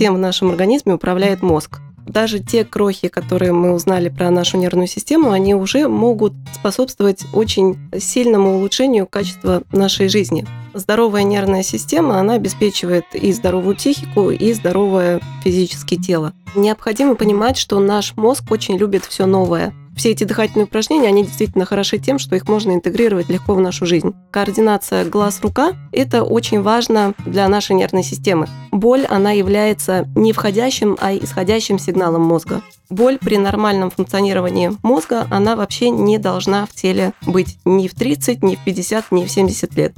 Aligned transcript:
всем 0.00 0.14
в 0.14 0.18
нашем 0.18 0.48
организме 0.48 0.94
управляет 0.94 1.42
мозг. 1.42 1.78
Даже 2.06 2.38
те 2.38 2.64
крохи, 2.64 3.08
которые 3.08 3.52
мы 3.52 3.74
узнали 3.74 4.08
про 4.08 4.30
нашу 4.30 4.56
нервную 4.56 4.86
систему, 4.86 5.30
они 5.30 5.54
уже 5.54 5.88
могут 5.88 6.32
способствовать 6.54 7.26
очень 7.34 7.76
сильному 7.98 8.56
улучшению 8.56 9.06
качества 9.06 9.62
нашей 9.72 10.08
жизни. 10.08 10.46
Здоровая 10.72 11.24
нервная 11.24 11.62
система, 11.62 12.18
она 12.18 12.32
обеспечивает 12.32 13.04
и 13.12 13.30
здоровую 13.30 13.76
психику, 13.76 14.30
и 14.30 14.54
здоровое 14.54 15.20
физическое 15.44 15.96
тело. 15.96 16.32
Необходимо 16.54 17.14
понимать, 17.14 17.58
что 17.58 17.78
наш 17.78 18.16
мозг 18.16 18.50
очень 18.50 18.78
любит 18.78 19.04
все 19.04 19.26
новое 19.26 19.74
все 19.96 20.10
эти 20.10 20.24
дыхательные 20.24 20.64
упражнения, 20.64 21.08
они 21.08 21.24
действительно 21.24 21.64
хороши 21.64 21.98
тем, 21.98 22.18
что 22.18 22.36
их 22.36 22.48
можно 22.48 22.72
интегрировать 22.72 23.28
легко 23.28 23.54
в 23.54 23.60
нашу 23.60 23.86
жизнь. 23.86 24.14
Координация 24.30 25.04
глаз-рука– 25.04 25.72
это 25.92 26.22
очень 26.22 26.62
важно 26.62 27.14
для 27.26 27.48
нашей 27.48 27.76
нервной 27.76 28.02
системы. 28.02 28.48
Боль, 28.72 29.04
она 29.04 29.32
является 29.32 30.08
не 30.14 30.32
входящим, 30.32 30.96
а 31.00 31.14
исходящим 31.14 31.78
сигналом 31.78 32.22
мозга. 32.22 32.62
Боль 32.88 33.18
при 33.18 33.36
нормальном 33.36 33.90
функционировании 33.90 34.72
мозга, 34.82 35.26
она 35.30 35.54
вообще 35.54 35.90
не 35.90 36.18
должна 36.18 36.66
в 36.66 36.70
теле 36.72 37.12
быть 37.26 37.58
ни 37.64 37.86
в 37.86 37.94
30, 37.94 38.42
ни 38.42 38.56
в 38.56 38.64
50, 38.64 39.12
ни 39.12 39.24
в 39.24 39.30
70 39.30 39.74
лет. 39.76 39.94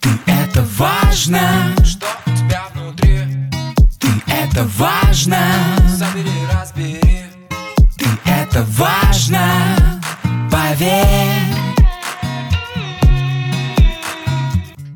Ты 0.00 0.08
это 0.26 0.64
важно, 0.76 1.40
что 1.84 2.06
у 2.26 2.30
тебя 2.30 2.64
внутри. 2.74 3.18
Ты 3.98 4.08
это 4.26 4.66
важно. 4.76 5.38
Забери, 5.88 6.30
это 8.28 8.64
важно, 8.76 10.00
поверь. 10.50 11.06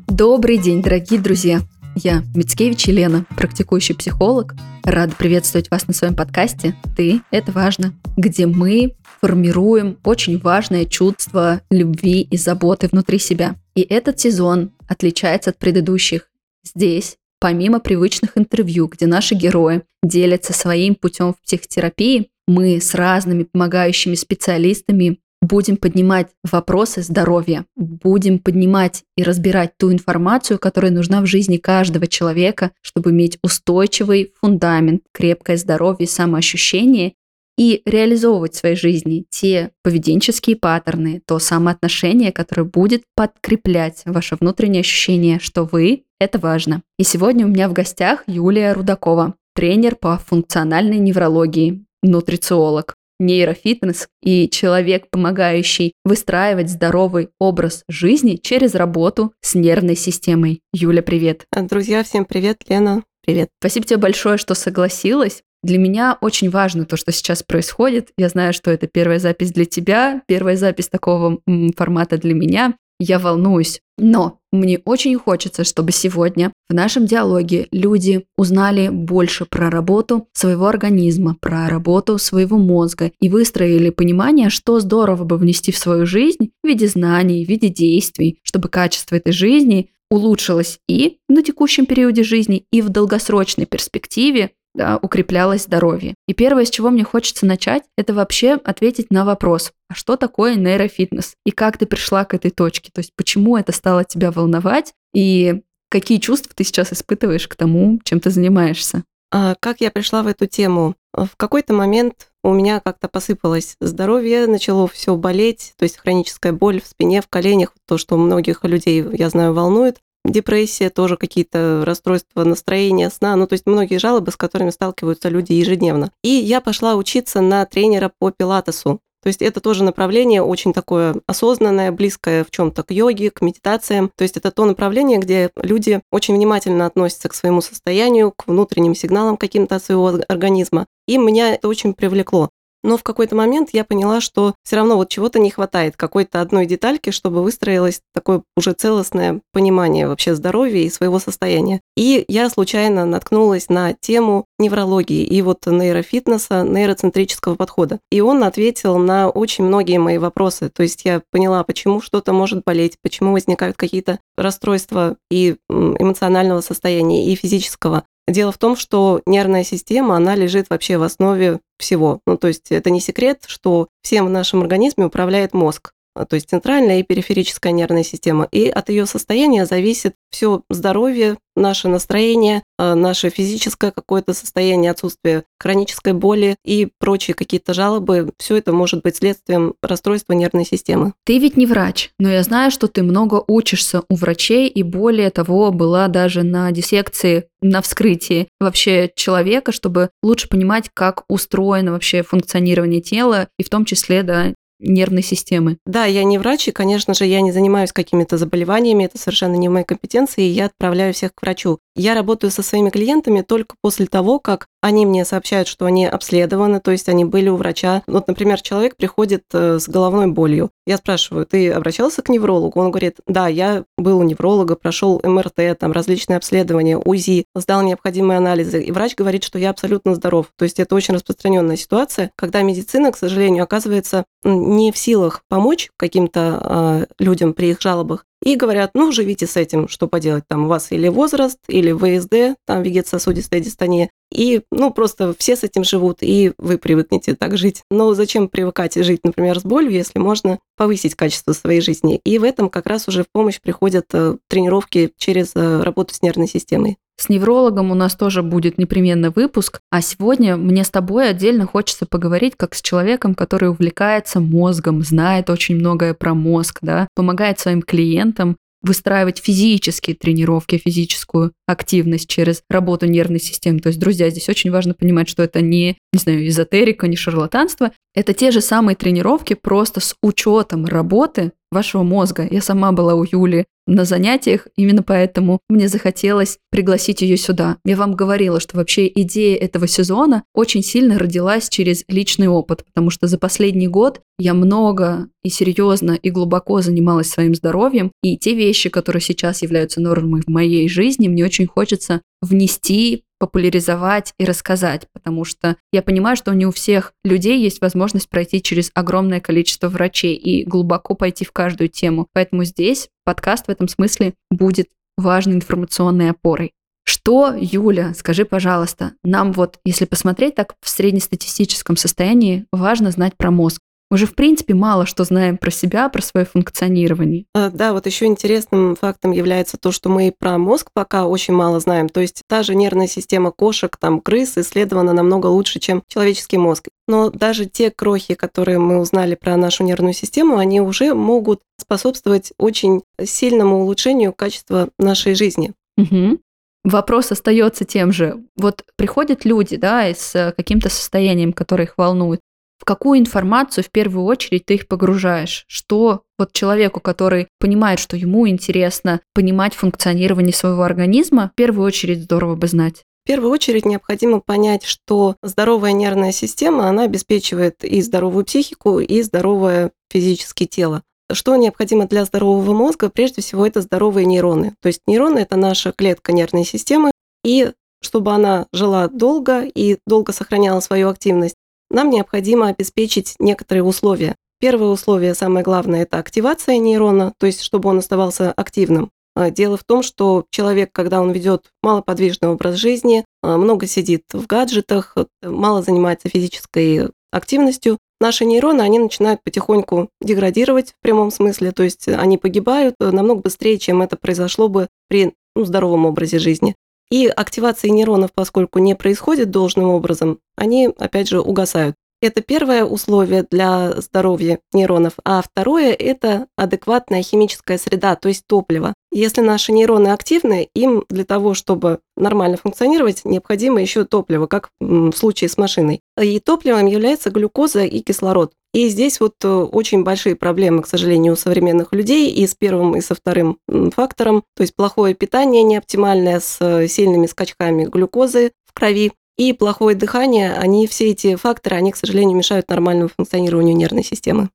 Добрый 0.07 0.57
день, 0.57 0.81
дорогие 0.81 1.19
друзья! 1.19 1.61
Я 1.95 2.23
Мицкевич 2.35 2.87
Елена, 2.87 3.25
практикующий 3.35 3.95
психолог. 3.95 4.55
Рада 4.83 5.15
приветствовать 5.15 5.71
вас 5.71 5.87
на 5.87 5.93
своем 5.93 6.15
подкасте 6.15 6.75
«Ты– 6.95 7.21
это 7.31 7.51
важно», 7.51 7.93
где 8.17 8.45
мы 8.45 8.95
формируем 9.21 9.97
очень 10.03 10.39
важное 10.39 10.85
чувство 10.85 11.61
любви 11.69 12.21
и 12.21 12.37
заботы 12.37 12.87
внутри 12.87 13.19
себя. 13.19 13.55
И 13.75 13.81
этот 13.81 14.19
сезон 14.19 14.71
отличается 14.87 15.51
от 15.51 15.57
предыдущих. 15.57 16.29
Здесь 16.63 17.17
помимо 17.39 17.79
привычных 17.79 18.37
интервью, 18.37 18.87
где 18.87 19.05
наши 19.05 19.35
герои 19.35 19.81
делятся 20.01 20.53
своим 20.53 20.95
путем 20.95 21.33
в 21.33 21.41
психотерапии, 21.45 22.29
мы 22.47 22.79
с 22.79 22.93
разными 22.93 23.43
помогающими 23.43 24.15
специалистами 24.15 25.19
будем 25.43 25.77
поднимать 25.77 26.29
вопросы 26.49 27.01
здоровья, 27.01 27.65
будем 27.75 28.39
поднимать 28.39 29.03
и 29.17 29.23
разбирать 29.23 29.77
ту 29.77 29.91
информацию, 29.91 30.57
которая 30.57 30.91
нужна 30.91 31.21
в 31.21 31.25
жизни 31.25 31.57
каждого 31.57 32.07
человека, 32.07 32.71
чтобы 32.81 33.11
иметь 33.11 33.37
устойчивый 33.43 34.33
фундамент, 34.39 35.03
крепкое 35.13 35.57
здоровье, 35.57 36.07
самоощущение 36.07 37.13
и 37.57 37.81
реализовывать 37.85 38.55
в 38.55 38.57
своей 38.57 38.75
жизни 38.75 39.25
те 39.29 39.71
поведенческие 39.83 40.55
паттерны, 40.55 41.21
то 41.27 41.37
самоотношение, 41.39 42.31
которое 42.31 42.63
будет 42.63 43.03
подкреплять 43.15 44.01
ваше 44.05 44.37
внутреннее 44.39 44.81
ощущение, 44.81 45.39
что 45.39 45.65
вы– 45.65 46.03
это 46.19 46.39
важно. 46.39 46.81
И 46.97 47.03
сегодня 47.03 47.45
у 47.45 47.49
меня 47.49 47.69
в 47.69 47.73
гостях 47.73 48.23
Юлия 48.27 48.73
Рудакова, 48.73 49.35
тренер 49.53 49.97
по 49.97 50.17
функциональной 50.17 50.97
неврологии, 50.97 51.85
нутрициолог, 52.03 52.95
нейрофитнес 53.19 54.07
и 54.21 54.49
человек, 54.49 55.05
помогающий 55.09 55.93
выстраивать 56.03 56.69
здоровый 56.69 57.29
образ 57.39 57.83
жизни 57.87 58.39
через 58.41 58.75
работу 58.75 59.33
с 59.41 59.55
нервной 59.55 59.95
системой. 59.95 60.61
Юля, 60.73 61.01
привет. 61.01 61.45
Друзья, 61.51 62.03
всем 62.03 62.25
привет. 62.25 62.61
Лена, 62.69 63.03
привет. 63.25 63.49
Спасибо 63.59 63.85
тебе 63.85 63.97
большое, 63.97 64.37
что 64.37 64.53
согласилась. 64.53 65.41
Для 65.63 65.77
меня 65.77 66.17
очень 66.19 66.49
важно 66.49 66.85
то, 66.85 66.97
что 66.97 67.13
сейчас 67.13 67.41
происходит. 67.41 68.09
Я 68.17 68.27
знаю, 68.27 68.51
что 68.51 68.69
это 68.69 68.87
первая 68.87 69.19
запись 69.19 69.53
для 69.53 69.65
тебя, 69.65 70.21
первая 70.27 70.57
запись 70.57 70.89
такого 70.89 71.39
формата 71.77 72.17
для 72.17 72.33
меня 72.33 72.73
я 72.99 73.19
волнуюсь. 73.19 73.81
Но 73.97 74.39
мне 74.51 74.79
очень 74.85 75.17
хочется, 75.17 75.63
чтобы 75.63 75.91
сегодня 75.91 76.52
в 76.69 76.73
нашем 76.73 77.05
диалоге 77.05 77.67
люди 77.71 78.25
узнали 78.37 78.89
больше 78.89 79.45
про 79.45 79.69
работу 79.69 80.27
своего 80.33 80.67
организма, 80.67 81.35
про 81.39 81.67
работу 81.67 82.17
своего 82.17 82.57
мозга 82.57 83.11
и 83.19 83.29
выстроили 83.29 83.89
понимание, 83.89 84.49
что 84.49 84.79
здорово 84.79 85.23
бы 85.23 85.37
внести 85.37 85.71
в 85.71 85.77
свою 85.77 86.05
жизнь 86.05 86.51
в 86.63 86.67
виде 86.67 86.87
знаний, 86.87 87.45
в 87.45 87.49
виде 87.49 87.69
действий, 87.69 88.39
чтобы 88.43 88.69
качество 88.69 89.15
этой 89.15 89.33
жизни 89.33 89.89
улучшилось 90.09 90.79
и 90.87 91.17
на 91.27 91.41
текущем 91.43 91.85
периоде 91.85 92.23
жизни, 92.23 92.65
и 92.71 92.81
в 92.81 92.89
долгосрочной 92.89 93.65
перспективе 93.65 94.51
да, 94.75 94.97
укреплялось 95.01 95.63
здоровье. 95.63 96.15
И 96.27 96.33
первое, 96.33 96.65
с 96.65 96.69
чего 96.69 96.89
мне 96.89 97.03
хочется 97.03 97.45
начать, 97.45 97.83
это 97.97 98.13
вообще 98.13 98.53
ответить 98.53 99.11
на 99.11 99.25
вопрос, 99.25 99.71
а 99.89 99.95
что 99.95 100.15
такое 100.15 100.55
нейрофитнес? 100.55 101.35
И 101.45 101.51
как 101.51 101.77
ты 101.77 101.85
пришла 101.85 102.25
к 102.25 102.33
этой 102.33 102.51
точке? 102.51 102.89
То 102.93 102.99
есть 102.99 103.11
почему 103.15 103.57
это 103.57 103.71
стало 103.71 104.03
тебя 104.03 104.31
волновать? 104.31 104.93
И 105.13 105.61
какие 105.93 106.17
чувства 106.17 106.51
ты 106.55 106.63
сейчас 106.63 106.91
испытываешь 106.91 107.47
к 107.47 107.55
тому, 107.55 107.99
чем 108.03 108.19
ты 108.19 108.31
занимаешься? 108.31 109.03
А 109.31 109.53
как 109.59 109.79
я 109.79 109.91
пришла 109.91 110.23
в 110.23 110.27
эту 110.27 110.47
тему? 110.47 110.95
В 111.13 111.29
какой-то 111.37 111.73
момент 111.73 112.29
у 112.43 112.51
меня 112.51 112.79
как-то 112.79 113.07
посыпалось 113.07 113.75
здоровье, 113.79 114.47
начало 114.47 114.87
все 114.87 115.15
болеть, 115.15 115.73
то 115.77 115.83
есть 115.83 115.97
хроническая 115.97 116.51
боль 116.51 116.81
в 116.81 116.87
спине, 116.87 117.21
в 117.21 117.27
коленях, 117.27 117.73
то, 117.87 117.99
что 117.99 118.17
многих 118.17 118.63
людей, 118.63 119.05
я 119.13 119.29
знаю, 119.29 119.53
волнует 119.53 119.99
депрессия, 120.25 120.89
тоже 120.89 121.15
какие-то 121.15 121.83
расстройства 121.85 122.43
настроения, 122.43 123.11
сна, 123.11 123.35
ну 123.35 123.45
то 123.45 123.53
есть 123.53 123.67
многие 123.67 123.99
жалобы, 123.99 124.31
с 124.31 124.35
которыми 124.35 124.71
сталкиваются 124.71 125.29
люди 125.29 125.53
ежедневно. 125.53 126.11
И 126.23 126.29
я 126.29 126.59
пошла 126.59 126.95
учиться 126.95 127.39
на 127.39 127.67
тренера 127.67 128.11
по 128.17 128.31
пилатесу. 128.31 128.99
То 129.23 129.27
есть 129.27 129.41
это 129.41 129.61
тоже 129.61 129.83
направление 129.85 130.43
очень 130.43 130.73
такое 130.73 131.15
осознанное, 131.27 131.93
близкое 131.93 132.43
в 132.43 132.51
чем-то 132.51 132.83
к 132.83 132.91
йоге, 132.91 133.31
к 133.31 133.41
медитациям. 133.41 134.11
То 134.17 134.23
есть 134.23 134.35
это 134.35 134.51
то 134.51 134.65
направление, 134.65 135.17
где 135.17 135.49
люди 135.55 136.01
очень 136.11 136.35
внимательно 136.35 136.85
относятся 136.85 137.29
к 137.29 137.33
своему 137.33 137.61
состоянию, 137.61 138.33
к 138.35 138.47
внутренним 138.47 138.95
сигналам 138.95 139.37
каким-то 139.37 139.79
своего 139.79 140.19
организма. 140.27 140.85
И 141.07 141.17
меня 141.17 141.53
это 141.53 141.69
очень 141.69 141.93
привлекло. 141.93 142.49
Но 142.83 142.97
в 142.97 143.03
какой-то 143.03 143.35
момент 143.35 143.69
я 143.73 143.83
поняла, 143.83 144.21
что 144.21 144.55
все 144.63 144.75
равно 144.75 144.97
вот 144.97 145.09
чего-то 145.09 145.39
не 145.39 145.49
хватает, 145.49 145.95
какой-то 145.95 146.41
одной 146.41 146.65
детальки, 146.65 147.11
чтобы 147.11 147.41
выстроилось 147.41 148.01
такое 148.13 148.43
уже 148.57 148.73
целостное 148.73 149.41
понимание 149.53 150.07
вообще 150.07 150.35
здоровья 150.35 150.81
и 150.81 150.89
своего 150.89 151.19
состояния. 151.19 151.81
И 151.95 152.25
я 152.27 152.49
случайно 152.49 153.05
наткнулась 153.05 153.69
на 153.69 153.93
тему 153.93 154.45
неврологии 154.59 155.23
и 155.23 155.41
вот 155.41 155.65
нейрофитнеса, 155.65 156.63
нейроцентрического 156.63 157.55
подхода. 157.55 157.99
И 158.11 158.21
он 158.21 158.43
ответил 158.43 158.97
на 158.97 159.29
очень 159.29 159.63
многие 159.63 159.97
мои 159.97 160.17
вопросы. 160.17 160.69
То 160.69 160.83
есть 160.83 161.05
я 161.05 161.21
поняла, 161.31 161.63
почему 161.63 162.01
что-то 162.01 162.33
может 162.33 162.63
болеть, 162.65 162.97
почему 163.01 163.31
возникают 163.31 163.77
какие-то 163.77 164.19
расстройства 164.37 165.15
и 165.29 165.55
эмоционального 165.69 166.61
состояния, 166.61 167.31
и 167.31 167.35
физического. 167.35 168.03
Дело 168.27 168.51
в 168.51 168.57
том, 168.57 168.75
что 168.75 169.21
нервная 169.25 169.63
система, 169.63 170.15
она 170.15 170.35
лежит 170.35 170.69
вообще 170.69 170.97
в 170.97 171.03
основе 171.03 171.59
всего. 171.77 172.21
Ну, 172.25 172.37
то 172.37 172.47
есть 172.47 172.71
это 172.71 172.89
не 172.89 173.01
секрет, 173.01 173.43
что 173.47 173.89
всем 174.01 174.27
в 174.27 174.29
нашем 174.29 174.61
организме 174.61 175.05
управляет 175.05 175.53
мозг. 175.53 175.91
А, 176.15 176.25
то 176.25 176.35
есть 176.35 176.49
центральная 176.49 176.99
и 176.99 177.03
периферическая 177.03 177.73
нервная 177.73 178.03
система. 178.03 178.47
И 178.51 178.67
от 178.69 178.89
ее 178.89 179.05
состояния 179.05 179.65
зависит 179.65 180.15
все 180.29 180.61
здоровье, 180.69 181.37
наше 181.55 181.87
настроение, 181.87 182.63
а, 182.77 182.95
наше 182.95 183.29
физическое 183.29 183.91
какое-то 183.91 184.33
состояние, 184.33 184.91
отсутствие 184.91 185.43
хронической 185.59 186.13
боли 186.13 186.55
и 186.65 186.89
прочие 186.99 187.35
какие-то 187.35 187.73
жалобы. 187.73 188.31
Все 188.37 188.57
это 188.57 188.73
может 188.73 189.01
быть 189.03 189.17
следствием 189.17 189.75
расстройства 189.81 190.33
нервной 190.33 190.65
системы. 190.65 191.13
Ты 191.25 191.39
ведь 191.39 191.57
не 191.57 191.65
врач, 191.65 192.11
но 192.19 192.29
я 192.29 192.43
знаю, 192.43 192.71
что 192.71 192.87
ты 192.87 193.03
много 193.03 193.43
учишься 193.47 194.03
у 194.09 194.15
врачей 194.15 194.67
и 194.67 194.83
более 194.83 195.29
того 195.29 195.71
была 195.71 196.07
даже 196.07 196.43
на 196.43 196.71
диссекции, 196.71 197.47
на 197.61 197.81
вскрытии 197.81 198.49
вообще 198.59 199.11
человека, 199.15 199.71
чтобы 199.71 200.09
лучше 200.21 200.49
понимать, 200.49 200.89
как 200.93 201.23
устроено 201.29 201.91
вообще 201.91 202.23
функционирование 202.23 203.01
тела 203.01 203.47
и 203.57 203.63
в 203.63 203.69
том 203.69 203.85
числе, 203.85 204.23
да, 204.23 204.53
нервной 204.83 205.23
системы. 205.23 205.77
Да, 205.85 206.05
я 206.05 206.23
не 206.23 206.37
врач, 206.37 206.67
и, 206.67 206.71
конечно 206.71 207.13
же, 207.13 207.25
я 207.25 207.41
не 207.41 207.51
занимаюсь 207.51 207.91
какими-то 207.91 208.37
заболеваниями, 208.37 209.05
это 209.05 209.17
совершенно 209.17 209.55
не 209.55 209.69
в 209.69 209.71
моей 209.71 209.85
компетенции, 209.85 210.45
и 210.45 210.51
я 210.51 210.65
отправляю 210.65 211.13
всех 211.13 211.33
к 211.33 211.41
врачу. 211.41 211.79
Я 211.95 212.13
работаю 212.13 212.51
со 212.51 212.61
своими 212.63 212.89
клиентами 212.89 213.41
только 213.41 213.75
после 213.81 214.05
того, 214.05 214.39
как 214.39 214.67
они 214.83 215.05
мне 215.05 215.23
сообщают, 215.23 215.69
что 215.69 215.85
они 215.85 216.05
обследованы, 216.05 216.81
то 216.81 216.91
есть 216.91 217.07
они 217.07 217.23
были 217.23 217.47
у 217.47 217.55
врача. 217.55 218.03
Вот, 218.05 218.27
например, 218.27 218.59
человек 218.59 218.97
приходит 218.97 219.45
э, 219.53 219.79
с 219.79 219.87
головной 219.87 220.27
болью. 220.27 220.71
Я 220.85 220.97
спрашиваю, 220.97 221.45
ты 221.45 221.71
обращался 221.71 222.21
к 222.21 222.27
неврологу? 222.27 222.81
Он 222.81 222.91
говорит, 222.91 223.19
да, 223.25 223.47
я 223.47 223.85
был 223.97 224.19
у 224.19 224.23
невролога, 224.23 224.75
прошел 224.75 225.21
МРТ, 225.23 225.79
там 225.79 225.93
различные 225.93 226.35
обследования, 226.35 226.97
УЗИ, 226.97 227.45
сдал 227.55 227.81
необходимые 227.81 228.37
анализы. 228.37 228.83
И 228.83 228.91
врач 228.91 229.15
говорит, 229.15 229.45
что 229.45 229.57
я 229.57 229.69
абсолютно 229.69 230.15
здоров. 230.15 230.47
То 230.57 230.63
есть 230.63 230.81
это 230.81 230.95
очень 230.95 231.13
распространенная 231.13 231.77
ситуация, 231.77 232.31
когда 232.35 232.61
медицина, 232.61 233.13
к 233.13 233.17
сожалению, 233.17 233.63
оказывается 233.63 234.25
не 234.43 234.91
в 234.91 234.97
силах 234.97 235.43
помочь 235.47 235.91
каким-то 235.95 237.07
э, 237.09 237.23
людям 237.23 237.53
при 237.53 237.69
их 237.69 237.79
жалобах, 237.79 238.25
и 238.43 238.55
говорят, 238.55 238.91
ну, 238.93 239.11
живите 239.11 239.47
с 239.47 239.57
этим, 239.57 239.87
что 239.87 240.07
поделать, 240.07 240.43
там 240.47 240.65
у 240.65 240.67
вас 240.67 240.91
или 240.91 241.07
возраст, 241.07 241.57
или 241.67 241.91
ВСД, 241.91 242.57
там 242.65 242.83
вегетососудистая 242.83 243.59
дистония, 243.59 244.09
и, 244.33 244.61
ну, 244.71 244.91
просто 244.91 245.35
все 245.37 245.55
с 245.55 245.63
этим 245.63 245.83
живут, 245.83 246.17
и 246.21 246.53
вы 246.57 246.77
привыкнете 246.77 247.35
так 247.35 247.55
жить. 247.55 247.83
Но 247.91 248.13
зачем 248.15 248.47
привыкать 248.47 248.95
жить, 248.95 249.21
например, 249.23 249.59
с 249.59 249.63
болью, 249.63 249.91
если 249.91 250.17
можно 250.17 250.59
повысить 250.75 251.15
качество 251.15 251.53
своей 251.53 251.81
жизни? 251.81 252.19
И 252.25 252.39
в 252.39 252.43
этом 252.43 252.69
как 252.69 252.87
раз 252.87 253.07
уже 253.07 253.23
в 253.23 253.27
помощь 253.31 253.61
приходят 253.61 254.05
э, 254.13 254.37
тренировки 254.49 255.13
через 255.17 255.51
э, 255.55 255.81
работу 255.81 256.15
с 256.15 256.21
нервной 256.23 256.47
системой. 256.47 256.97
С 257.17 257.29
неврологом 257.29 257.91
у 257.91 257.95
нас 257.95 258.15
тоже 258.15 258.41
будет 258.41 258.77
непременно 258.77 259.29
выпуск, 259.29 259.79
а 259.91 260.01
сегодня 260.01 260.57
мне 260.57 260.83
с 260.83 260.89
тобой 260.89 261.29
отдельно 261.29 261.67
хочется 261.67 262.05
поговорить 262.05 262.55
как 262.57 262.75
с 262.75 262.81
человеком, 262.81 263.35
который 263.35 263.69
увлекается 263.69 264.39
мозгом, 264.39 265.03
знает 265.03 265.49
очень 265.49 265.75
многое 265.75 266.13
про 266.13 266.33
мозг, 266.33 266.79
да, 266.81 267.07
помогает 267.15 267.59
своим 267.59 267.81
клиентам 267.81 268.57
выстраивать 268.83 269.39
физические 269.39 270.15
тренировки, 270.15 270.77
физическую 270.77 271.53
активность 271.65 272.27
через 272.27 272.61
работу 272.69 273.05
нервной 273.07 273.39
системы. 273.39 273.79
То 273.79 273.87
есть, 273.87 273.99
друзья, 273.99 274.29
здесь 274.29 274.49
очень 274.49 274.71
важно 274.71 274.93
понимать, 274.93 275.29
что 275.29 275.41
это 275.41 275.61
не, 275.61 275.97
не 276.11 276.19
знаю, 276.19 276.45
эзотерика, 276.45 277.07
не 277.07 277.15
шарлатанство. 277.15 277.91
Это 278.13 278.33
те 278.33 278.51
же 278.51 278.59
самые 278.59 278.95
тренировки, 278.95 279.53
просто 279.53 280.01
с 280.01 280.15
учетом 280.21 280.85
работы 280.85 281.53
вашего 281.71 282.03
мозга. 282.03 282.45
Я 282.49 282.61
сама 282.61 282.91
была 282.91 283.15
у 283.15 283.23
Юли 283.23 283.65
на 283.87 284.05
занятиях, 284.05 284.67
именно 284.75 285.03
поэтому 285.03 285.59
мне 285.69 285.87
захотелось 285.87 286.57
пригласить 286.71 287.21
ее 287.21 287.37
сюда. 287.37 287.77
Я 287.85 287.97
вам 287.97 288.13
говорила, 288.13 288.59
что 288.59 288.77
вообще 288.77 289.07
идея 289.07 289.57
этого 289.57 289.87
сезона 289.87 290.43
очень 290.53 290.83
сильно 290.83 291.19
родилась 291.19 291.69
через 291.69 292.03
личный 292.07 292.47
опыт, 292.47 292.85
потому 292.85 293.09
что 293.09 293.27
за 293.27 293.37
последний 293.37 293.87
год 293.87 294.21
я 294.39 294.53
много 294.53 295.27
и 295.43 295.49
серьезно 295.49 296.11
и 296.13 296.29
глубоко 296.29 296.81
занималась 296.81 297.29
своим 297.29 297.53
здоровьем, 297.53 298.11
и 298.23 298.37
те 298.37 298.55
вещи, 298.55 298.89
которые 298.89 299.21
сейчас 299.21 299.61
являются 299.61 300.01
нормой 300.01 300.41
в 300.41 300.49
моей 300.49 300.87
жизни, 300.89 301.27
мне 301.27 301.45
очень 301.45 301.67
хочется 301.67 302.21
внести 302.43 303.23
популяризовать 303.39 304.33
и 304.37 304.45
рассказать, 304.45 305.07
потому 305.13 305.43
что 305.43 305.75
я 305.91 306.01
понимаю, 306.01 306.37
что 306.37 306.53
не 306.53 306.65
у 306.65 306.71
всех 306.71 307.13
людей 307.23 307.59
есть 307.61 307.81
возможность 307.81 308.29
пройти 308.29 308.61
через 308.61 308.89
огромное 308.93 309.41
количество 309.41 309.89
врачей 309.89 310.35
и 310.35 310.63
глубоко 310.63 311.13
пойти 311.13 311.43
в 311.43 311.51
каждую 311.51 311.89
тему. 311.89 312.27
Поэтому 312.33 312.63
здесь 312.63 313.09
подкаст 313.25 313.67
в 313.67 313.69
этом 313.69 313.87
смысле 313.87 314.33
будет 314.49 314.87
важной 315.17 315.55
информационной 315.55 316.29
опорой. 316.29 316.71
Что, 317.05 317.53
Юля, 317.59 318.13
скажи, 318.13 318.45
пожалуйста, 318.45 319.11
нам 319.23 319.51
вот, 319.51 319.77
если 319.83 320.05
посмотреть 320.05 320.55
так 320.55 320.75
в 320.81 320.89
среднестатистическом 320.89 321.97
состоянии, 321.97 322.65
важно 322.71 323.11
знать 323.11 323.35
про 323.35 323.51
мозг. 323.51 323.81
Мы 324.13 324.19
же, 324.19 324.27
в 324.27 324.35
принципе, 324.35 324.75
мало 324.75 325.07
что 325.07 325.23
знаем 325.23 325.57
про 325.57 325.71
себя, 325.71 326.07
про 326.07 326.21
свое 326.21 326.45
функционирование. 326.45 327.45
А, 327.55 327.71
да, 327.71 327.93
вот 327.93 328.05
еще 328.05 328.27
интересным 328.27 328.95
фактом 328.95 329.31
является 329.31 329.77
то, 329.77 329.91
что 329.91 330.07
мы 330.07 330.31
про 330.37 330.59
мозг 330.59 330.91
пока 330.93 331.25
очень 331.25 331.55
мало 331.55 331.79
знаем. 331.79 332.09
То 332.09 332.21
есть 332.21 332.43
та 332.47 332.61
же 332.61 332.75
нервная 332.75 333.07
система 333.07 333.49
кошек, 333.49 333.97
там, 333.97 334.21
крыс 334.21 334.55
исследована 334.55 335.13
намного 335.13 335.47
лучше, 335.47 335.79
чем 335.79 336.03
человеческий 336.07 336.59
мозг. 336.59 336.89
Но 337.07 337.31
даже 337.31 337.65
те 337.65 337.89
крохи, 337.89 338.35
которые 338.35 338.77
мы 338.77 338.99
узнали 338.99 339.33
про 339.33 339.57
нашу 339.57 339.83
нервную 339.83 340.13
систему, 340.13 340.59
они 340.59 340.79
уже 340.79 341.15
могут 341.15 341.61
способствовать 341.81 342.53
очень 342.59 343.01
сильному 343.19 343.81
улучшению 343.81 344.31
качества 344.31 344.89
нашей 344.99 345.33
жизни. 345.33 345.73
Угу. 345.97 346.37
Вопрос 346.83 347.31
остается 347.31 347.83
тем 347.83 348.11
же. 348.11 348.43
Вот 348.57 348.83
приходят 348.95 349.43
люди, 349.43 349.75
да, 349.75 350.03
с 350.03 350.53
каким-то 350.55 350.89
состоянием, 350.89 351.51
которое 351.51 351.85
их 351.85 351.95
волнует 351.97 352.41
в 352.83 352.85
какую 352.85 353.17
информацию 353.17 353.81
в 353.81 353.89
первую 353.91 354.25
очередь 354.25 354.65
ты 354.65 354.73
их 354.73 354.89
погружаешь? 354.89 355.63
Что 355.69 356.23
вот 356.37 356.51
человеку, 356.51 356.99
который 356.99 357.47
понимает, 357.57 357.97
что 357.97 358.17
ему 358.17 358.45
интересно 358.45 359.21
понимать 359.33 359.73
функционирование 359.73 360.53
своего 360.53 360.83
организма, 360.83 361.51
в 361.53 361.55
первую 361.55 361.87
очередь 361.87 362.23
здорово 362.23 362.57
бы 362.57 362.67
знать? 362.67 363.05
В 363.23 363.27
первую 363.27 363.51
очередь 363.51 363.85
необходимо 363.85 364.41
понять, 364.41 364.83
что 364.83 365.37
здоровая 365.41 365.93
нервная 365.93 366.33
система, 366.33 366.89
она 366.89 367.03
обеспечивает 367.03 367.85
и 367.85 368.01
здоровую 368.01 368.43
психику, 368.43 368.99
и 368.99 369.21
здоровое 369.21 369.91
физическое 370.11 370.65
тело. 370.65 371.03
Что 371.31 371.55
необходимо 371.55 372.05
для 372.05 372.25
здорового 372.25 372.73
мозга? 372.73 373.09
Прежде 373.09 373.41
всего, 373.41 373.65
это 373.65 373.79
здоровые 373.79 374.25
нейроны. 374.25 374.73
То 374.81 374.87
есть 374.87 374.99
нейроны– 375.07 375.39
это 375.39 375.55
наша 375.55 375.93
клетка 375.93 376.33
нервной 376.33 376.65
системы, 376.65 377.11
и 377.45 377.71
чтобы 378.01 378.33
она 378.33 378.67
жила 378.73 379.07
долго 379.07 379.63
и 379.63 379.99
долго 380.05 380.33
сохраняла 380.33 380.81
свою 380.81 381.07
активность, 381.07 381.55
нам 381.93 382.09
необходимо 382.09 382.67
обеспечить 382.67 383.35
некоторые 383.39 383.83
условия. 383.83 384.35
Первое 384.59 384.89
условие, 384.89 385.33
самое 385.35 385.63
главное, 385.63 386.03
это 386.03 386.17
активация 386.17 386.77
нейрона, 386.77 387.33
то 387.37 387.45
есть 387.45 387.61
чтобы 387.61 387.89
он 387.89 387.99
оставался 387.99 388.51
активным. 388.51 389.11
А, 389.35 389.49
дело 389.51 389.77
в 389.77 389.83
том, 389.83 390.03
что 390.03 390.45
человек, 390.51 390.91
когда 390.91 391.21
он 391.21 391.31
ведет 391.31 391.71
малоподвижный 391.81 392.49
образ 392.49 392.75
жизни, 392.75 393.25
а, 393.41 393.57
много 393.57 393.87
сидит 393.87 394.23
в 394.31 394.45
гаджетах, 394.47 395.15
мало 395.41 395.81
занимается 395.81 396.29
физической 396.29 397.09
активностью, 397.31 397.97
наши 398.19 398.45
нейроны, 398.45 398.81
они 398.81 398.99
начинают 398.99 399.43
потихоньку 399.43 400.09
деградировать 400.21 400.91
в 400.91 401.01
прямом 401.01 401.31
смысле, 401.31 401.71
то 401.71 401.83
есть 401.83 402.07
они 402.07 402.37
погибают 402.37 402.95
намного 402.99 403.41
быстрее, 403.41 403.77
чем 403.79 404.01
это 404.01 404.17
произошло 404.17 404.69
бы 404.69 404.87
при 405.09 405.33
ну, 405.55 405.65
здоровом 405.65 406.05
образе 406.05 406.39
жизни. 406.39 406.75
И 407.13 407.27
активации 407.27 407.89
нейронов, 407.89 408.31
поскольку 408.33 408.79
не 408.79 408.95
происходит 408.95 409.51
должным 409.51 409.91
образом, 409.91 410.39
они, 410.55 410.89
опять 410.97 411.27
же, 411.27 411.41
угасают. 411.41 411.95
Это 412.23 412.41
первое 412.41 412.85
условие 412.85 413.45
для 413.51 414.01
здоровья 414.01 414.57
нейронов. 414.73 415.13
А 415.23 415.43
второе– 415.43 415.93
это 415.99 416.47
адекватная 416.57 417.21
химическая 417.21 417.77
среда, 417.77 418.15
то 418.15 418.29
есть 418.29 418.47
топливо. 418.47 418.95
Если 419.11 419.41
наши 419.41 419.71
нейроны 419.71 420.07
активны, 420.07 420.69
им 420.73 421.05
для 421.07 421.23
того, 421.23 421.53
чтобы 421.53 421.99
нормально 422.17 422.57
функционировать, 422.57 423.25
необходимо 423.25 423.79
еще 423.79 424.05
топливо, 424.05 424.47
как 424.47 424.69
в 424.79 425.11
случае 425.11 425.49
с 425.49 425.57
машиной. 425.59 425.99
И 426.19 426.39
топливом 426.39 426.87
является 426.87 427.29
глюкоза 427.29 427.83
и 427.83 427.99
кислород. 427.99 428.53
И 428.73 428.89
здесь 428.89 429.19
вот 429.19 429.35
э, 429.43 429.47
очень 429.47 430.03
большие 430.03 430.35
проблемы, 430.35 430.81
к 430.81 430.87
сожалению, 430.87 431.33
у 431.33 431.35
современных 431.35 431.93
людей 431.93 432.31
и 432.31 432.47
с 432.47 432.55
первым, 432.55 432.95
и 432.95 433.01
со 433.01 433.13
вторым 433.13 433.59
фактором. 433.67 434.43
То 434.55 434.63
есть 434.63 434.75
плохое 434.75 435.13
питание 435.13 435.61
неоптимальное 435.61 436.39
с 436.39 436.57
э, 436.59 436.87
сильными 436.87 437.27
скачками 437.27 437.85
глюкозы 437.85 438.51
в 438.65 438.73
крови 438.73 439.11
и 439.37 439.53
плохое 439.53 439.95
дыхание, 439.95 440.53
они 440.53 440.87
все 440.87 441.09
эти 441.09 441.35
факторы, 441.35 441.75
они, 441.75 441.91
к 441.91 441.95
сожалению, 441.95 442.37
мешают 442.37 442.69
нормальному 442.69 443.09
функционированию 443.15 443.75
нервной 443.75 444.03
системы. 444.03 444.49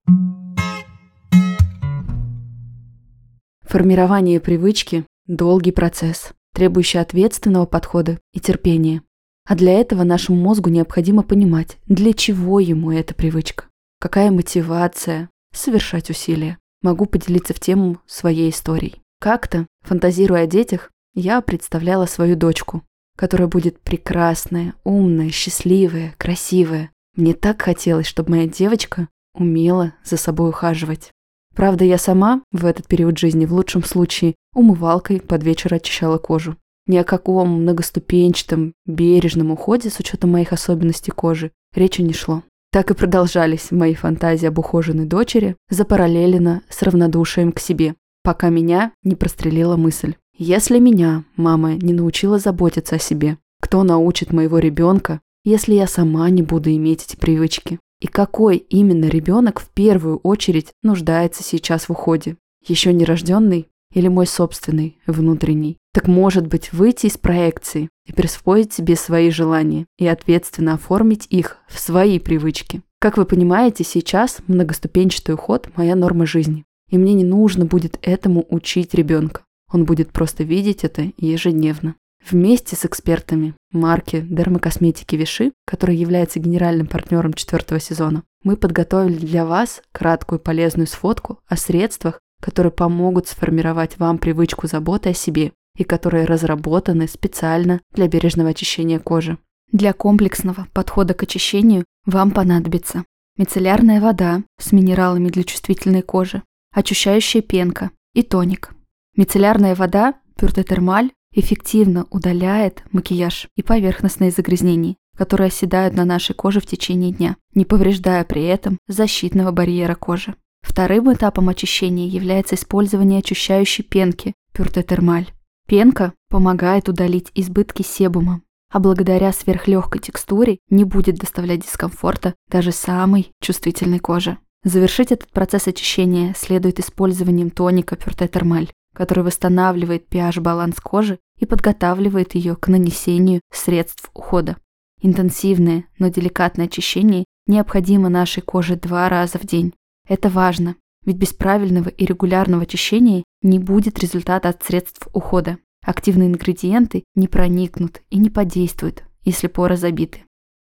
Формирование 3.63 4.41
привычки– 4.41 5.05
долгий 5.27 5.73
процесс, 5.73 6.31
требующий 6.55 6.99
ответственного 6.99 7.67
подхода 7.67 8.19
и 8.33 8.41
терпения. 8.41 9.03
А 9.47 9.55
для 9.55 9.73
этого 9.73 10.05
нашему 10.05 10.41
мозгу 10.41 10.71
необходимо 10.71 11.23
понимать, 11.23 11.77
для 11.87 12.13
чего 12.13 12.61
ему 12.61 12.93
эта 12.93 13.15
привычка, 13.15 13.65
какая 14.01 14.31
мотивация 14.31 15.31
совершать 15.53 16.11
усилия. 16.11 16.59
Могу 16.83 17.07
поделиться 17.07 17.55
в 17.55 17.61
тему 17.61 17.99
своей 18.07 18.51
истории. 18.51 19.03
Как-то, 19.21 19.67
фантазируя 19.83 20.45
о 20.45 20.47
детях, 20.47 20.91
я 21.15 21.41
представляла 21.41 22.07
свою 22.07 22.37
дочку, 22.37 22.85
которая 23.17 23.49
будет 23.49 23.81
прекрасная, 23.81 24.75
умная, 24.85 25.31
счастливая, 25.31 26.15
красивая. 26.19 26.93
Мне 27.17 27.35
так 27.35 27.61
хотелось, 27.61 28.07
чтобы 28.07 28.31
моя 28.31 28.47
девочка 28.47 29.09
умела 29.35 29.95
за 30.05 30.17
собой 30.17 30.51
ухаживать. 30.51 31.11
Правда, 31.57 31.85
я 31.85 31.99
сама 31.99 32.43
в 32.53 32.65
этот 32.65 32.87
период 32.87 33.19
жизни 33.19 33.45
в 33.45 33.53
лучшем 33.53 33.83
случае 33.83 34.37
умывалкой 34.55 35.21
под 35.21 35.43
вечер 35.43 35.75
очищала 35.75 36.19
кожу. 36.19 36.57
Ни 36.87 36.97
о 36.97 37.05
каком 37.05 37.63
многоступенчатом, 37.63 38.73
бережном 38.87 39.51
уходе 39.51 39.91
с 39.91 39.99
учетом 39.99 40.31
моих 40.31 40.53
особенностей 40.53 41.11
кожи 41.11 41.51
речи 41.75 42.01
не 42.01 42.13
шло. 42.13 42.45
Так 42.71 42.91
и 42.91 42.95
продолжались 42.95 43.71
мои 43.71 43.95
фантазии 43.95 44.47
об 44.47 44.59
ухоженной 44.59 45.07
дочери, 45.07 45.57
запараллелено 45.71 46.63
с 46.69 46.83
равнодушием 46.83 47.53
к 47.53 47.61
себе, 47.61 47.95
пока 48.23 48.51
меня 48.51 48.93
не 49.03 49.17
прострелила 49.17 49.77
мысль. 49.77 50.17
Если 50.37 50.79
меня 50.79 51.25
мама 51.37 51.75
не 51.75 51.93
научила 51.93 52.39
заботиться 52.39 52.97
о 52.97 53.01
себе, 53.01 53.39
кто 53.61 53.83
научит 53.83 54.33
моего 54.33 54.59
ребенка, 54.59 55.21
если 55.45 55.75
я 55.75 55.87
сама 55.87 56.29
не 56.31 56.43
буду 56.43 56.71
иметь 56.71 57.05
эти 57.07 57.17
привычки? 57.17 57.79
И 58.01 58.07
какой 58.07 58.59
именно 58.59 59.07
ребенок 59.07 59.61
в 59.61 59.71
первую 59.71 60.19
очередь 60.19 60.73
нуждается 60.83 61.43
сейчас 61.43 61.89
в 61.89 61.91
уходе? 61.91 62.37
Еще 62.67 62.93
нерожденный 62.93 63.69
или 63.93 64.09
мой 64.09 64.27
собственный, 64.27 64.99
внутренний? 65.07 65.79
Так 65.99 66.07
может 66.07 66.47
быть 66.47 66.73
выйти 66.73 67.07
из 67.07 67.19
проекции 67.19 67.89
и 68.07 68.13
присвоить 68.13 68.73
себе 68.73 68.95
свои 68.95 69.33
желания 69.33 69.87
и 69.99 70.07
ответственно 70.07 70.75
оформить 70.75 71.27
их 71.29 71.57
в 71.67 71.81
свои 71.81 72.21
привычки. 72.21 72.83
Как 73.01 73.17
вы 73.17 73.25
понимаете, 73.25 73.83
сейчас 73.83 74.39
многоступенчатый 74.47 75.35
уход– 75.35 75.69
моя 75.77 75.97
норма 75.97 76.25
жизни. 76.25 76.65
И 76.89 76.97
мне 76.97 77.15
не 77.15 77.25
нужно 77.25 77.65
будет 77.65 77.99
этому 78.01 78.47
учить 78.49 78.95
ребенка. 78.95 79.41
Он 79.73 79.87
будет 79.87 80.13
просто 80.13 80.45
видеть 80.45 80.85
это 80.85 81.11
ежедневно. 81.17 81.97
Вместе 82.31 82.77
с 82.77 82.85
экспертами 82.85 83.55
марки 83.73 84.21
дермокосметики 84.21 85.17
Виши, 85.17 85.51
которая 85.67 85.97
является 85.97 86.39
генеральным 86.39 86.87
партнером 86.87 87.33
четвертого 87.33 87.81
сезона, 87.81 88.23
мы 88.45 88.55
подготовили 88.55 89.17
для 89.17 89.45
вас 89.45 89.83
краткую 89.91 90.39
полезную 90.39 90.87
сфотку 90.87 91.41
о 91.49 91.57
средствах, 91.57 92.21
которые 92.41 92.71
помогут 92.71 93.27
сформировать 93.27 93.99
вам 93.99 94.19
привычку 94.19 94.69
заботы 94.69 95.09
о 95.09 95.15
себе 95.15 95.51
и 95.79 95.85
которые 95.85 96.27
разработаны 96.27 97.09
специально 97.09 97.81
для 97.95 98.09
бережного 98.09 98.51
очищения 98.51 98.99
кожи. 98.99 99.39
Для 99.73 99.93
комплексного 99.93 100.67
подхода 100.75 101.15
к 101.15 101.23
очищению 101.23 101.85
вам 102.05 102.33
понадобится 102.33 103.05
мицеллярная 103.37 104.01
вода 104.01 104.43
с 104.59 104.73
минералами 104.73 105.29
для 105.29 105.45
чувствительной 105.45 106.03
кожи, 106.03 106.43
очищающая 106.73 107.41
пенка 107.41 107.91
и 108.13 108.23
тоник. 108.23 108.71
Мицеллярная 109.17 109.75
вода 109.75 110.15
Пюртетермаль 110.37 111.11
эффективно 111.33 112.07
удаляет 112.11 112.83
макияж 112.91 113.49
и 113.57 113.63
поверхностные 113.63 114.31
загрязнения, 114.31 114.97
которые 115.17 115.49
оседают 115.49 115.95
на 115.95 116.05
нашей 116.05 116.35
коже 116.35 116.61
в 116.61 116.67
течение 116.67 117.13
дня, 117.13 117.37
не 117.55 117.65
повреждая 117.65 118.25
при 118.25 118.45
этом 118.45 118.79
защитного 118.89 119.53
барьера 119.53 119.95
кожи. 119.95 120.35
Вторым 120.63 121.13
этапом 121.13 121.49
очищения 121.49 122.07
является 122.07 122.57
использование 122.57 123.21
очищающей 123.21 123.85
пенки 123.85 124.35
Пюртетермаль. 124.53 125.29
Пенка 125.69 126.15
помогает 126.31 126.89
удалить 126.89 127.31
избытки 127.35 127.83
себума, 127.83 128.41
а 128.73 128.79
благодаря 128.79 129.33
сверхлегкой 129.33 130.01
текстуре 130.01 130.61
не 130.71 130.85
будет 130.85 131.17
доставлять 131.17 131.61
дискомфорта 131.61 132.35
даже 132.49 132.73
самой 132.73 133.33
чувствительной 133.43 133.99
коже. 133.99 134.39
Завершить 134.65 135.13
этот 135.13 135.31
процесс 135.31 135.69
очищения 135.69 136.35
следует 136.35 136.81
использованием 136.81 137.51
тоника 137.51 137.97
Пюртетермаль, 137.97 138.71
который 138.95 139.23
восстанавливает 139.23 140.09
pH-баланс 140.09 140.81
кожи 140.81 141.19
и 141.39 141.45
подготавливает 141.45 142.35
ее 142.35 142.57
к 142.57 142.69
нанесению 142.69 143.43
средств 143.53 144.11
ухода. 144.15 144.57
Интенсивное, 145.03 145.85
но 145.99 146.09
деликатное 146.09 146.65
очищение 146.65 147.27
необходимо 147.47 148.09
нашей 148.09 148.43
коже 148.43 148.77
два 148.77 149.07
раза 149.11 149.39
в 149.39 149.45
день. 149.45 149.75
Это 150.09 150.31
важно, 150.31 150.77
ведь 151.05 151.17
без 151.17 151.33
правильного 151.33 151.89
и 151.89 152.05
регулярного 152.05 152.63
очищения 152.63 153.25
не 153.43 153.59
будет 153.59 153.99
результата 153.99 154.49
от 154.49 154.63
средств 154.63 155.09
ухода. 155.13 155.59
Активные 155.85 156.29
ингредиенты 156.29 157.05
не 157.15 157.29
проникнут 157.29 158.03
и 158.11 158.19
не 158.19 158.31
подействуют, 158.31 159.05
если 159.25 159.47
поры 159.47 159.77
забиты. 159.77 160.25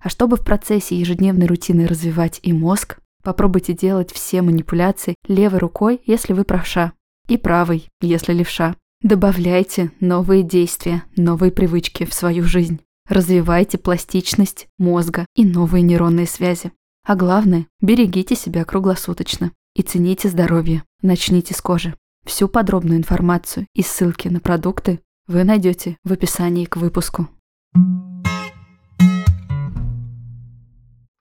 А 0.01 0.10
чтобы 0.10 0.38
в 0.38 0.44
процессе 0.44 0.98
ежедневной 0.98 1.46
рутины 1.46 1.88
развивать 1.88 2.39
и 2.44 2.51
мозг, 2.51 3.00
попробуйте 3.24 3.74
делать 3.74 4.12
все 4.12 4.42
манипуляции 4.42 5.15
левой 5.27 5.60
рукой, 5.60 6.01
если 6.06 6.34
вы 6.34 6.44
правша, 6.44 6.94
и 7.27 7.38
правой, 7.38 7.88
если 8.01 8.34
левша. 8.34 8.75
Добавляйте 9.01 9.92
новые 10.00 10.44
действия, 10.44 11.03
новые 11.15 11.51
привычки 11.51 12.06
в 12.06 12.13
свою 12.13 12.44
жизнь. 12.44 12.80
Развивайте 13.08 13.77
пластичность 13.77 14.68
мозга 14.77 15.25
и 15.36 15.46
новые 15.46 15.82
нейронные 15.82 16.25
связи. 16.25 16.72
А 17.06 17.15
главное, 17.15 17.68
берегите 17.82 18.36
себя 18.36 18.63
круглосуточно 18.63 19.51
и 19.75 19.82
цените 19.82 20.30
здоровье. 20.30 20.84
Начните 21.01 21.53
с 21.53 21.62
кожи. 21.62 21.96
Всю 22.25 22.48
подробную 22.48 22.98
информацию 22.98 23.68
и 23.74 23.82
ссылки 23.82 24.27
на 24.27 24.39
продукты 24.39 25.00
вы 25.27 25.44
найдете 25.44 25.98
в 26.03 26.13
описании 26.13 26.65
к 26.65 26.77
выпуску. 26.77 27.27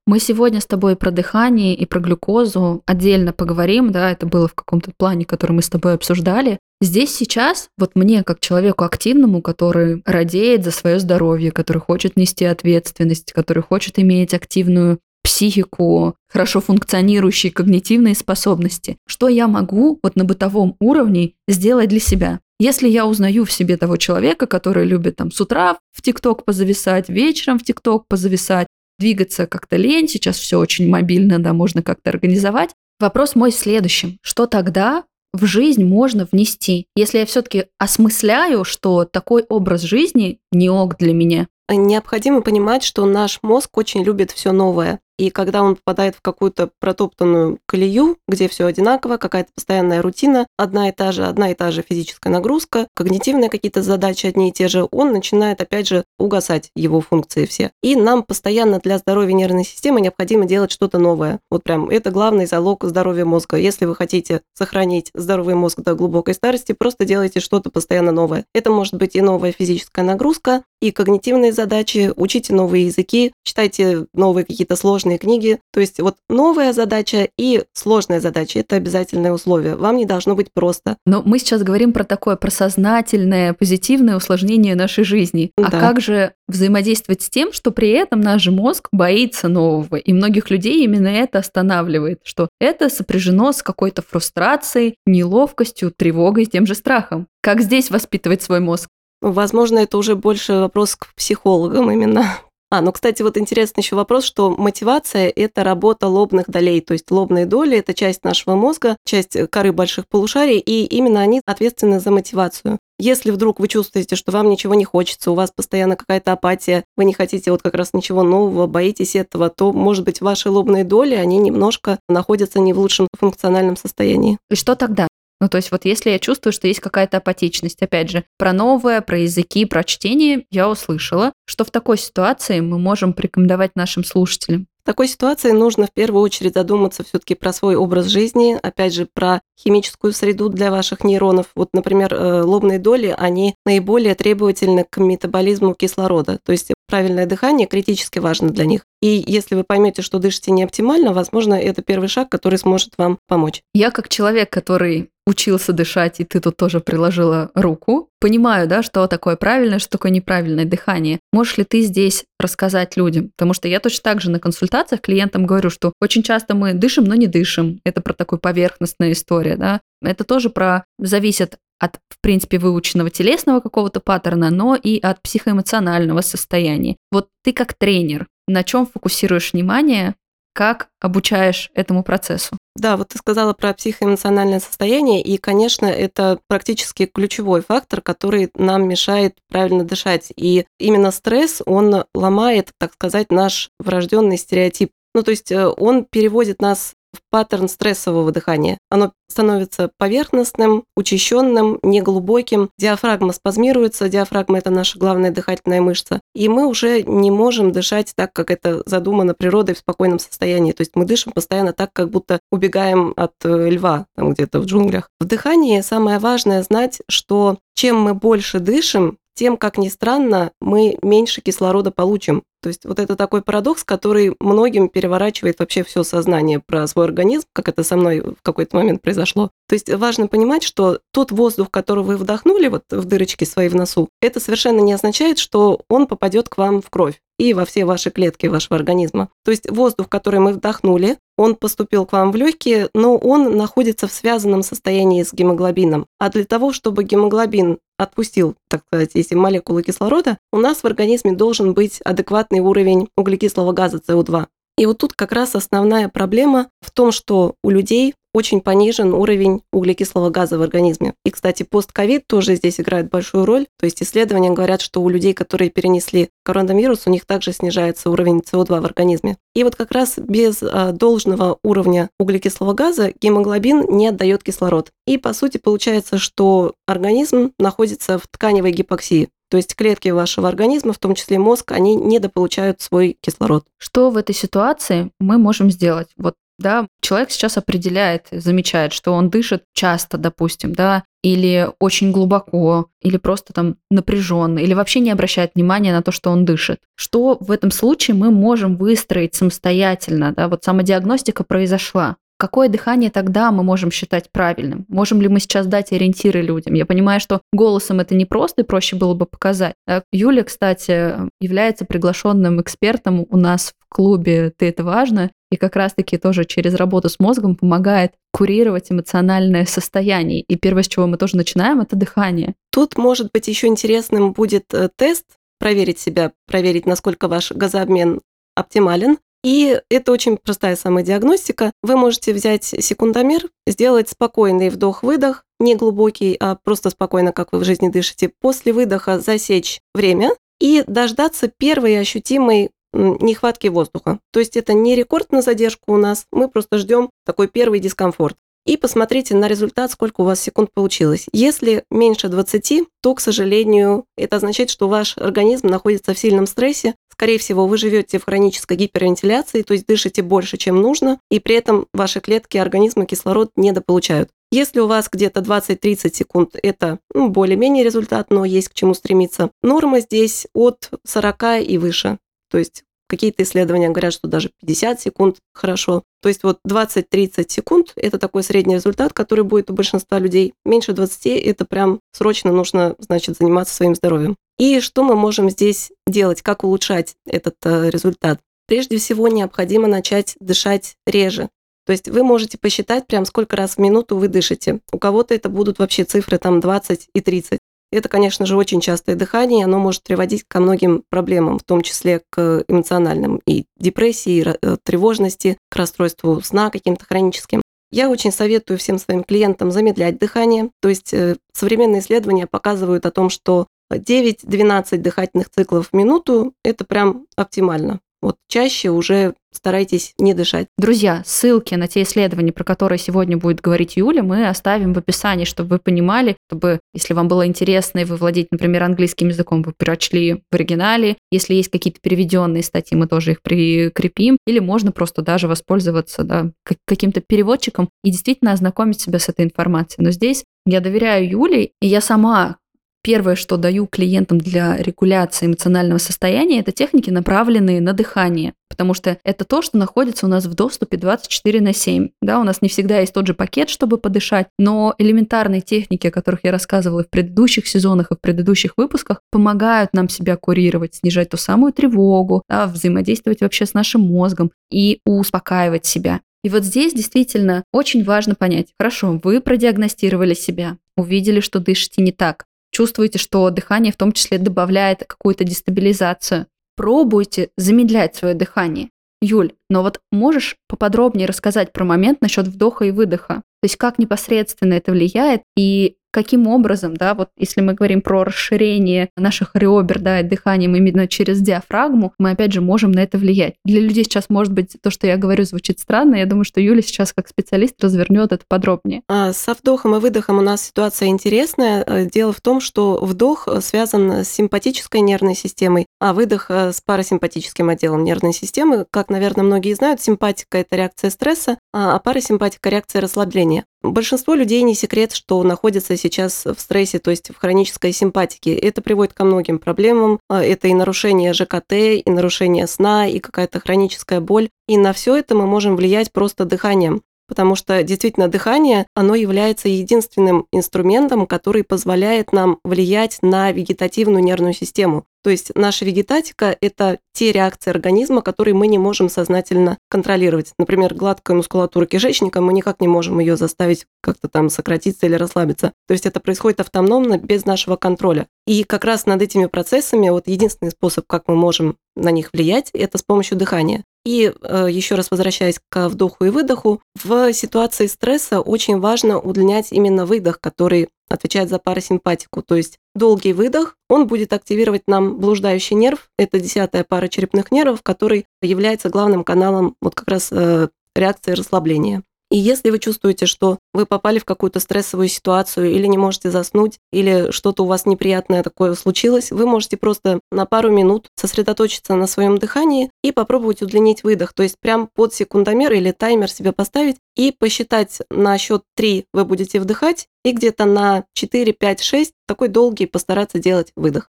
Мы 0.04 0.18
сегодня 0.18 0.60
с 0.60 0.66
тобой 0.66 0.96
про 0.96 1.10
дыхание 1.10 1.74
и 1.74 1.86
про 1.86 2.00
глюкозу 2.00 2.82
отдельно 2.86 3.32
поговорим, 3.32 3.92
да, 3.92 4.10
это 4.10 4.26
было 4.26 4.48
в 4.48 4.54
каком-то 4.54 4.92
плане, 4.98 5.24
который 5.24 5.52
мы 5.52 5.62
с 5.62 5.70
тобой 5.70 5.94
обсуждали. 5.94 6.58
Здесь 6.82 7.14
сейчас, 7.14 7.68
вот 7.78 7.92
мне, 7.94 8.22
как 8.24 8.40
человеку 8.40 8.84
активному, 8.84 9.40
который 9.40 10.02
радеет 10.04 10.64
за 10.64 10.72
свое 10.72 10.98
здоровье, 10.98 11.52
который 11.52 11.78
хочет 11.78 12.16
нести 12.16 12.44
ответственность, 12.44 13.32
который 13.32 13.62
хочет 13.62 13.98
иметь 13.98 14.34
активную 14.34 14.98
психику, 15.22 16.16
хорошо 16.28 16.60
функционирующие 16.60 17.52
когнитивные 17.52 18.14
способности. 18.14 18.98
Что 19.06 19.28
я 19.28 19.48
могу 19.48 19.98
вот 20.02 20.16
на 20.16 20.24
бытовом 20.24 20.76
уровне 20.80 21.32
сделать 21.48 21.88
для 21.88 22.00
себя? 22.00 22.40
Если 22.58 22.88
я 22.88 23.06
узнаю 23.06 23.44
в 23.44 23.50
себе 23.50 23.76
того 23.76 23.96
человека, 23.96 24.46
который 24.46 24.86
любит 24.86 25.16
там 25.16 25.32
с 25.32 25.40
утра 25.40 25.78
в 25.90 26.00
ТикТок 26.00 26.44
позависать, 26.44 27.08
вечером 27.08 27.58
в 27.58 27.64
ТикТок 27.64 28.06
позависать, 28.08 28.68
двигаться 28.98 29.46
как-то 29.46 29.76
лень, 29.76 30.08
сейчас 30.08 30.38
все 30.38 30.58
очень 30.58 30.88
мобильно, 30.88 31.38
да, 31.40 31.52
можно 31.52 31.82
как-то 31.82 32.10
организовать. 32.10 32.70
Вопрос 33.00 33.34
мой 33.34 33.50
в 33.50 33.56
следующем. 33.56 34.16
Что 34.22 34.46
тогда 34.46 35.02
в 35.32 35.44
жизнь 35.44 35.84
можно 35.84 36.28
внести, 36.30 36.86
если 36.94 37.18
я 37.18 37.26
все-таки 37.26 37.64
осмысляю, 37.78 38.64
что 38.64 39.04
такой 39.04 39.44
образ 39.48 39.82
жизни 39.82 40.38
не 40.52 40.70
ок 40.70 40.98
для 40.98 41.14
меня? 41.14 41.48
Необходимо 41.68 42.42
понимать, 42.42 42.82
что 42.82 43.06
наш 43.06 43.38
мозг 43.42 43.76
очень 43.78 44.04
любит 44.04 44.30
все 44.30 44.52
новое. 44.52 45.00
И 45.22 45.30
когда 45.30 45.62
он 45.62 45.76
попадает 45.76 46.16
в 46.16 46.20
какую-то 46.20 46.70
протоптанную 46.80 47.60
колею, 47.66 48.16
где 48.26 48.48
все 48.48 48.66
одинаково, 48.66 49.18
какая-то 49.18 49.50
постоянная 49.54 50.02
рутина, 50.02 50.48
одна 50.56 50.88
и 50.88 50.92
та 50.92 51.12
же, 51.12 51.24
одна 51.24 51.52
и 51.52 51.54
та 51.54 51.70
же 51.70 51.84
физическая 51.88 52.32
нагрузка, 52.32 52.88
когнитивные 52.96 53.48
какие-то 53.48 53.82
задачи 53.82 54.26
одни 54.26 54.48
и 54.48 54.52
те 54.52 54.66
же, 54.66 54.88
он 54.90 55.12
начинает 55.12 55.60
опять 55.60 55.86
же 55.86 56.02
угасать 56.18 56.72
его 56.74 57.00
функции 57.00 57.46
все. 57.46 57.70
И 57.84 57.94
нам 57.94 58.24
постоянно 58.24 58.80
для 58.80 58.98
здоровья 58.98 59.32
нервной 59.32 59.64
системы 59.64 60.00
необходимо 60.00 60.44
делать 60.44 60.72
что-то 60.72 60.98
новое. 60.98 61.38
Вот 61.52 61.62
прям 61.62 61.88
это 61.88 62.10
главный 62.10 62.46
залог 62.46 62.82
здоровья 62.82 63.24
мозга. 63.24 63.58
Если 63.58 63.84
вы 63.84 63.94
хотите 63.94 64.40
сохранить 64.54 65.12
здоровый 65.14 65.54
мозг 65.54 65.82
до 65.82 65.94
глубокой 65.94 66.34
старости, 66.34 66.72
просто 66.72 67.04
делайте 67.04 67.38
что-то 67.38 67.70
постоянно 67.70 68.10
новое. 68.10 68.44
Это 68.52 68.72
может 68.72 68.94
быть 68.94 69.14
и 69.14 69.20
новая 69.20 69.52
физическая 69.52 70.04
нагрузка, 70.04 70.64
и 70.82 70.90
когнитивные 70.90 71.52
задачи, 71.52 72.12
учите 72.16 72.52
новые 72.52 72.86
языки, 72.86 73.32
читайте 73.44 74.06
новые 74.12 74.44
какие-то 74.44 74.74
сложные 74.74 75.16
книги. 75.16 75.60
То 75.72 75.78
есть 75.78 76.00
вот 76.00 76.16
новая 76.28 76.72
задача 76.72 77.28
и 77.38 77.62
сложная 77.72 78.18
задача– 78.20 78.58
это 78.60 78.74
обязательное 78.74 79.32
условие. 79.32 79.76
Вам 79.76 79.96
не 79.96 80.06
должно 80.06 80.34
быть 80.34 80.48
просто. 80.52 80.96
Но 81.06 81.22
мы 81.24 81.38
сейчас 81.38 81.62
говорим 81.62 81.92
про 81.92 82.02
такое, 82.02 82.34
про 82.34 82.50
сознательное, 82.50 83.54
позитивное 83.54 84.16
усложнение 84.16 84.74
нашей 84.74 85.04
жизни. 85.04 85.52
А 85.56 85.70
да. 85.70 85.78
А 85.78 85.80
как 85.80 86.00
же 86.00 86.32
взаимодействовать 86.48 87.22
с 87.22 87.30
тем, 87.30 87.52
что 87.52 87.70
при 87.70 87.90
этом 87.90 88.20
наш 88.20 88.48
мозг 88.48 88.88
боится 88.90 89.46
нового? 89.46 89.96
И 89.96 90.12
многих 90.12 90.50
людей 90.50 90.82
именно 90.82 91.06
это 91.06 91.38
останавливает, 91.38 92.18
что 92.24 92.48
это 92.60 92.88
сопряжено 92.88 93.52
с 93.52 93.62
какой-то 93.62 94.02
фрустрацией, 94.02 94.96
неловкостью, 95.06 95.92
тревогой, 95.96 96.46
тем 96.46 96.66
же 96.66 96.74
страхом. 96.74 97.28
Как 97.40 97.60
здесь 97.60 97.88
воспитывать 97.88 98.42
свой 98.42 98.58
мозг? 98.58 98.88
Возможно, 99.22 99.78
это 99.78 99.98
уже 99.98 100.16
больше 100.16 100.54
вопрос 100.54 100.96
к 100.96 101.14
психологам 101.14 101.90
именно, 101.92 102.26
а, 102.70 102.80
ну, 102.80 102.90
кстати, 102.90 103.22
вот 103.22 103.38
интересный 103.38 103.82
еще 103.82 103.94
вопрос, 103.94 104.24
что 104.24 104.50
мотивация– 104.50 105.32
это 105.36 105.62
работа 105.62 106.08
лобных 106.08 106.50
долей, 106.50 106.80
то 106.80 106.92
есть 106.92 107.08
лобные 107.10 107.46
доли– 107.46 107.78
это 107.78 107.94
часть 107.94 108.24
нашего 108.24 108.56
мозга, 108.56 108.96
часть 109.06 109.38
коры 109.48 109.70
больших 109.72 110.08
полушарий, 110.08 110.58
и 110.58 110.84
именно 110.86 111.20
они 111.20 111.40
ответственны 111.46 112.00
за 112.00 112.10
мотивацию. 112.10 112.78
Если 112.98 113.30
вдруг 113.30 113.60
вы 113.60 113.68
чувствуете, 113.68 114.16
что 114.16 114.32
вам 114.32 114.50
ничего 114.50 114.74
не 114.74 114.84
хочется, 114.84 115.30
у 115.30 115.34
вас 115.34 115.52
постоянно 115.54 115.94
какая-то 115.94 116.32
апатия, 116.32 116.84
вы 116.96 117.04
не 117.04 117.14
хотите 117.14 117.52
вот 117.52 117.62
как 117.62 117.74
раз 117.74 117.94
ничего 117.94 118.24
нового, 118.24 118.66
боитесь 118.66 119.14
этого, 119.14 119.50
то, 119.50 119.72
может 119.72 120.04
быть, 120.04 120.20
ваши 120.20 120.50
лобные 120.50 120.82
доли, 120.82 121.14
они 121.14 121.38
немножко 121.38 122.00
находятся 122.08 122.58
не 122.58 122.72
в 122.72 122.80
лучшем 122.80 123.06
функциональном 123.16 123.76
состоянии. 123.76 124.38
И 124.50 124.56
что 124.56 124.74
тогда? 124.74 125.06
Ну, 125.42 125.48
то 125.48 125.56
есть 125.56 125.72
вот 125.72 125.84
если 125.84 126.10
я 126.10 126.20
чувствую, 126.20 126.52
что 126.52 126.68
есть 126.68 126.78
какая-то 126.78 127.16
апатичность, 127.16 127.82
опять 127.82 128.08
же, 128.08 128.22
про 128.38 128.52
новое, 128.52 129.00
про 129.00 129.18
языки, 129.18 129.64
про 129.64 129.82
чтение, 129.82 130.44
я 130.52 130.70
услышала, 130.70 131.32
что 131.46 131.64
в 131.64 131.72
такой 131.72 131.98
ситуации 131.98 132.60
мы 132.60 132.78
можем 132.78 133.12
порекомендовать 133.12 133.74
нашим 133.74 134.04
слушателям. 134.04 134.68
В 134.84 134.86
такой 134.86 135.08
ситуации 135.08 135.50
нужно 135.50 135.86
в 135.86 135.92
первую 135.92 136.22
очередь 136.22 136.54
задуматься 136.54 137.04
все-таки 137.04 137.34
про 137.34 137.52
свой 137.52 137.76
образ 137.76 138.06
жизни, 138.06 138.56
опять 138.60 138.94
же, 138.94 139.08
про 139.12 139.40
химическую 139.60 140.12
среду 140.12 140.48
для 140.48 140.72
ваших 140.72 141.04
нейронов. 141.04 141.46
Вот, 141.54 141.68
например, 141.72 142.14
э, 142.14 142.42
лобные 142.42 142.80
доли, 142.80 143.14
они 143.16 143.54
наиболее 143.64 144.16
требовательны 144.16 144.84
к 144.88 144.98
метаболизму 144.98 145.74
кислорода. 145.74 146.40
То 146.44 146.50
есть 146.50 146.72
правильное 146.88 147.26
дыхание 147.26 147.68
критически 147.68 148.18
важно 148.18 148.50
для 148.50 148.64
них. 148.64 148.84
И 149.00 149.22
если 149.24 149.54
вы 149.54 149.62
поймете, 149.62 150.02
что 150.02 150.18
дышите 150.18 150.50
не 150.50 150.64
оптимально, 150.64 151.12
возможно, 151.12 151.54
это 151.54 151.80
первый 151.82 152.08
шаг, 152.08 152.28
который 152.28 152.58
сможет 152.58 152.94
вам 152.98 153.18
помочь. 153.28 153.62
Я 153.74 153.92
как 153.92 154.08
человек, 154.08 154.50
который 154.50 155.11
учился 155.26 155.72
дышать, 155.72 156.20
и 156.20 156.24
ты 156.24 156.40
тут 156.40 156.56
тоже 156.56 156.80
приложила 156.80 157.50
руку. 157.54 158.08
Понимаю, 158.20 158.68
да, 158.68 158.82
что 158.82 159.06
такое 159.06 159.36
правильное, 159.36 159.78
что 159.78 159.90
такое 159.90 160.10
неправильное 160.10 160.64
дыхание. 160.64 161.20
Можешь 161.32 161.58
ли 161.58 161.64
ты 161.64 161.82
здесь 161.82 162.24
рассказать 162.40 162.96
людям? 162.96 163.30
Потому 163.36 163.54
что 163.54 163.68
я 163.68 163.80
точно 163.80 164.02
так 164.02 164.20
же 164.20 164.30
на 164.30 164.40
консультациях 164.40 165.00
клиентам 165.00 165.46
говорю, 165.46 165.70
что 165.70 165.92
очень 166.00 166.22
часто 166.22 166.54
мы 166.54 166.74
дышим, 166.74 167.04
но 167.04 167.14
не 167.14 167.26
дышим. 167.26 167.80
Это 167.84 168.00
про 168.00 168.12
такую 168.12 168.38
поверхностную 168.38 169.12
историю, 169.12 169.56
да. 169.58 169.80
Это 170.02 170.24
тоже 170.24 170.50
про 170.50 170.84
зависит 170.98 171.56
от, 171.78 171.96
в 172.08 172.20
принципе, 172.20 172.58
выученного 172.58 173.10
телесного 173.10 173.60
какого-то 173.60 174.00
паттерна, 174.00 174.50
но 174.50 174.76
и 174.76 175.00
от 175.00 175.20
психоэмоционального 175.22 176.20
состояния. 176.20 176.96
Вот 177.10 177.28
ты 177.42 177.52
как 177.52 177.74
тренер, 177.74 178.26
на 178.46 178.62
чем 178.62 178.86
фокусируешь 178.86 179.52
внимание, 179.52 180.14
как 180.54 180.88
обучаешь 181.00 181.70
этому 181.74 182.04
процессу? 182.04 182.56
Да, 182.74 182.96
вот 182.96 183.08
ты 183.08 183.18
сказала 183.18 183.52
про 183.52 183.74
психоэмоциональное 183.74 184.60
состояние, 184.60 185.22
и, 185.22 185.36
конечно, 185.36 185.86
это 185.86 186.40
практически 186.48 187.04
ключевой 187.04 187.60
фактор, 187.60 188.00
который 188.00 188.50
нам 188.54 188.88
мешает 188.88 189.36
правильно 189.48 189.84
дышать. 189.84 190.32
И 190.36 190.64
именно 190.78 191.10
стресс, 191.10 191.60
он 191.66 192.04
ломает, 192.14 192.72
так 192.78 192.94
сказать, 192.94 193.30
наш 193.30 193.68
врожденный 193.78 194.38
стереотип. 194.38 194.90
Ну, 195.14 195.22
то 195.22 195.30
есть 195.30 195.52
э, 195.52 195.66
он 195.66 196.06
переводит 196.06 196.62
нас 196.62 196.94
в 197.12 197.20
паттерн 197.30 197.68
стрессового 197.68 198.32
дыхания. 198.32 198.78
Оно 198.90 199.12
становится 199.28 199.90
поверхностным, 199.98 200.84
учащенным, 200.96 201.78
неглубоким. 201.82 202.70
Диафрагма 202.78 203.32
спазмируется. 203.32 204.08
Диафрагма– 204.08 204.58
это 204.58 204.70
наша 204.70 204.98
главная 204.98 205.30
дыхательная 205.30 205.80
мышца. 205.80 206.20
И 206.34 206.48
мы 206.48 206.66
уже 206.66 207.02
не 207.02 207.30
можем 207.30 207.72
дышать 207.72 208.12
так, 208.14 208.32
как 208.32 208.50
это 208.50 208.82
задумано 208.86 209.34
природой 209.34 209.74
в 209.74 209.78
спокойном 209.78 210.18
состоянии. 210.18 210.72
То 210.72 210.82
есть 210.82 210.92
мы 210.94 211.04
дышим 211.04 211.32
постоянно 211.32 211.72
так, 211.72 211.90
как 211.92 212.10
будто 212.10 212.40
убегаем 212.50 213.14
от 213.16 213.32
э, 213.44 213.70
льва 213.70 214.06
там 214.14 214.34
где-то 214.34 214.60
в 214.60 214.66
джунглях. 214.66 215.08
В 215.18 215.24
дыхании 215.24 215.80
самое 215.80 216.18
важное 216.18 216.62
знать, 216.62 217.00
что 217.08 217.58
чем 217.74 218.00
мы 218.00 218.14
больше 218.14 218.60
дышим, 218.60 219.18
тем, 219.34 219.56
как 219.56 219.78
ни 219.78 219.88
странно, 219.88 220.52
мы 220.60 220.98
меньше 221.02 221.40
кислорода 221.40 221.90
получим. 221.90 222.42
То 222.62 222.68
есть 222.68 222.84
вот 222.84 223.00
это 223.00 223.16
такой 223.16 223.42
парадокс, 223.42 223.82
который 223.82 224.36
многим 224.38 224.88
переворачивает 224.88 225.58
вообще 225.58 225.82
все 225.82 226.04
сознание 226.04 226.60
про 226.60 226.86
свой 226.86 227.06
организм, 227.06 227.46
как 227.52 227.68
это 227.68 227.82
со 227.82 227.96
мной 227.96 228.20
в 228.20 228.42
какой-то 228.42 228.76
момент 228.76 229.02
произошло. 229.02 229.50
То 229.68 229.74
есть 229.74 229.92
важно 229.92 230.28
понимать, 230.28 230.62
что 230.62 231.00
тот 231.12 231.32
воздух, 231.32 231.70
который 231.70 232.04
вы 232.04 232.16
вдохнули 232.16 232.68
вот 232.68 232.84
в 232.90 233.04
дырочки 233.04 233.44
свои 233.44 233.68
в 233.68 233.74
носу, 233.74 234.08
это 234.20 234.38
совершенно 234.38 234.80
не 234.80 234.92
означает, 234.92 235.38
что 235.38 235.80
он 235.88 236.06
попадет 236.06 236.48
к 236.48 236.56
вам 236.56 236.82
в 236.82 236.88
кровь 236.88 237.20
и 237.38 237.54
во 237.54 237.64
все 237.64 237.84
ваши 237.84 238.10
клетки 238.10 238.46
вашего 238.46 238.76
организма. 238.76 239.28
То 239.44 239.50
есть 239.50 239.68
воздух, 239.68 240.08
который 240.08 240.38
мы 240.38 240.52
вдохнули, 240.52 241.18
он 241.36 241.54
поступил 241.54 242.06
к 242.06 242.12
вам 242.12 242.32
в 242.32 242.36
легкие, 242.36 242.88
но 242.94 243.16
он 243.16 243.56
находится 243.56 244.06
в 244.06 244.12
связанном 244.12 244.62
состоянии 244.62 245.22
с 245.22 245.32
гемоглобином. 245.32 246.06
А 246.18 246.30
для 246.30 246.44
того, 246.44 246.72
чтобы 246.72 247.04
гемоглобин 247.04 247.78
отпустил, 247.98 248.54
так 248.68 248.82
сказать, 248.86 249.10
эти 249.14 249.34
молекулы 249.34 249.82
кислорода, 249.82 250.38
у 250.52 250.58
нас 250.58 250.82
в 250.82 250.84
организме 250.84 251.32
должен 251.32 251.74
быть 251.74 252.00
адекватный 252.02 252.60
уровень 252.60 253.08
углекислого 253.16 253.72
газа 253.72 253.98
СО2. 253.98 254.46
И 254.78 254.86
вот 254.86 254.98
тут 254.98 255.12
как 255.12 255.32
раз 255.32 255.54
основная 255.54 256.08
проблема 256.08 256.68
в 256.80 256.90
том, 256.90 257.12
что 257.12 257.54
у 257.62 257.70
людей 257.70 258.14
очень 258.34 258.60
понижен 258.60 259.12
уровень 259.12 259.62
углекислого 259.72 260.30
газа 260.30 260.58
в 260.58 260.62
организме. 260.62 261.14
И, 261.24 261.30
кстати, 261.30 261.62
постковид 261.62 262.26
тоже 262.26 262.56
здесь 262.56 262.80
играет 262.80 263.10
большую 263.10 263.44
роль. 263.44 263.66
То 263.78 263.86
есть 263.86 264.02
исследования 264.02 264.50
говорят, 264.50 264.80
что 264.80 265.02
у 265.02 265.08
людей, 265.08 265.34
которые 265.34 265.70
перенесли 265.70 266.30
коронавирус, 266.44 267.06
у 267.06 267.10
них 267.10 267.26
также 267.26 267.52
снижается 267.52 268.10
уровень 268.10 268.40
СО2 268.40 268.80
в 268.80 268.84
организме. 268.84 269.36
И 269.54 269.64
вот 269.64 269.76
как 269.76 269.92
раз 269.92 270.18
без 270.18 270.62
а, 270.62 270.92
должного 270.92 271.58
уровня 271.62 272.10
углекислого 272.18 272.72
газа 272.72 273.12
гемоглобин 273.20 273.84
не 273.90 274.08
отдает 274.08 274.42
кислород. 274.42 274.90
И, 275.06 275.18
по 275.18 275.32
сути, 275.34 275.58
получается, 275.58 276.18
что 276.18 276.74
организм 276.86 277.52
находится 277.58 278.18
в 278.18 278.26
тканевой 278.28 278.72
гипоксии. 278.72 279.28
То 279.52 279.58
есть 279.58 279.76
клетки 279.76 280.08
вашего 280.08 280.48
организма, 280.48 280.94
в 280.94 280.98
том 280.98 281.14
числе 281.14 281.38
мозг, 281.38 281.72
они 281.72 281.94
недополучают 281.94 282.80
свой 282.80 283.18
кислород. 283.20 283.66
Что 283.76 284.08
в 284.08 284.16
этой 284.16 284.34
ситуации 284.34 285.10
мы 285.20 285.36
можем 285.36 285.70
сделать? 285.70 286.08
Вот 286.16 286.36
да, 286.62 286.86
человек 287.00 287.30
сейчас 287.30 287.58
определяет, 287.58 288.28
замечает, 288.30 288.92
что 288.92 289.12
он 289.12 289.28
дышит 289.28 289.64
часто, 289.74 290.16
допустим, 290.16 290.72
да, 290.72 291.04
или 291.22 291.68
очень 291.78 292.10
глубоко, 292.10 292.88
или 293.00 293.16
просто 293.16 293.52
там 293.52 293.76
напряженно, 293.90 294.58
или 294.58 294.74
вообще 294.74 295.00
не 295.00 295.10
обращает 295.10 295.52
внимания 295.54 295.92
на 295.92 296.02
то, 296.02 296.10
что 296.10 296.30
он 296.30 296.44
дышит. 296.44 296.80
Что 296.96 297.36
в 297.40 297.50
этом 297.50 297.70
случае 297.70 298.16
мы 298.16 298.30
можем 298.30 298.76
выстроить 298.76 299.34
самостоятельно, 299.34 300.32
да, 300.32 300.48
вот 300.48 300.64
самодиагностика 300.64 301.44
произошла. 301.44 302.16
Какое 302.42 302.68
дыхание 302.68 303.08
тогда 303.08 303.52
мы 303.52 303.62
можем 303.62 303.92
считать 303.92 304.28
правильным? 304.32 304.84
Можем 304.88 305.22
ли 305.22 305.28
мы 305.28 305.38
сейчас 305.38 305.64
дать 305.68 305.92
ориентиры 305.92 306.42
людям? 306.42 306.74
Я 306.74 306.86
понимаю, 306.86 307.20
что 307.20 307.40
голосом 307.52 308.00
это 308.00 308.16
не 308.16 308.24
просто, 308.24 308.62
и 308.62 308.64
проще 308.64 308.96
было 308.96 309.14
бы 309.14 309.26
показать. 309.26 309.74
Юля, 310.10 310.42
кстати, 310.42 311.30
является 311.40 311.84
приглашенным 311.84 312.60
экспертом 312.60 313.26
у 313.30 313.36
нас 313.36 313.74
в 313.78 313.94
клубе 313.94 314.50
«Ты 314.58 314.70
это 314.70 314.82
важно», 314.82 315.30
и 315.52 315.56
как 315.56 315.76
раз-таки 315.76 316.18
тоже 316.18 316.44
через 316.44 316.74
работу 316.74 317.08
с 317.08 317.20
мозгом 317.20 317.54
помогает 317.54 318.14
курировать 318.32 318.90
эмоциональное 318.90 319.64
состояние. 319.64 320.40
И 320.40 320.56
первое, 320.56 320.82
с 320.82 320.88
чего 320.88 321.06
мы 321.06 321.18
тоже 321.18 321.36
начинаем, 321.36 321.80
это 321.80 321.94
дыхание. 321.94 322.56
Тут, 322.72 322.98
может 322.98 323.30
быть, 323.32 323.46
еще 323.46 323.68
интересным 323.68 324.32
будет 324.32 324.64
э, 324.74 324.88
тест, 324.96 325.26
проверить 325.60 326.00
себя, 326.00 326.32
проверить, 326.48 326.86
насколько 326.86 327.28
ваш 327.28 327.52
газообмен 327.52 328.20
оптимален. 328.56 329.18
И 329.44 329.80
это 329.90 330.12
очень 330.12 330.36
простая 330.36 330.76
самодиагностика. 330.76 331.72
Вы 331.82 331.96
можете 331.96 332.32
взять 332.32 332.64
секундомер, 332.64 333.48
сделать 333.66 334.08
спокойный 334.08 334.70
вдох-выдох, 334.70 335.44
не 335.58 335.74
глубокий, 335.74 336.36
а 336.38 336.56
просто 336.56 336.90
спокойно, 336.90 337.32
как 337.32 337.52
вы 337.52 337.58
в 337.58 337.64
жизни 337.64 337.88
дышите. 337.88 338.30
После 338.40 338.72
выдоха 338.72 339.18
засечь 339.18 339.80
время 339.94 340.30
и 340.60 340.84
дождаться 340.86 341.48
первой 341.48 341.98
ощутимой 341.98 342.70
нехватки 342.92 343.68
воздуха. 343.68 344.18
То 344.32 344.40
есть 344.40 344.56
это 344.56 344.74
не 344.74 344.94
рекорд 344.94 345.32
на 345.32 345.42
задержку 345.42 345.92
у 345.92 345.96
нас, 345.96 346.26
мы 346.30 346.48
просто 346.48 346.78
ждем 346.78 347.10
такой 347.24 347.48
первый 347.48 347.80
дискомфорт. 347.80 348.36
И 348.64 348.76
посмотрите 348.76 349.34
на 349.34 349.48
результат, 349.48 349.90
сколько 349.90 350.20
у 350.20 350.24
вас 350.24 350.40
секунд 350.40 350.70
получилось. 350.72 351.26
Если 351.32 351.84
меньше 351.90 352.28
20, 352.28 352.84
то, 353.02 353.14
к 353.14 353.20
сожалению, 353.20 354.04
это 354.16 354.36
означает, 354.36 354.70
что 354.70 354.88
ваш 354.88 355.18
организм 355.18 355.66
находится 355.66 356.14
в 356.14 356.18
сильном 356.18 356.46
стрессе. 356.46 356.94
Скорее 357.10 357.38
всего, 357.38 357.66
вы 357.66 357.76
живете 357.76 358.18
в 358.18 358.24
хронической 358.24 358.76
гипервентиляции, 358.76 359.62
то 359.62 359.74
есть 359.74 359.86
дышите 359.86 360.22
больше, 360.22 360.56
чем 360.56 360.80
нужно, 360.80 361.18
и 361.30 361.40
при 361.40 361.56
этом 361.56 361.86
ваши 361.92 362.20
клетки 362.20 362.56
организма 362.56 363.04
кислород 363.04 363.50
недополучают. 363.56 364.30
Если 364.52 364.80
у 364.80 364.86
вас 364.86 365.08
где-то 365.10 365.40
20-30 365.40 366.12
секунд, 366.14 366.56
это 366.62 366.98
ну, 367.14 367.28
более-менее 367.28 367.84
результат, 367.84 368.28
но 368.30 368.44
есть 368.44 368.68
к 368.68 368.74
чему 368.74 368.94
стремиться. 368.94 369.50
Норма 369.62 370.00
здесь 370.00 370.46
от 370.54 370.90
40 371.04 371.62
и 371.66 371.78
выше. 371.78 372.18
То 372.50 372.58
есть 372.58 372.84
какие-то 373.12 373.42
исследования 373.42 373.90
говорят, 373.90 374.14
что 374.14 374.26
даже 374.26 374.50
50 374.62 374.98
секунд 374.98 375.36
хорошо. 375.52 376.02
То 376.22 376.30
есть 376.30 376.42
вот 376.44 376.60
20-30 376.66 377.44
секунд– 377.46 377.92
это 377.96 378.18
такой 378.18 378.42
средний 378.42 378.76
результат, 378.76 379.12
который 379.12 379.44
будет 379.44 379.70
у 379.70 379.74
большинства 379.74 380.18
людей. 380.18 380.54
Меньше 380.64 380.94
20– 380.94 381.26
это 381.44 381.66
прям 381.66 382.00
срочно 382.12 382.50
нужно, 382.52 382.96
значит, 382.98 383.36
заниматься 383.36 383.74
своим 383.74 383.94
здоровьем. 383.94 384.36
И 384.58 384.80
что 384.80 385.04
мы 385.04 385.14
можем 385.14 385.50
здесь 385.50 385.92
делать, 386.06 386.40
как 386.40 386.64
улучшать 386.64 387.16
этот 387.26 387.56
э, 387.64 387.90
результат? 387.90 388.40
Прежде 388.66 388.96
всего 388.96 389.28
необходимо 389.28 389.88
начать 389.88 390.36
дышать 390.40 390.94
реже. 391.06 391.50
То 391.84 391.92
есть 391.92 392.08
вы 392.08 392.22
можете 392.22 392.56
посчитать 392.56 393.06
прям 393.06 393.26
сколько 393.26 393.56
раз 393.56 393.74
в 393.74 393.78
минуту 393.78 394.16
вы 394.16 394.28
дышите. 394.28 394.80
У 394.90 394.98
кого-то 394.98 395.34
это 395.34 395.50
будут 395.50 395.80
вообще 395.80 396.04
цифры 396.04 396.38
там 396.38 396.60
20 396.60 397.08
и 397.14 397.20
30. 397.20 397.58
Это, 397.92 398.08
конечно 398.08 398.46
же, 398.46 398.56
очень 398.56 398.80
частое 398.80 399.16
дыхание, 399.16 399.66
оно 399.66 399.78
может 399.78 400.02
приводить 400.02 400.44
ко 400.48 400.60
многим 400.60 401.04
проблемам, 401.10 401.58
в 401.58 401.62
том 401.62 401.82
числе 401.82 402.22
к 402.30 402.64
эмоциональным 402.66 403.40
и 403.46 403.66
депрессии, 403.78 404.40
и 404.40 404.44
э, 404.44 404.76
тревожности, 404.82 405.58
к 405.68 405.76
расстройству 405.76 406.40
сна 406.40 406.70
каким-то 406.70 407.04
хроническим. 407.04 407.60
Я 407.90 408.08
очень 408.08 408.32
советую 408.32 408.78
всем 408.78 408.98
своим 408.98 409.22
клиентам 409.22 409.70
замедлять 409.70 410.18
дыхание. 410.18 410.70
То 410.80 410.88
есть 410.88 411.12
э, 411.12 411.36
современные 411.52 412.00
исследования 412.00 412.46
показывают 412.46 413.04
о 413.04 413.10
том, 413.10 413.28
что 413.28 413.66
9-12 413.92 414.96
дыхательных 414.96 415.50
циклов 415.50 415.90
в 415.92 415.92
минуту– 415.94 416.54
это 416.64 416.86
прям 416.86 417.26
оптимально. 417.36 418.00
Вот 418.22 418.36
чаще 418.48 418.90
уже 418.90 419.34
старайтесь 419.52 420.14
не 420.18 420.32
дышать. 420.32 420.68
Друзья, 420.78 421.22
ссылки 421.26 421.74
на 421.74 421.88
те 421.88 422.02
исследования, 422.02 422.52
про 422.52 422.64
которые 422.64 422.98
сегодня 422.98 423.36
будет 423.36 423.60
говорить 423.60 423.96
Юля, 423.96 424.22
мы 424.22 424.48
оставим 424.48 424.94
в 424.94 424.98
описании, 424.98 425.44
чтобы 425.44 425.70
вы 425.70 425.78
понимали, 425.78 426.36
чтобы, 426.48 426.80
если 426.94 427.14
вам 427.14 427.28
было 427.28 427.46
интересно, 427.46 427.98
и 427.98 428.04
вы 428.04 428.16
владеете, 428.16 428.48
например, 428.52 428.84
английским 428.84 429.28
языком, 429.28 429.62
вы 429.62 429.72
прочли 429.76 430.42
в 430.50 430.54
оригинале. 430.54 431.16
Если 431.30 431.54
есть 431.54 431.70
какие-то 431.70 432.00
переведенные 432.00 432.62
статьи, 432.62 432.96
мы 432.96 433.06
тоже 433.06 433.32
их 433.32 433.42
прикрепим. 433.42 434.38
Или 434.46 434.60
можно 434.60 434.92
просто 434.92 435.22
даже 435.22 435.48
воспользоваться 435.48 436.22
да, 436.22 436.50
каким-то 436.86 437.20
переводчиком 437.20 437.90
и 438.04 438.10
действительно 438.10 438.52
ознакомить 438.52 439.00
себя 439.00 439.18
с 439.18 439.28
этой 439.28 439.44
информацией. 439.44 440.04
Но 440.04 440.12
здесь 440.12 440.44
я 440.64 440.80
доверяю 440.80 441.28
Юле, 441.28 441.72
и 441.80 441.86
я 441.86 442.00
сама 442.00 442.56
Первое, 443.04 443.34
что 443.34 443.56
даю 443.56 443.86
клиентам 443.86 444.38
для 444.38 444.76
регуляции 444.76 445.46
эмоционального 445.46 445.98
состояния, 445.98 446.60
это 446.60 446.70
техники, 446.70 447.10
направленные 447.10 447.80
на 447.80 447.94
дыхание. 447.94 448.54
Потому 448.68 448.94
что 448.94 449.18
это 449.24 449.44
то, 449.44 449.60
что 449.60 449.76
находится 449.76 450.24
у 450.24 450.28
нас 450.28 450.46
в 450.46 450.54
доступе 450.54 450.96
24 450.96 451.60
на 451.60 451.74
7. 451.74 452.10
Да, 452.22 452.38
у 452.38 452.44
нас 452.44 452.62
не 452.62 452.68
всегда 452.68 453.00
есть 453.00 453.12
тот 453.12 453.26
же 453.26 453.34
пакет, 453.34 453.70
чтобы 453.70 453.98
подышать, 453.98 454.46
но 454.56 454.94
элементарные 454.98 455.62
техники, 455.62 456.06
о 456.06 456.12
которых 456.12 456.44
я 456.44 456.52
рассказывала 456.52 457.02
в 457.02 457.10
предыдущих 457.10 457.66
сезонах 457.66 458.12
и 458.12 458.14
в 458.14 458.20
предыдущих 458.20 458.74
выпусках, 458.76 459.20
помогают 459.32 459.92
нам 459.94 460.08
себя 460.08 460.36
курировать, 460.36 460.94
снижать 460.94 461.30
ту 461.30 461.36
самую 461.36 461.72
тревогу, 461.72 462.44
да, 462.48 462.68
взаимодействовать 462.68 463.40
вообще 463.40 463.66
с 463.66 463.74
нашим 463.74 464.02
мозгом 464.02 464.52
и 464.70 465.00
успокаивать 465.04 465.86
себя. 465.86 466.20
И 466.44 466.48
вот 466.48 466.64
здесь 466.64 466.94
действительно 466.94 467.64
очень 467.72 468.04
важно 468.04 468.36
понять, 468.36 468.68
хорошо, 468.78 469.20
вы 469.22 469.40
продиагностировали 469.40 470.34
себя, 470.34 470.76
увидели, 470.96 471.40
что 471.40 471.58
дышите 471.58 472.00
не 472.00 472.12
так 472.12 472.46
чувствуете, 472.72 473.18
что 473.18 473.48
дыхание 473.50 473.92
в 473.92 473.96
том 473.96 474.12
числе 474.12 474.38
добавляет 474.38 475.04
какую-то 475.06 475.44
дестабилизацию, 475.44 476.46
пробуйте 476.76 477.50
замедлять 477.56 478.16
свое 478.16 478.34
дыхание. 478.34 478.88
Юль, 479.20 479.52
но 479.70 479.82
вот 479.82 480.00
можешь 480.10 480.56
поподробнее 480.68 481.28
рассказать 481.28 481.72
про 481.72 481.84
момент 481.84 482.20
насчет 482.20 482.48
вдоха 482.48 482.86
и 482.86 482.90
выдоха? 482.90 483.34
То 483.34 483.64
есть 483.64 483.76
как 483.76 483.98
непосредственно 483.98 484.74
это 484.74 484.90
влияет 484.90 485.42
и 485.56 485.94
каким 486.12 486.46
образом, 486.46 486.96
да, 486.96 487.14
вот 487.14 487.30
если 487.36 487.60
мы 487.60 487.74
говорим 487.74 488.02
про 488.02 488.24
расширение 488.24 489.08
наших 489.16 489.50
ребер, 489.54 489.98
да, 489.98 490.22
дыханием 490.22 490.76
именно 490.76 491.08
через 491.08 491.40
диафрагму, 491.40 492.12
мы 492.18 492.30
опять 492.30 492.52
же 492.52 492.60
можем 492.60 492.92
на 492.92 493.00
это 493.00 493.18
влиять. 493.18 493.54
Для 493.64 493.80
людей 493.80 494.04
сейчас, 494.04 494.26
может 494.28 494.52
быть, 494.52 494.76
то, 494.80 494.90
что 494.90 495.06
я 495.06 495.16
говорю, 495.16 495.44
звучит 495.44 495.80
странно. 495.80 496.16
Я 496.16 496.26
думаю, 496.26 496.44
что 496.44 496.60
Юля 496.60 496.82
сейчас 496.82 497.12
как 497.12 497.28
специалист 497.28 497.82
развернет 497.82 498.32
это 498.32 498.44
подробнее. 498.46 499.02
А, 499.08 499.32
со 499.32 499.54
вдохом 499.54 499.96
и 499.96 500.00
выдохом 500.00 500.38
у 500.38 500.42
нас 500.42 500.62
ситуация 500.62 501.08
интересная. 501.08 501.82
Э, 501.86 502.06
дело 502.06 502.32
в 502.32 502.40
том, 502.40 502.60
что 502.60 502.98
вдох 503.02 503.48
связан 503.60 504.24
с 504.24 504.28
симпатической 504.28 505.00
нервной 505.00 505.34
системой, 505.34 505.86
а 506.00 506.12
выдох 506.12 506.50
э, 506.50 506.72
с 506.72 506.80
парасимпатическим 506.80 507.70
отделом 507.70 508.04
нервной 508.04 508.34
системы. 508.34 508.86
Как, 508.90 509.08
наверное, 509.08 509.44
многие 509.44 509.74
знают, 509.74 510.00
симпатика– 510.00 510.58
это 510.58 510.76
реакция 510.76 511.10
стресса, 511.10 511.58
а 511.72 511.98
парасимпатика– 511.98 512.68
реакция 512.70 513.00
расслабления. 513.00 513.64
Большинство 513.82 514.34
людей 514.34 514.62
не 514.62 514.74
секрет, 514.74 515.12
что 515.12 515.42
находятся 515.42 515.96
сейчас 515.96 516.44
в 516.44 516.58
стрессе, 516.58 516.98
то 516.98 517.10
есть 517.10 517.30
в 517.30 517.36
хронической 517.36 517.92
симпатике. 517.92 518.54
Это 518.54 518.80
приводит 518.80 519.12
ко 519.12 519.24
многим 519.24 519.58
проблемам. 519.58 520.20
А, 520.28 520.42
это 520.42 520.68
и 520.68 520.74
нарушение 520.74 521.32
ЖКТ, 521.32 521.72
и 521.72 522.02
нарушение 522.06 522.66
сна, 522.66 523.08
и 523.08 523.18
какая-то 523.18 523.60
хроническая 523.60 524.20
боль. 524.20 524.50
И 524.68 524.76
на 524.76 524.92
все 524.92 525.16
это 525.16 525.34
мы 525.34 525.46
можем 525.46 525.76
влиять 525.76 526.12
просто 526.12 526.44
дыханием 526.44 527.02
потому 527.32 527.54
что 527.54 527.82
действительно 527.82 528.28
дыхание, 528.28 528.86
оно 528.94 529.14
является 529.14 529.66
единственным 529.66 530.44
инструментом, 530.52 531.26
который 531.26 531.64
позволяет 531.64 532.30
нам 532.30 532.58
влиять 532.62 533.20
на 533.22 533.50
вегетативную 533.52 534.22
нервную 534.22 534.52
систему. 534.52 535.06
То 535.24 535.30
есть 535.30 535.50
наша 535.54 535.86
вегетатика– 535.86 536.54
это 536.60 536.98
те 537.14 537.32
реакции 537.32 537.70
организма, 537.70 538.20
которые 538.20 538.52
мы 538.52 538.66
не 538.66 538.76
можем 538.76 539.08
сознательно 539.08 539.78
контролировать. 539.88 540.52
Например, 540.58 540.92
гладкая 540.92 541.34
мускулатура 541.34 541.86
кишечника, 541.86 542.42
мы 542.42 542.52
никак 542.52 542.82
не 542.82 542.88
можем 542.88 543.18
ее 543.18 543.38
заставить 543.38 543.86
как-то 544.02 544.28
там 544.28 544.50
сократиться 544.50 545.06
или 545.06 545.14
расслабиться. 545.14 545.72
То 545.88 545.92
есть 545.92 546.04
это 546.04 546.20
происходит 546.20 546.60
автономно, 546.60 547.16
без 547.16 547.46
нашего 547.46 547.76
контроля. 547.76 548.26
И 548.46 548.62
как 548.64 548.84
раз 548.84 549.06
над 549.06 549.22
этими 549.22 549.46
процессами 549.46 550.10
вот 550.10 550.28
единственный 550.28 550.72
способ, 550.72 551.06
как 551.06 551.28
мы 551.28 551.34
можем 551.34 551.78
на 551.96 552.10
них 552.10 552.28
влиять, 552.34 552.68
это 552.74 552.98
с 552.98 553.02
помощью 553.02 553.38
дыхания. 553.38 553.84
И 554.04 554.32
э, 554.40 554.66
еще 554.68 554.96
раз 554.96 555.10
возвращаясь 555.10 555.60
к 555.68 555.88
вдоху 555.88 556.24
и 556.24 556.30
выдоху, 556.30 556.82
в 557.04 557.32
ситуации 557.32 557.86
стресса 557.86 558.40
очень 558.40 558.80
важно 558.80 559.20
удлинять 559.20 559.70
именно 559.70 560.06
выдох, 560.06 560.40
который 560.40 560.88
отвечает 561.08 561.48
за 561.48 561.58
парасимпатику. 561.58 562.42
То 562.42 562.56
есть 562.56 562.78
долгий 562.94 563.32
выдох, 563.32 563.76
он 563.88 564.06
будет 564.06 564.32
активировать 564.32 564.82
нам 564.88 565.18
блуждающий 565.18 565.76
нерв, 565.76 566.08
это 566.18 566.40
десятая 566.40 566.84
пара 566.84 567.08
черепных 567.08 567.52
нервов, 567.52 567.82
который 567.82 568.26
является 568.40 568.88
главным 568.88 569.22
каналом 569.22 569.76
вот 569.80 569.94
как 569.94 570.08
раз 570.08 570.28
э, 570.32 570.68
реакции 570.96 571.32
расслабления. 571.32 572.02
И 572.32 572.38
если 572.38 572.70
вы 572.70 572.78
чувствуете, 572.78 573.26
что 573.26 573.58
вы 573.74 573.84
попали 573.84 574.18
в 574.18 574.24
какую-то 574.24 574.58
стрессовую 574.58 575.08
ситуацию 575.08 575.70
или 575.70 575.86
не 575.86 575.98
можете 575.98 576.30
заснуть, 576.30 576.78
или 576.90 577.30
что-то 577.30 577.62
у 577.62 577.66
вас 577.66 577.84
неприятное 577.84 578.42
такое 578.42 578.74
случилось, 578.74 579.30
вы 579.30 579.44
можете 579.44 579.76
просто 579.76 580.18
на 580.30 580.46
пару 580.46 580.70
минут 580.70 581.08
сосредоточиться 581.14 581.94
на 581.94 582.06
своем 582.06 582.38
дыхании 582.38 582.90
и 583.04 583.12
попробовать 583.12 583.60
удлинить 583.60 584.02
выдох. 584.02 584.32
То 584.32 584.44
есть 584.44 584.56
прям 584.58 584.88
под 584.94 585.12
секундомер 585.12 585.74
или 585.74 585.90
таймер 585.90 586.30
себе 586.30 586.52
поставить 586.52 586.96
и 587.16 587.32
посчитать 587.38 587.98
на 588.10 588.38
счет 588.38 588.62
3 588.76 589.04
вы 589.12 589.26
будете 589.26 589.60
вдыхать, 589.60 590.06
и 590.24 590.32
где-то 590.32 590.64
на 590.64 591.04
4, 591.12 591.52
5, 591.52 591.82
6 591.82 592.12
такой 592.26 592.48
долгий 592.48 592.86
постараться 592.86 593.40
делать 593.40 593.72
выдох. 593.76 594.08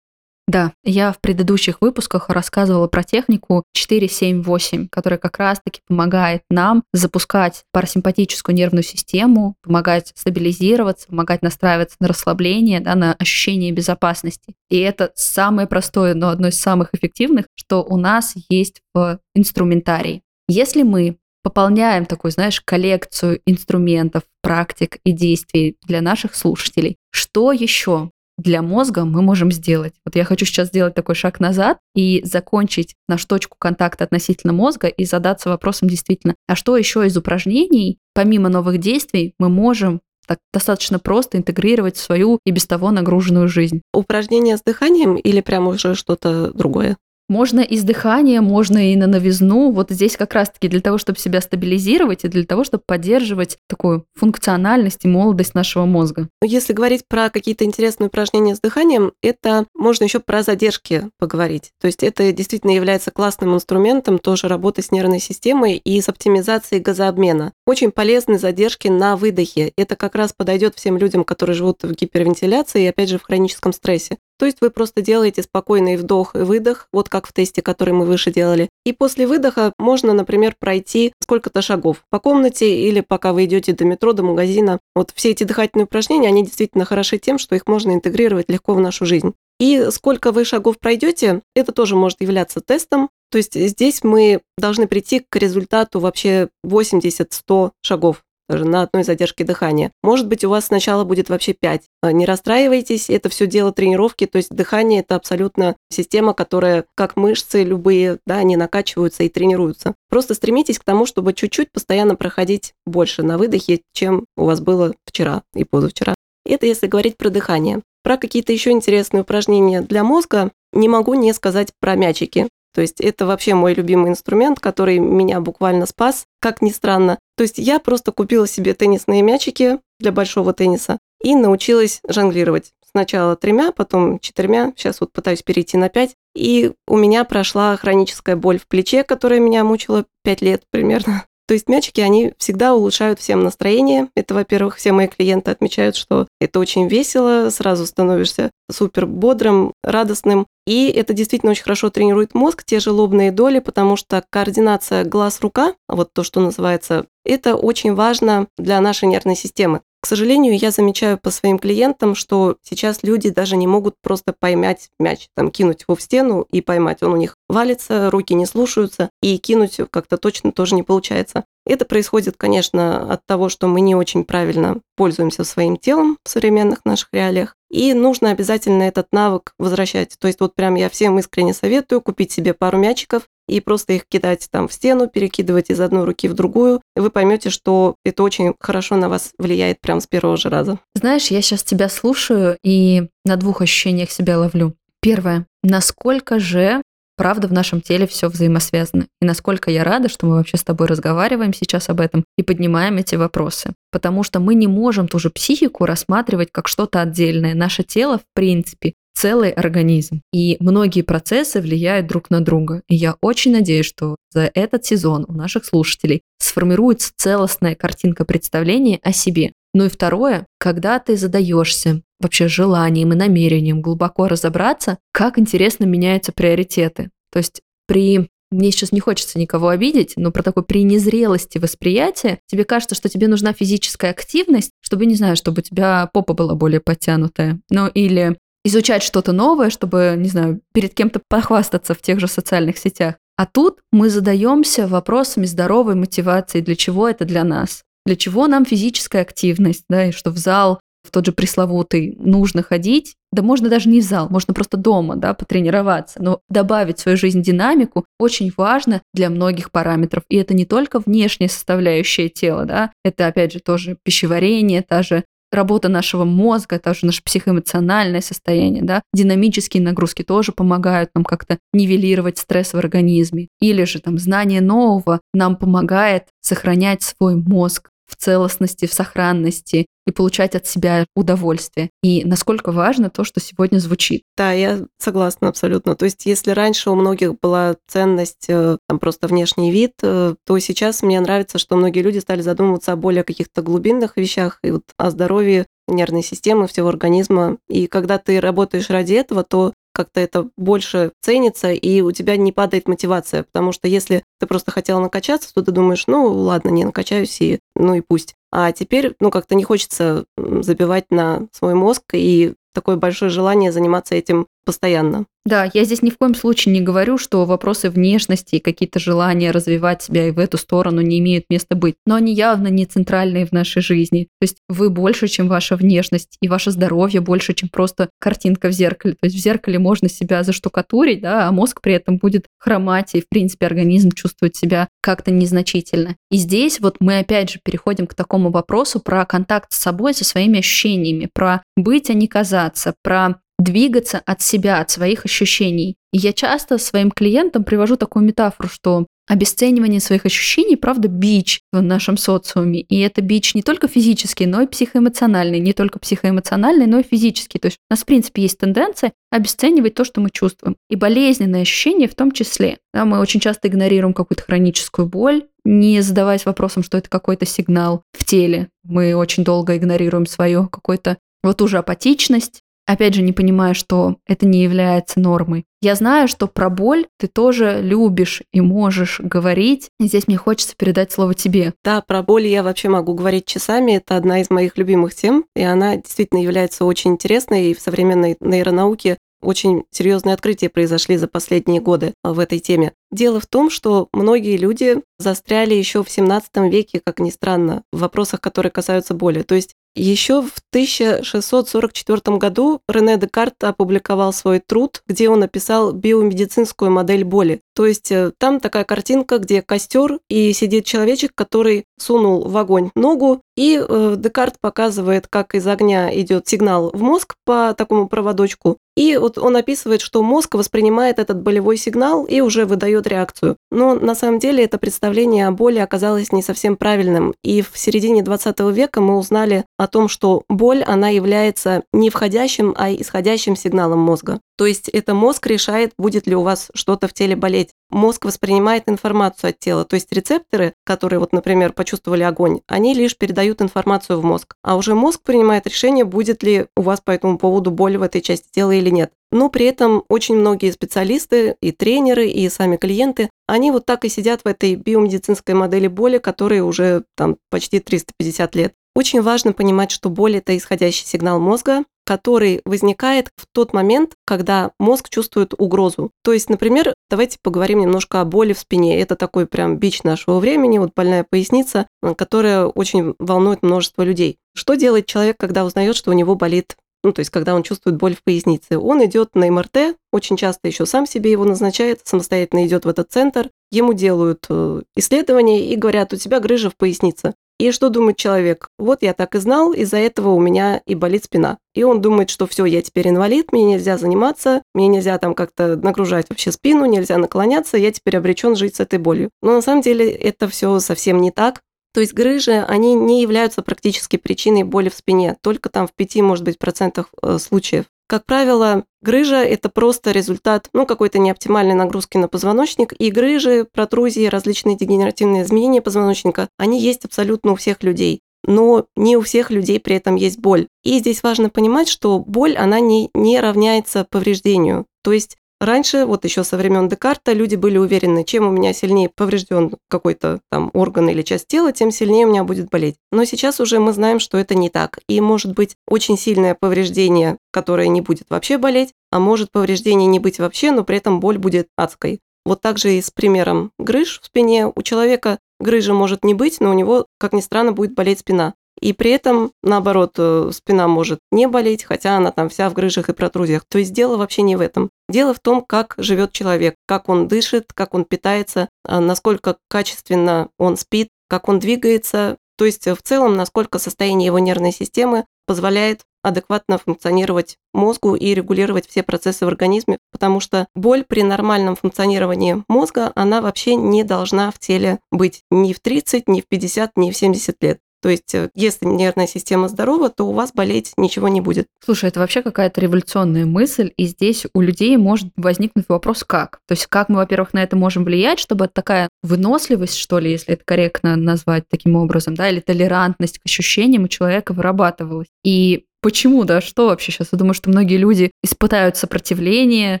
Да, 0.48 0.72
я 0.84 1.12
в 1.12 1.20
предыдущих 1.20 1.80
выпусках 1.80 2.28
рассказывала 2.28 2.86
про 2.86 3.02
технику 3.02 3.64
4-7-8, 3.76 4.86
которая 4.90 5.18
как 5.18 5.38
раз-таки 5.38 5.80
помогает 5.88 6.42
нам 6.50 6.84
запускать 6.92 7.64
парасимпатическую 7.72 8.54
нервную 8.54 8.84
систему, 8.84 9.56
помогать 9.62 10.12
стабилизироваться, 10.14 11.08
помогать 11.08 11.42
настраиваться 11.42 11.96
на 11.98 12.06
расслабление, 12.06 12.78
да, 12.78 12.94
на 12.94 13.14
ощущение 13.14 13.72
безопасности. 13.72 14.54
И 14.70 14.78
это 14.78 15.10
самое 15.16 15.66
простое, 15.66 16.14
но 16.14 16.28
одно 16.28 16.48
из 16.48 16.60
самых 16.60 16.90
эффективных, 16.92 17.46
что 17.56 17.82
у 17.82 17.96
нас 17.96 18.34
есть 18.48 18.82
в 18.94 19.18
инструментарии. 19.34 20.22
Если 20.48 20.84
мы 20.84 21.16
пополняем 21.42 22.06
такую, 22.06 22.30
знаешь, 22.30 22.60
коллекцию 22.60 23.40
инструментов, 23.46 24.22
практик 24.42 24.98
и 25.04 25.10
действий 25.10 25.76
для 25.86 26.00
наших 26.00 26.36
слушателей, 26.36 26.96
что 27.10 27.50
еще 27.50 28.10
для 28.38 28.62
мозга 28.62 29.04
мы 29.04 29.22
можем 29.22 29.50
сделать. 29.50 29.94
Вот 30.04 30.16
я 30.16 30.24
хочу 30.24 30.44
сейчас 30.44 30.68
сделать 30.68 30.94
такой 30.94 31.14
шаг 31.14 31.40
назад 31.40 31.78
и 31.94 32.22
закончить 32.24 32.94
наш 33.08 33.24
точку 33.24 33.56
контакта 33.58 34.04
относительно 34.04 34.52
мозга 34.52 34.88
и 34.88 35.04
задаться 35.04 35.48
вопросом 35.48 35.88
действительно, 35.88 36.34
а 36.46 36.54
что 36.54 36.76
еще 36.76 37.06
из 37.06 37.16
упражнений, 37.16 37.98
помимо 38.14 38.48
новых 38.48 38.78
действий, 38.78 39.34
мы 39.38 39.48
можем 39.48 40.00
так 40.26 40.38
достаточно 40.52 40.98
просто 40.98 41.38
интегрировать 41.38 41.96
в 41.96 42.02
свою 42.02 42.40
и 42.44 42.50
без 42.50 42.66
того 42.66 42.90
нагруженную 42.90 43.48
жизнь. 43.48 43.82
Упражнения 43.94 44.56
с 44.56 44.62
дыханием 44.62 45.16
или 45.16 45.40
прямо 45.40 45.70
уже 45.70 45.94
что-то 45.94 46.52
другое? 46.52 46.96
Можно 47.28 47.60
и 47.60 47.76
с 47.76 47.82
дыхания, 47.82 48.40
можно 48.40 48.92
и 48.92 48.96
на 48.96 49.08
новизну. 49.08 49.72
Вот 49.72 49.90
здесь 49.90 50.16
как 50.16 50.34
раз-таки 50.34 50.68
для 50.68 50.80
того, 50.80 50.96
чтобы 50.96 51.18
себя 51.18 51.40
стабилизировать 51.40 52.24
и 52.24 52.28
для 52.28 52.44
того, 52.44 52.62
чтобы 52.62 52.84
поддерживать 52.86 53.58
такую 53.68 54.04
функциональность 54.14 55.04
и 55.04 55.08
молодость 55.08 55.54
нашего 55.54 55.86
мозга. 55.86 56.28
Если 56.40 56.72
говорить 56.72 57.02
про 57.08 57.28
какие-то 57.30 57.64
интересные 57.64 58.06
упражнения 58.08 58.54
с 58.54 58.60
дыханием, 58.60 59.12
это 59.22 59.66
можно 59.74 60.04
еще 60.04 60.20
про 60.20 60.42
задержки 60.42 61.10
поговорить. 61.18 61.72
То 61.80 61.88
есть 61.88 62.04
это 62.04 62.32
действительно 62.32 62.70
является 62.70 63.10
классным 63.10 63.54
инструментом 63.54 64.18
тоже 64.18 64.46
работы 64.46 64.82
с 64.82 64.92
нервной 64.92 65.20
системой 65.20 65.76
и 65.76 66.00
с 66.00 66.08
оптимизацией 66.08 66.80
газообмена. 66.80 67.52
Очень 67.66 67.90
полезны 67.90 68.38
задержки 68.38 68.86
на 68.86 69.16
выдохе. 69.16 69.72
Это 69.76 69.96
как 69.96 70.14
раз 70.14 70.32
подойдет 70.32 70.76
всем 70.76 70.96
людям, 70.96 71.24
которые 71.24 71.56
живут 71.56 71.82
в 71.82 71.92
гипервентиляции 71.92 72.84
и, 72.84 72.88
опять 72.88 73.08
же, 73.08 73.18
в 73.18 73.22
хроническом 73.22 73.72
стрессе. 73.72 74.18
То 74.38 74.46
есть 74.46 74.58
вы 74.60 74.70
просто 74.70 75.02
делаете 75.02 75.42
спокойный 75.42 75.96
вдох 75.96 76.34
и 76.34 76.38
выдох, 76.38 76.88
вот 76.92 77.08
как 77.08 77.26
в 77.26 77.32
тесте, 77.32 77.62
который 77.62 77.94
мы 77.94 78.04
выше 78.04 78.32
делали. 78.32 78.68
И 78.84 78.92
после 78.92 79.26
выдоха 79.26 79.72
можно, 79.78 80.12
например, 80.12 80.56
пройти 80.58 81.12
сколько-то 81.20 81.62
шагов 81.62 82.02
по 82.10 82.18
комнате 82.18 82.88
или 82.88 83.00
пока 83.00 83.32
вы 83.32 83.44
идете 83.46 83.72
до 83.72 83.84
метро, 83.84 84.12
до 84.12 84.22
магазина. 84.22 84.78
Вот 84.94 85.10
все 85.14 85.30
эти 85.30 85.44
дыхательные 85.44 85.84
упражнения, 85.84 86.28
они 86.28 86.44
действительно 86.44 86.84
хороши 86.84 87.18
тем, 87.18 87.38
что 87.38 87.54
их 87.54 87.66
можно 87.66 87.92
интегрировать 87.92 88.50
легко 88.50 88.74
в 88.74 88.80
нашу 88.80 89.06
жизнь. 89.06 89.34
И 89.58 89.88
сколько 89.90 90.32
вы 90.32 90.44
шагов 90.44 90.78
пройдете, 90.78 91.40
это 91.54 91.72
тоже 91.72 91.96
может 91.96 92.20
являться 92.20 92.60
тестом. 92.60 93.08
То 93.30 93.38
есть 93.38 93.54
здесь 93.54 94.04
мы 94.04 94.40
должны 94.58 94.86
прийти 94.86 95.24
к 95.28 95.36
результату 95.36 95.98
вообще 95.98 96.48
80-100 96.64 97.70
шагов 97.82 98.22
даже 98.48 98.64
на 98.64 98.82
одной 98.82 99.04
задержке 99.04 99.44
дыхания. 99.44 99.92
Может 100.02 100.28
быть, 100.28 100.44
у 100.44 100.50
вас 100.50 100.66
сначала 100.66 101.04
будет 101.04 101.28
вообще 101.28 101.52
5. 101.52 101.82
А, 102.02 102.12
не 102.12 102.26
расстраивайтесь, 102.26 103.10
это 103.10 103.28
все 103.28 103.46
дело 103.46 103.72
тренировки, 103.72 104.26
то 104.26 104.38
есть 104.38 104.50
дыхание– 104.50 105.00
это 105.06 105.16
абсолютно 105.16 105.76
система, 105.90 106.34
которая, 106.34 106.84
как 106.94 107.16
мышцы 107.16 107.64
любые, 107.64 108.18
да, 108.26 108.36
они 108.36 108.56
накачиваются 108.56 109.22
и 109.22 109.28
тренируются. 109.28 109.94
Просто 110.08 110.34
стремитесь 110.34 110.78
к 110.78 110.84
тому, 110.84 111.06
чтобы 111.06 111.32
чуть-чуть 111.32 111.72
постоянно 111.72 112.16
проходить 112.16 112.74
больше 112.86 113.22
на 113.22 113.38
выдохе, 113.38 113.82
чем 113.92 114.26
у 114.36 114.44
вас 114.44 114.60
было 114.60 114.94
вчера 115.06 115.42
и 115.54 115.64
позавчера. 115.64 116.14
Это 116.44 116.66
если 116.66 116.86
говорить 116.86 117.16
про 117.16 117.30
дыхание. 117.30 117.82
Про 118.02 118.16
какие-то 118.16 118.52
еще 118.52 118.70
интересные 118.70 119.22
упражнения 119.22 119.82
для 119.82 120.04
мозга 120.04 120.52
не 120.72 120.88
могу 120.88 121.14
не 121.14 121.32
сказать 121.32 121.72
про 121.80 121.96
мячики. 121.96 122.48
То 122.76 122.82
есть 122.82 123.00
это 123.00 123.24
вообще 123.24 123.54
мой 123.54 123.72
любимый 123.72 124.10
инструмент, 124.10 124.60
который 124.60 124.98
меня 124.98 125.40
буквально 125.40 125.86
спас, 125.86 126.26
как 126.40 126.60
ни 126.60 126.68
странно. 126.68 127.18
То 127.34 127.42
есть 127.42 127.56
я 127.56 127.78
просто 127.78 128.12
купила 128.12 128.46
себе 128.46 128.74
теннисные 128.74 129.22
мячики 129.22 129.78
для 129.98 130.12
большого 130.12 130.52
тенниса 130.52 130.98
и 131.24 131.34
научилась 131.34 132.02
жонглировать. 132.06 132.72
Сначала 132.90 133.34
тремя, 133.34 133.72
потом 133.72 134.18
четырьмя, 134.18 134.74
сейчас 134.76 135.00
вот 135.00 135.10
пытаюсь 135.10 135.42
перейти 135.42 135.78
на 135.78 135.88
пять. 135.88 136.16
И 136.34 136.72
у 136.86 136.98
меня 136.98 137.24
прошла 137.24 137.74
хроническая 137.78 138.36
боль 138.36 138.58
в 138.58 138.66
плече, 138.66 139.04
которая 139.04 139.40
меня 139.40 139.64
мучила 139.64 140.04
пять 140.22 140.42
лет 140.42 140.64
примерно. 140.70 141.24
То 141.46 141.54
есть 141.54 141.68
мячики, 141.68 142.00
они 142.00 142.32
всегда 142.38 142.74
улучшают 142.74 143.20
всем 143.20 143.44
настроение. 143.44 144.08
Это, 144.16 144.34
во-первых, 144.34 144.76
все 144.76 144.92
мои 144.92 145.06
клиенты 145.06 145.52
отмечают, 145.52 145.94
что 145.94 146.26
это 146.40 146.58
очень 146.58 146.88
весело, 146.88 147.50
сразу 147.50 147.86
становишься 147.86 148.50
супер 148.70 149.06
бодрым, 149.06 149.72
радостным. 149.84 150.46
И 150.66 150.88
это 150.88 151.12
действительно 151.14 151.52
очень 151.52 151.62
хорошо 151.62 151.90
тренирует 151.90 152.34
мозг, 152.34 152.64
те 152.64 152.80
же 152.80 152.90
лобные 152.90 153.30
доли, 153.30 153.60
потому 153.60 153.96
что 153.96 154.24
координация 154.30 155.04
глаз-рука, 155.04 155.74
вот 155.88 156.10
то, 156.12 156.24
что 156.24 156.40
называется, 156.40 157.06
это 157.24 157.54
очень 157.54 157.94
важно 157.94 158.48
для 158.58 158.80
нашей 158.80 159.06
нервной 159.06 159.36
системы. 159.36 159.82
К 160.00 160.06
сожалению, 160.06 160.56
я 160.56 160.70
замечаю 160.70 161.18
по 161.18 161.30
своим 161.30 161.58
клиентам, 161.58 162.14
что 162.14 162.56
сейчас 162.62 163.02
люди 163.02 163.30
даже 163.30 163.56
не 163.56 163.66
могут 163.66 163.94
просто 164.02 164.34
поймать 164.38 164.90
мяч, 165.00 165.28
там, 165.34 165.50
кинуть 165.50 165.84
его 165.86 165.96
в 165.96 166.02
стену 166.02 166.46
и 166.50 166.60
поймать. 166.60 167.02
Он 167.02 167.14
у 167.14 167.16
них 167.16 167.36
валится, 167.48 168.10
руки 168.10 168.34
не 168.34 168.46
слушаются, 168.46 169.10
и 169.20 169.38
кинуть 169.38 169.80
как-то 169.90 170.16
точно 170.16 170.52
тоже 170.52 170.74
не 170.74 170.82
получается. 170.82 171.44
Это 171.66 171.84
происходит, 171.84 172.36
конечно, 172.36 173.12
от 173.12 173.26
того, 173.26 173.48
что 173.48 173.66
мы 173.66 173.80
не 173.80 173.96
очень 173.96 174.24
правильно 174.24 174.80
пользуемся 174.96 175.42
своим 175.42 175.76
телом 175.76 176.18
в 176.24 176.28
современных 176.28 176.84
наших 176.84 177.08
реалиях. 177.12 177.56
И 177.70 177.92
нужно 177.92 178.30
обязательно 178.30 178.84
этот 178.84 179.08
навык 179.10 179.52
возвращать. 179.58 180.16
То 180.20 180.28
есть 180.28 180.38
вот 180.38 180.54
прям 180.54 180.76
я 180.76 180.88
всем 180.88 181.18
искренне 181.18 181.52
советую 181.52 182.00
купить 182.00 182.30
себе 182.30 182.54
пару 182.54 182.78
мячиков, 182.78 183.24
и 183.48 183.60
просто 183.60 183.94
их 183.94 184.06
кидать 184.08 184.48
там 184.50 184.68
в 184.68 184.72
стену, 184.72 185.08
перекидывать 185.08 185.70
из 185.70 185.80
одной 185.80 186.04
руки 186.04 186.28
в 186.28 186.34
другую, 186.34 186.80
вы 186.94 187.10
поймете, 187.10 187.50
что 187.50 187.94
это 188.04 188.22
очень 188.22 188.54
хорошо 188.60 188.96
на 188.96 189.08
вас 189.08 189.32
влияет 189.38 189.80
прямо 189.80 190.00
с 190.00 190.06
первого 190.06 190.36
же 190.36 190.48
раза. 190.48 190.78
Знаешь, 190.94 191.28
я 191.28 191.42
сейчас 191.42 191.62
тебя 191.62 191.88
слушаю 191.88 192.58
и 192.62 193.08
на 193.24 193.36
двух 193.36 193.62
ощущениях 193.62 194.10
себя 194.10 194.38
ловлю. 194.38 194.74
Первое. 195.00 195.46
Насколько 195.62 196.38
же 196.40 196.82
правда 197.16 197.48
в 197.48 197.52
нашем 197.52 197.80
теле 197.80 198.06
все 198.06 198.28
взаимосвязано. 198.28 199.06
И 199.20 199.24
насколько 199.24 199.70
я 199.70 199.84
рада, 199.84 200.08
что 200.08 200.26
мы 200.26 200.36
вообще 200.36 200.56
с 200.56 200.62
тобой 200.62 200.86
разговариваем 200.86 201.52
сейчас 201.54 201.88
об 201.88 202.00
этом 202.00 202.24
и 202.36 202.42
поднимаем 202.42 202.98
эти 202.98 203.14
вопросы. 203.16 203.72
Потому 203.90 204.22
что 204.22 204.38
мы 204.38 204.54
не 204.54 204.66
можем 204.66 205.08
ту 205.08 205.18
же 205.18 205.30
психику 205.30 205.86
рассматривать 205.86 206.50
как 206.52 206.68
что-то 206.68 207.00
отдельное. 207.00 207.54
Наше 207.54 207.82
тело, 207.82 208.18
в 208.18 208.24
принципе, 208.34 208.94
целый 209.16 209.50
организм. 209.50 210.20
И 210.32 210.56
многие 210.60 211.02
процессы 211.02 211.60
влияют 211.60 212.06
друг 212.06 212.30
на 212.30 212.40
друга. 212.42 212.82
И 212.88 212.94
я 212.94 213.16
очень 213.22 213.52
надеюсь, 213.52 213.86
что 213.86 214.16
за 214.30 214.50
этот 214.54 214.84
сезон 214.84 215.24
у 215.26 215.32
наших 215.32 215.64
слушателей 215.64 216.20
сформируется 216.38 217.12
целостная 217.16 217.74
картинка 217.74 218.24
представления 218.24 219.00
о 219.02 219.12
себе. 219.12 219.52
Ну 219.72 219.86
и 219.86 219.88
второе, 219.88 220.46
когда 220.58 220.98
ты 220.98 221.16
задаешься 221.16 222.02
вообще 222.20 222.48
желанием 222.48 223.12
и 223.12 223.16
намерением 223.16 223.80
глубоко 223.80 224.28
разобраться, 224.28 224.98
как 225.12 225.38
интересно 225.38 225.84
меняются 225.84 226.32
приоритеты. 226.32 227.10
То 227.30 227.38
есть 227.38 227.62
при 227.86 228.28
мне 228.50 228.70
сейчас 228.70 228.92
не 228.92 229.00
хочется 229.00 229.40
никого 229.40 229.68
обидеть, 229.68 230.12
но 230.16 230.30
про 230.30 230.42
такой 230.42 230.62
при 230.62 230.84
незрелости 230.84 231.58
восприятия 231.58 232.38
тебе 232.46 232.64
кажется, 232.64 232.94
что 232.94 233.08
тебе 233.08 233.26
нужна 233.26 233.52
физическая 233.52 234.12
активность, 234.12 234.70
чтобы, 234.80 235.06
не 235.06 235.16
знаю, 235.16 235.36
чтобы 235.36 235.60
у 235.60 235.62
тебя 235.62 236.08
попа 236.12 236.32
была 236.32 236.54
более 236.54 236.80
подтянутая. 236.80 237.60
Ну 237.70 237.88
или 237.88 238.36
изучать 238.66 239.02
что-то 239.02 239.32
новое, 239.32 239.70
чтобы, 239.70 240.14
не 240.16 240.28
знаю, 240.28 240.60
перед 240.72 240.94
кем-то 240.94 241.20
похвастаться 241.28 241.94
в 241.94 242.02
тех 242.02 242.20
же 242.20 242.28
социальных 242.28 242.78
сетях. 242.78 243.16
А 243.36 243.46
тут 243.46 243.80
мы 243.92 244.10
задаемся 244.10 244.86
вопросами 244.86 245.46
здоровой 245.46 245.94
мотивации, 245.94 246.60
для 246.60 246.74
чего 246.74 247.08
это 247.08 247.24
для 247.24 247.44
нас. 247.44 247.82
Для 248.06 248.16
чего 248.16 248.46
нам 248.46 248.64
физическая 248.64 249.22
активность, 249.22 249.84
да, 249.88 250.06
и 250.06 250.12
что 250.12 250.30
в 250.30 250.38
зал, 250.38 250.80
в 251.06 251.10
тот 251.10 251.26
же 251.26 251.32
пресловутый, 251.32 252.16
нужно 252.18 252.62
ходить, 252.62 253.14
да 253.32 253.42
можно 253.42 253.68
даже 253.68 253.88
не 253.88 254.00
в 254.00 254.04
зал, 254.04 254.28
можно 254.30 254.54
просто 254.54 254.76
дома, 254.76 255.16
да, 255.16 255.34
потренироваться, 255.34 256.20
но 256.22 256.40
добавить 256.48 256.98
в 256.98 257.02
свою 257.02 257.16
жизнь 257.16 257.42
динамику 257.42 258.06
очень 258.18 258.52
важно 258.56 259.02
для 259.12 259.30
многих 259.30 259.70
параметров. 259.70 260.24
И 260.28 260.36
это 260.36 260.54
не 260.54 260.64
только 260.64 261.00
внешняя 261.04 261.48
составляющая 261.48 262.28
тела, 262.28 262.64
да, 262.64 262.92
это, 263.04 263.26
опять 263.26 263.52
же, 263.52 263.60
тоже 263.60 263.98
пищеварение, 264.02 264.82
та 264.82 265.02
же 265.02 265.24
работа 265.56 265.88
нашего 265.88 266.24
мозга, 266.24 266.78
тоже 266.78 267.06
наше 267.06 267.22
психоэмоциональное 267.22 268.20
состояние, 268.20 268.84
да, 268.84 269.02
динамические 269.12 269.82
нагрузки 269.82 270.22
тоже 270.22 270.52
помогают 270.52 271.10
нам 271.14 271.24
как-то 271.24 271.58
нивелировать 271.72 272.38
стресс 272.38 272.72
в 272.72 272.78
организме. 272.78 273.48
Или 273.60 273.84
же 273.84 274.00
там 274.00 274.18
знание 274.18 274.60
нового 274.60 275.20
нам 275.34 275.56
помогает 275.56 276.26
сохранять 276.40 277.02
свой 277.02 277.34
мозг, 277.34 277.90
в 278.06 278.16
целостности, 278.16 278.86
в 278.86 278.92
сохранности 278.92 279.86
и 280.06 280.12
получать 280.12 280.54
от 280.54 280.66
себя 280.66 281.06
удовольствие. 281.16 281.90
И 282.02 282.24
насколько 282.24 282.70
важно 282.70 283.10
то, 283.10 283.24
что 283.24 283.40
сегодня 283.40 283.78
звучит. 283.78 284.22
Да, 284.36 284.52
я 284.52 284.84
согласна 284.98 285.48
абсолютно. 285.48 285.96
То 285.96 286.04
есть 286.04 286.26
если 286.26 286.52
раньше 286.52 286.90
у 286.90 286.94
многих 286.94 287.38
была 287.40 287.76
ценность 287.88 288.46
э, 288.48 288.78
там, 288.88 288.98
просто 289.00 289.26
внешний 289.26 289.72
вид, 289.72 289.92
э, 290.02 290.34
то 290.46 290.58
сейчас 290.60 291.02
мне 291.02 291.18
нравится, 291.18 291.58
что 291.58 291.76
многие 291.76 292.02
люди 292.02 292.18
стали 292.18 292.40
задумываться 292.40 292.92
о 292.92 292.96
более 292.96 293.24
каких-то 293.24 293.62
глубинных 293.62 294.16
вещах 294.16 294.60
и 294.62 294.70
вот 294.70 294.84
о 294.96 295.10
здоровье 295.10 295.66
нервной 295.88 296.22
системы, 296.22 296.66
всего 296.66 296.88
организма. 296.88 297.58
И 297.68 297.86
когда 297.86 298.18
ты 298.18 298.40
работаешь 298.40 298.90
ради 298.90 299.14
этого, 299.14 299.44
то 299.44 299.72
как-то 299.96 300.20
это 300.20 300.50
больше 300.58 301.12
ценится, 301.22 301.72
и 301.72 302.02
у 302.02 302.12
тебя 302.12 302.36
не 302.36 302.52
падает 302.52 302.86
мотивация, 302.86 303.44
потому 303.44 303.72
что 303.72 303.88
если 303.88 304.22
ты 304.38 304.46
просто 304.46 304.70
хотела 304.70 305.00
накачаться, 305.00 305.52
то 305.54 305.62
ты 305.62 305.72
думаешь, 305.72 306.06
ну 306.06 306.26
ладно, 306.26 306.68
не 306.68 306.84
накачаюсь, 306.84 307.40
и 307.40 307.60
ну 307.74 307.94
и 307.94 308.02
пусть. 308.02 308.34
А 308.52 308.72
теперь, 308.72 309.14
ну, 309.20 309.30
как-то 309.30 309.54
не 309.54 309.64
хочется 309.64 310.26
забивать 310.36 311.10
на 311.10 311.48
свой 311.52 311.74
мозг, 311.74 312.02
и 312.12 312.54
такое 312.74 312.96
большое 312.96 313.30
желание 313.30 313.72
заниматься 313.72 314.14
этим 314.14 314.46
постоянно. 314.66 315.24
Да, 315.46 315.70
я 315.72 315.84
здесь 315.84 316.02
ни 316.02 316.10
в 316.10 316.18
коем 316.18 316.34
случае 316.34 316.74
не 316.74 316.80
говорю, 316.80 317.18
что 317.18 317.44
вопросы 317.44 317.88
внешности 317.88 318.56
и 318.56 318.60
какие-то 318.60 318.98
желания 318.98 319.52
развивать 319.52 320.02
себя 320.02 320.26
и 320.26 320.32
в 320.32 320.40
эту 320.40 320.58
сторону 320.58 321.00
не 321.02 321.20
имеют 321.20 321.44
места 321.48 321.76
быть. 321.76 321.94
Но 322.04 322.16
они 322.16 322.34
явно 322.34 322.66
не 322.66 322.84
центральные 322.84 323.46
в 323.46 323.52
нашей 323.52 323.80
жизни. 323.80 324.24
То 324.40 324.44
есть 324.44 324.56
вы 324.68 324.90
больше, 324.90 325.28
чем 325.28 325.46
ваша 325.46 325.76
внешность, 325.76 326.36
и 326.40 326.48
ваше 326.48 326.72
здоровье 326.72 327.20
больше, 327.20 327.54
чем 327.54 327.68
просто 327.68 328.10
картинка 328.18 328.68
в 328.68 328.72
зеркале. 328.72 329.14
То 329.14 329.26
есть 329.26 329.36
в 329.36 329.40
зеркале 329.40 329.78
можно 329.78 330.08
себя 330.08 330.42
заштукатурить, 330.42 331.20
да, 331.20 331.46
а 331.46 331.52
мозг 331.52 331.80
при 331.80 331.94
этом 331.94 332.18
будет 332.18 332.46
хромать, 332.58 333.14
и, 333.14 333.20
в 333.20 333.28
принципе, 333.28 333.66
организм 333.66 334.10
чувствует 334.10 334.56
себя 334.56 334.88
как-то 335.00 335.30
незначительно. 335.30 336.16
И 336.28 336.38
здесь 336.38 336.80
вот 336.80 336.96
мы 336.98 337.20
опять 337.20 337.50
же 337.50 337.60
переходим 337.62 338.08
к 338.08 338.14
такому 338.14 338.50
вопросу 338.50 338.98
про 338.98 339.24
контакт 339.24 339.70
с 339.70 339.78
собой, 339.78 340.12
со 340.12 340.24
своими 340.24 340.58
ощущениями, 340.58 341.30
про 341.32 341.62
быть, 341.76 342.10
а 342.10 342.14
не 342.14 342.26
казаться, 342.26 342.94
про 343.04 343.36
двигаться 343.58 344.22
от 344.24 344.42
себя, 344.42 344.80
от 344.80 344.90
своих 344.90 345.24
ощущений. 345.24 345.96
И 346.12 346.18
я 346.18 346.32
часто 346.32 346.78
своим 346.78 347.10
клиентам 347.10 347.64
привожу 347.64 347.96
такую 347.96 348.24
метафору, 348.24 348.68
что 348.68 349.06
обесценивание 349.28 350.00
своих 350.00 350.24
ощущений, 350.24 350.76
правда, 350.76 351.08
бич 351.08 351.60
в 351.72 351.82
нашем 351.82 352.16
социуме. 352.16 352.80
И 352.80 353.00
это 353.00 353.22
бич 353.22 353.54
не 353.54 353.62
только 353.62 353.88
физический, 353.88 354.46
но 354.46 354.62
и 354.62 354.66
психоэмоциональный. 354.66 355.58
Не 355.58 355.72
только 355.72 355.98
психоэмоциональный, 355.98 356.86
но 356.86 357.00
и 357.00 357.02
физический. 357.02 357.58
То 357.58 357.66
есть 357.66 357.78
у 357.90 357.92
нас, 357.92 358.02
в 358.02 358.06
принципе, 358.06 358.42
есть 358.42 358.58
тенденция 358.58 359.12
обесценивать 359.30 359.94
то, 359.94 360.04
что 360.04 360.20
мы 360.20 360.30
чувствуем. 360.30 360.76
И 360.88 360.96
болезненные 360.96 361.62
ощущения 361.62 362.08
в 362.08 362.14
том 362.14 362.30
числе. 362.30 362.78
Да, 362.94 363.04
мы 363.04 363.18
очень 363.18 363.40
часто 363.40 363.68
игнорируем 363.68 364.14
какую-то 364.14 364.44
хроническую 364.44 365.08
боль, 365.08 365.44
не 365.64 366.00
задаваясь 366.02 366.46
вопросом, 366.46 366.84
что 366.84 366.98
это 366.98 367.10
какой-то 367.10 367.46
сигнал 367.46 368.02
в 368.12 368.24
теле. 368.24 368.68
Мы 368.84 369.14
очень 369.14 369.42
долго 369.42 369.76
игнорируем 369.76 370.26
свою 370.26 370.68
какую-то 370.68 371.18
вот 371.42 371.62
уже 371.62 371.78
апатичность, 371.78 372.62
опять 372.86 373.14
же, 373.14 373.22
не 373.22 373.32
понимая, 373.32 373.74
что 373.74 374.16
это 374.26 374.46
не 374.46 374.62
является 374.62 375.20
нормой. 375.20 375.64
Я 375.82 375.94
знаю, 375.94 376.28
что 376.28 376.46
про 376.46 376.70
боль 376.70 377.06
ты 377.18 377.26
тоже 377.26 377.80
любишь 377.82 378.42
и 378.52 378.60
можешь 378.60 379.20
говорить. 379.20 379.90
И 380.00 380.06
здесь 380.06 380.26
мне 380.26 380.36
хочется 380.36 380.74
передать 380.76 381.12
слово 381.12 381.34
тебе. 381.34 381.74
Да, 381.84 382.00
про 382.00 382.22
боль 382.22 382.46
я 382.46 382.62
вообще 382.62 382.88
могу 382.88 383.14
говорить 383.14 383.46
часами. 383.46 383.92
Это 383.92 384.16
одна 384.16 384.40
из 384.40 384.50
моих 384.50 384.78
любимых 384.78 385.14
тем, 385.14 385.44
и 385.54 385.62
она 385.62 385.96
действительно 385.96 386.42
является 386.42 386.84
очень 386.84 387.12
интересной. 387.12 387.70
И 387.70 387.74
в 387.74 387.80
современной 387.80 388.36
нейронауке 388.40 389.18
очень 389.42 389.84
серьезные 389.90 390.34
открытия 390.34 390.68
произошли 390.68 391.16
за 391.16 391.28
последние 391.28 391.80
годы 391.80 392.14
в 392.24 392.38
этой 392.38 392.58
теме. 392.58 392.92
Дело 393.12 393.38
в 393.38 393.46
том, 393.46 393.70
что 393.70 394.08
многие 394.12 394.56
люди 394.56 395.02
застряли 395.18 395.74
еще 395.74 396.02
в 396.02 396.10
17 396.10 396.50
веке, 396.70 397.00
как 397.04 397.20
ни 397.20 397.30
странно, 397.30 397.82
в 397.92 398.00
вопросах, 398.00 398.40
которые 398.40 398.72
касаются 398.72 399.14
боли. 399.14 399.42
То 399.42 399.54
есть 399.54 399.74
еще 400.02 400.42
в 400.42 400.52
1644 400.70 402.36
году 402.36 402.80
Рене 402.88 403.16
Декарт 403.16 403.64
опубликовал 403.64 404.32
свой 404.32 404.60
труд, 404.60 405.02
где 405.06 405.28
он 405.28 405.42
описал 405.42 405.92
биомедицинскую 405.92 406.90
модель 406.90 407.24
боли. 407.24 407.62
То 407.76 407.84
есть 407.84 408.10
э, 408.10 408.32
там 408.38 408.58
такая 408.58 408.84
картинка, 408.84 409.36
где 409.36 409.60
костер 409.60 410.18
и 410.30 410.54
сидит 410.54 410.86
человечек, 410.86 411.32
который 411.34 411.84
сунул 411.98 412.48
в 412.48 412.56
огонь 412.56 412.90
ногу, 412.94 413.42
и 413.54 413.78
э, 413.86 414.14
Декарт 414.16 414.54
показывает, 414.60 415.26
как 415.28 415.54
из 415.54 415.66
огня 415.66 416.08
идет 416.18 416.48
сигнал 416.48 416.90
в 416.94 417.02
мозг 417.02 417.34
по 417.44 417.74
такому 417.76 418.08
проводочку. 418.08 418.78
И 418.96 419.18
вот 419.18 419.36
он 419.36 419.56
описывает, 419.56 420.00
что 420.00 420.22
мозг 420.22 420.54
воспринимает 420.54 421.18
этот 421.18 421.42
болевой 421.42 421.76
сигнал 421.76 422.24
и 422.24 422.40
уже 422.40 422.64
выдает 422.64 423.06
реакцию. 423.06 423.56
Но 423.70 423.94
на 423.94 424.14
самом 424.14 424.38
деле 424.38 424.64
это 424.64 424.78
представление 424.78 425.46
о 425.46 425.52
боли 425.52 425.78
оказалось 425.78 426.32
не 426.32 426.42
совсем 426.42 426.76
правильным. 426.76 427.34
И 427.44 427.60
в 427.60 427.72
середине 427.74 428.22
20 428.22 428.58
века 428.72 429.02
мы 429.02 429.18
узнали 429.18 429.66
о 429.76 429.86
том, 429.86 430.08
что 430.08 430.44
боль, 430.48 430.82
она 430.82 431.10
является 431.10 431.82
не 431.92 432.08
входящим, 432.08 432.74
а 432.76 432.90
исходящим 432.90 433.54
сигналом 433.54 433.98
мозга. 433.98 434.40
То 434.56 434.64
есть 434.64 434.88
это 434.88 435.12
мозг 435.12 435.46
решает, 435.46 435.92
будет 435.98 436.26
ли 436.26 436.34
у 436.34 436.42
вас 436.42 436.70
что-то 436.74 437.08
в 437.08 437.12
теле 437.12 437.36
болеть. 437.36 437.65
Мозг 437.90 438.24
воспринимает 438.24 438.84
информацию 438.88 439.50
от 439.50 439.58
тела. 439.58 439.84
То 439.84 439.94
есть 439.94 440.12
рецепторы, 440.12 440.74
которые, 440.84 441.20
вот, 441.20 441.32
например, 441.32 441.72
почувствовали 441.72 442.22
огонь, 442.22 442.60
они 442.66 442.94
лишь 442.94 443.16
передают 443.16 443.62
информацию 443.62 444.20
в 444.20 444.24
мозг. 444.24 444.54
А 444.62 444.76
уже 444.76 444.94
мозг 444.94 445.22
принимает 445.22 445.66
решение, 445.66 446.04
будет 446.04 446.42
ли 446.42 446.66
у 446.76 446.82
вас 446.82 447.00
по 447.00 447.12
этому 447.12 447.38
поводу 447.38 447.70
боль 447.70 447.96
в 447.96 448.02
этой 448.02 448.20
части 448.20 448.48
тела 448.50 448.72
или 448.72 448.90
нет. 448.90 449.12
Но 449.30 449.48
при 449.48 449.66
этом 449.66 450.04
очень 450.08 450.36
многие 450.36 450.70
специалисты, 450.70 451.56
и 451.60 451.72
тренеры, 451.72 452.26
и 452.28 452.48
сами 452.48 452.76
клиенты, 452.76 453.30
они 453.46 453.70
вот 453.70 453.86
так 453.86 454.04
и 454.04 454.08
сидят 454.08 454.42
в 454.42 454.48
этой 454.48 454.74
биомедицинской 454.74 455.54
модели 455.54 455.88
боли, 455.88 456.18
которой 456.18 456.60
уже 456.60 457.04
там 457.16 457.36
почти 457.50 457.80
350 457.80 458.54
лет. 458.54 458.74
Очень 458.94 459.20
важно 459.20 459.52
понимать, 459.52 459.90
что 459.90 460.08
боль– 460.08 460.36
это 460.38 460.56
исходящий 460.56 461.06
сигнал 461.06 461.38
мозга, 461.38 461.84
который 462.06 462.62
возникает 462.64 463.28
в 463.36 463.46
тот 463.52 463.74
момент, 463.74 464.12
когда 464.24 464.70
мозг 464.78 465.10
чувствует 465.10 465.52
угрозу. 465.58 466.12
То 466.22 466.32
есть, 466.32 466.48
например, 466.48 466.94
давайте 467.10 467.38
поговорим 467.42 467.80
немножко 467.80 468.20
о 468.20 468.24
боли 468.24 468.52
в 468.52 468.58
спине. 468.58 469.00
Это 469.00 469.16
такой 469.16 469.46
прям 469.46 469.78
бич 469.78 470.02
нашего 470.02 470.38
времени, 470.38 470.78
вот 470.78 470.92
больная 470.94 471.24
поясница, 471.28 471.86
которая 472.16 472.66
очень 472.66 473.14
волнует 473.18 473.62
множество 473.62 474.02
людей. 474.02 474.38
Что 474.54 474.74
делает 474.74 475.06
человек, 475.06 475.36
когда 475.38 475.64
узнает, 475.64 475.96
что 475.96 476.10
у 476.10 476.14
него 476.14 476.34
болит 476.34 476.76
ну, 477.06 477.12
то 477.12 477.20
есть 477.20 477.30
когда 477.30 477.54
он 477.54 477.62
чувствует 477.62 477.96
боль 477.96 478.16
в 478.16 478.24
пояснице, 478.24 478.78
он 478.78 479.04
идет 479.04 479.36
на 479.36 479.48
МРТ, 479.48 479.96
очень 480.10 480.36
часто 480.36 480.66
еще 480.66 480.86
сам 480.86 481.06
себе 481.06 481.30
его 481.30 481.44
назначает, 481.44 482.00
самостоятельно 482.02 482.66
идет 482.66 482.84
в 482.84 482.88
этот 482.88 483.12
центр, 483.12 483.50
ему 483.70 483.92
делают 483.92 484.46
э, 484.48 484.82
исследования 484.96 485.70
и 485.72 485.76
говорят, 485.76 486.12
у 486.12 486.16
тебя 486.16 486.40
грыжа 486.40 486.68
в 486.68 486.76
пояснице. 486.76 487.34
И 487.58 487.72
что 487.72 487.88
думает 487.88 488.18
человек? 488.18 488.68
Вот 488.78 489.02
я 489.02 489.14
так 489.14 489.34
и 489.34 489.38
знал, 489.38 489.72
из-за 489.72 489.96
этого 489.96 490.30
у 490.30 490.40
меня 490.40 490.82
и 490.86 490.94
болит 490.94 491.24
спина. 491.24 491.56
И 491.74 491.84
он 491.84 492.02
думает, 492.02 492.28
что 492.28 492.46
все, 492.46 492.66
я 492.66 492.82
теперь 492.82 493.08
инвалид, 493.08 493.50
мне 493.52 493.64
нельзя 493.64 493.96
заниматься, 493.96 494.62
мне 494.74 494.88
нельзя 494.88 495.16
там 495.16 495.34
как-то 495.34 495.76
нагружать 495.76 496.26
вообще 496.28 496.52
спину, 496.52 496.84
нельзя 496.84 497.16
наклоняться, 497.16 497.78
я 497.78 497.90
теперь 497.92 498.18
обречен 498.18 498.56
жить 498.56 498.76
с 498.76 498.80
этой 498.80 498.98
болью. 498.98 499.30
Но 499.40 499.52
на 499.52 499.62
самом 499.62 499.80
деле 499.80 500.10
это 500.10 500.48
все 500.48 500.78
совсем 500.80 501.20
не 501.20 501.30
так. 501.30 501.62
То 501.94 502.00
есть 502.00 502.12
грыжи, 502.12 502.62
они 502.68 502.92
не 502.92 503.22
являются 503.22 503.62
практически 503.62 504.16
причиной 504.16 504.64
боли 504.64 504.90
в 504.90 504.94
спине, 504.94 505.36
только 505.40 505.70
там 505.70 505.86
в 505.86 505.94
5, 505.94 506.16
может 506.16 506.44
быть, 506.44 506.58
процентах 506.58 507.08
э, 507.22 507.38
случаев. 507.38 507.86
Как 508.08 508.24
правило, 508.24 508.84
грыжа– 509.02 509.36
это 509.44 509.68
просто 509.68 510.12
результат 510.12 510.68
ну, 510.72 510.86
какой-то 510.86 511.18
неоптимальной 511.18 511.74
нагрузки 511.74 512.18
на 512.18 512.28
позвоночник, 512.28 512.92
и 512.98 513.10
грыжи, 513.10 513.66
протрузии, 513.70 514.26
различные 514.26 514.76
дегенеративные 514.76 515.42
изменения 515.42 515.82
позвоночника, 515.82 516.48
они 516.56 516.80
есть 516.80 517.04
абсолютно 517.04 517.52
у 517.52 517.56
всех 517.56 517.82
людей 517.82 518.22
но 518.46 518.86
не 518.96 519.16
у 519.16 519.22
всех 519.22 519.50
людей 519.50 519.80
при 519.80 519.96
этом 519.96 520.14
есть 520.14 520.38
боль. 520.38 520.68
И 520.84 520.98
здесь 521.00 521.22
важно 521.22 521.50
понимать, 521.50 521.88
что 521.88 522.18
боль, 522.20 522.56
она 522.56 522.80
не, 522.80 523.10
не 523.12 523.40
равняется 523.40 524.06
повреждению. 524.08 524.86
То 525.02 525.12
есть 525.12 525.36
Раньше, 525.58 526.04
вот 526.04 526.24
еще 526.24 526.44
со 526.44 526.58
времен 526.58 526.86
Декарта, 526.88 527.32
люди 527.32 527.56
были 527.56 527.78
уверены, 527.78 528.24
чем 528.24 528.46
у 528.46 528.50
меня 528.50 528.74
сильнее 528.74 529.08
поврежден 529.08 529.72
какой-то 529.88 530.40
там 530.50 530.70
орган 530.74 531.08
или 531.08 531.22
часть 531.22 531.48
тела, 531.48 531.72
тем 531.72 531.90
сильнее 531.90 532.26
у 532.26 532.28
меня 532.28 532.44
будет 532.44 532.68
болеть. 532.68 532.96
Но 533.10 533.24
сейчас 533.24 533.58
уже 533.58 533.78
мы 533.78 533.94
знаем, 533.94 534.20
что 534.20 534.36
это 534.36 534.54
не 534.54 534.68
так. 534.68 534.98
И 535.08 535.18
может 535.22 535.54
быть 535.54 535.76
очень 535.88 536.18
сильное 536.18 536.54
повреждение, 536.54 537.38
которое 537.52 537.88
не 537.88 538.02
будет 538.02 538.26
вообще 538.28 538.58
болеть, 538.58 538.92
а 539.10 539.18
может 539.18 539.50
повреждение 539.50 540.06
не 540.06 540.18
быть 540.18 540.38
вообще, 540.38 540.72
но 540.72 540.84
при 540.84 540.98
этом 540.98 541.20
боль 541.20 541.38
будет 541.38 541.68
адской. 541.74 542.20
Вот 542.44 542.60
так 542.60 542.76
же 542.76 542.92
и 542.94 543.00
с 543.00 543.10
примером 543.10 543.72
грыж 543.78 544.20
в 544.20 544.26
спине. 544.26 544.70
У 544.72 544.82
человека 544.82 545.38
грыжа 545.58 545.94
может 545.94 546.22
не 546.22 546.34
быть, 546.34 546.60
но 546.60 546.70
у 546.70 546.74
него, 546.74 547.06
как 547.18 547.32
ни 547.32 547.40
странно, 547.40 547.72
будет 547.72 547.94
болеть 547.94 548.20
спина. 548.20 548.54
И 548.80 548.92
при 548.92 549.10
этом, 549.10 549.52
наоборот, 549.62 550.14
э, 550.18 550.50
спина 550.52 550.86
может 550.86 551.20
не 551.32 551.46
болеть, 551.46 551.84
хотя 551.84 552.16
она 552.16 552.30
там 552.30 552.48
вся 552.48 552.68
в 552.68 552.74
грыжах 552.74 553.08
и 553.08 553.14
протрузиях. 553.14 553.64
То 553.68 553.78
есть 553.78 553.92
дело 553.92 554.16
вообще 554.16 554.42
не 554.42 554.56
в 554.56 554.60
этом. 554.60 554.90
Дело 555.08 555.32
в 555.32 555.40
том, 555.40 555.62
как 555.62 555.94
живет 555.98 556.32
человек, 556.32 556.74
как 556.86 557.08
он 557.08 557.28
дышит, 557.28 557.72
как 557.72 557.94
он 557.94 558.04
питается, 558.04 558.68
а, 558.84 559.00
насколько 559.00 559.56
качественно 559.68 560.48
он 560.58 560.76
спит, 560.76 561.08
как 561.28 561.48
он 561.48 561.58
двигается. 561.58 562.36
То 562.58 562.64
есть 562.64 562.86
в 562.86 563.02
целом, 563.02 563.34
насколько 563.34 563.78
состояние 563.78 564.26
его 564.26 564.38
нервной 564.38 564.72
системы 564.72 565.24
позволяет 565.46 566.02
адекватно 566.26 566.76
функционировать 566.76 567.56
мозгу 567.72 568.16
и 568.16 568.34
регулировать 568.34 568.88
все 568.88 569.04
процессы 569.04 569.44
в 569.44 569.48
организме, 569.48 569.98
потому 570.10 570.40
что 570.40 570.66
боль 570.74 571.04
при 571.04 571.22
нормальном 571.22 571.76
функционировании 571.76 572.64
мозга, 572.68 573.12
она 573.14 573.40
вообще 573.40 573.76
не 573.76 574.02
должна 574.02 574.50
в 574.50 574.58
теле 574.58 574.98
быть 575.12 575.42
ни 575.52 575.72
в 575.72 575.78
30, 575.78 576.26
ни 576.26 576.40
в 576.40 576.48
50, 576.48 576.92
ни 576.96 577.12
в 577.12 577.16
70 577.16 577.62
лет. 577.62 577.78
То 578.06 578.10
есть, 578.10 578.32
э, 578.36 578.50
если 578.54 578.86
нервная 578.86 579.26
система 579.26 579.66
здорова, 579.66 580.10
то 580.10 580.28
у 580.28 580.32
вас 580.32 580.52
болеть 580.52 580.92
ничего 580.96 581.26
не 581.26 581.40
будет. 581.40 581.66
Слушай, 581.84 582.10
это 582.10 582.20
вообще 582.20 582.40
какая-то 582.40 582.80
революционная 582.80 583.46
мысль, 583.46 583.90
и 583.96 584.06
здесь 584.06 584.46
у 584.54 584.60
людей 584.60 584.96
может 584.96 585.32
возникнуть 585.34 585.86
вопрос, 585.88 586.22
как? 586.22 586.60
То 586.68 586.74
есть, 586.74 586.86
как 586.86 587.08
мы, 587.08 587.16
во-первых, 587.16 587.52
на 587.52 587.64
это 587.64 587.74
можем 587.74 588.04
влиять, 588.04 588.38
чтобы 588.38 588.68
такая 588.68 589.08
выносливость, 589.24 589.96
что 589.96 590.20
ли, 590.20 590.30
если 590.30 590.54
это 590.54 590.62
корректно 590.64 591.16
назвать 591.16 591.64
таким 591.68 591.96
образом, 591.96 592.36
да, 592.36 592.48
или 592.48 592.60
толерантность 592.60 593.40
к 593.40 593.42
ощущениям 593.44 594.04
у 594.04 594.08
человека 594.08 594.52
вырабатывалась. 594.52 595.26
И 595.42 595.86
почему, 596.00 596.44
да, 596.44 596.60
что 596.60 596.86
вообще 596.86 597.10
сейчас? 597.10 597.30
Я 597.32 597.38
думаю, 597.38 597.54
что 597.54 597.70
многие 597.70 597.96
люди 597.96 598.30
испытают 598.44 598.96
сопротивление, 598.96 600.00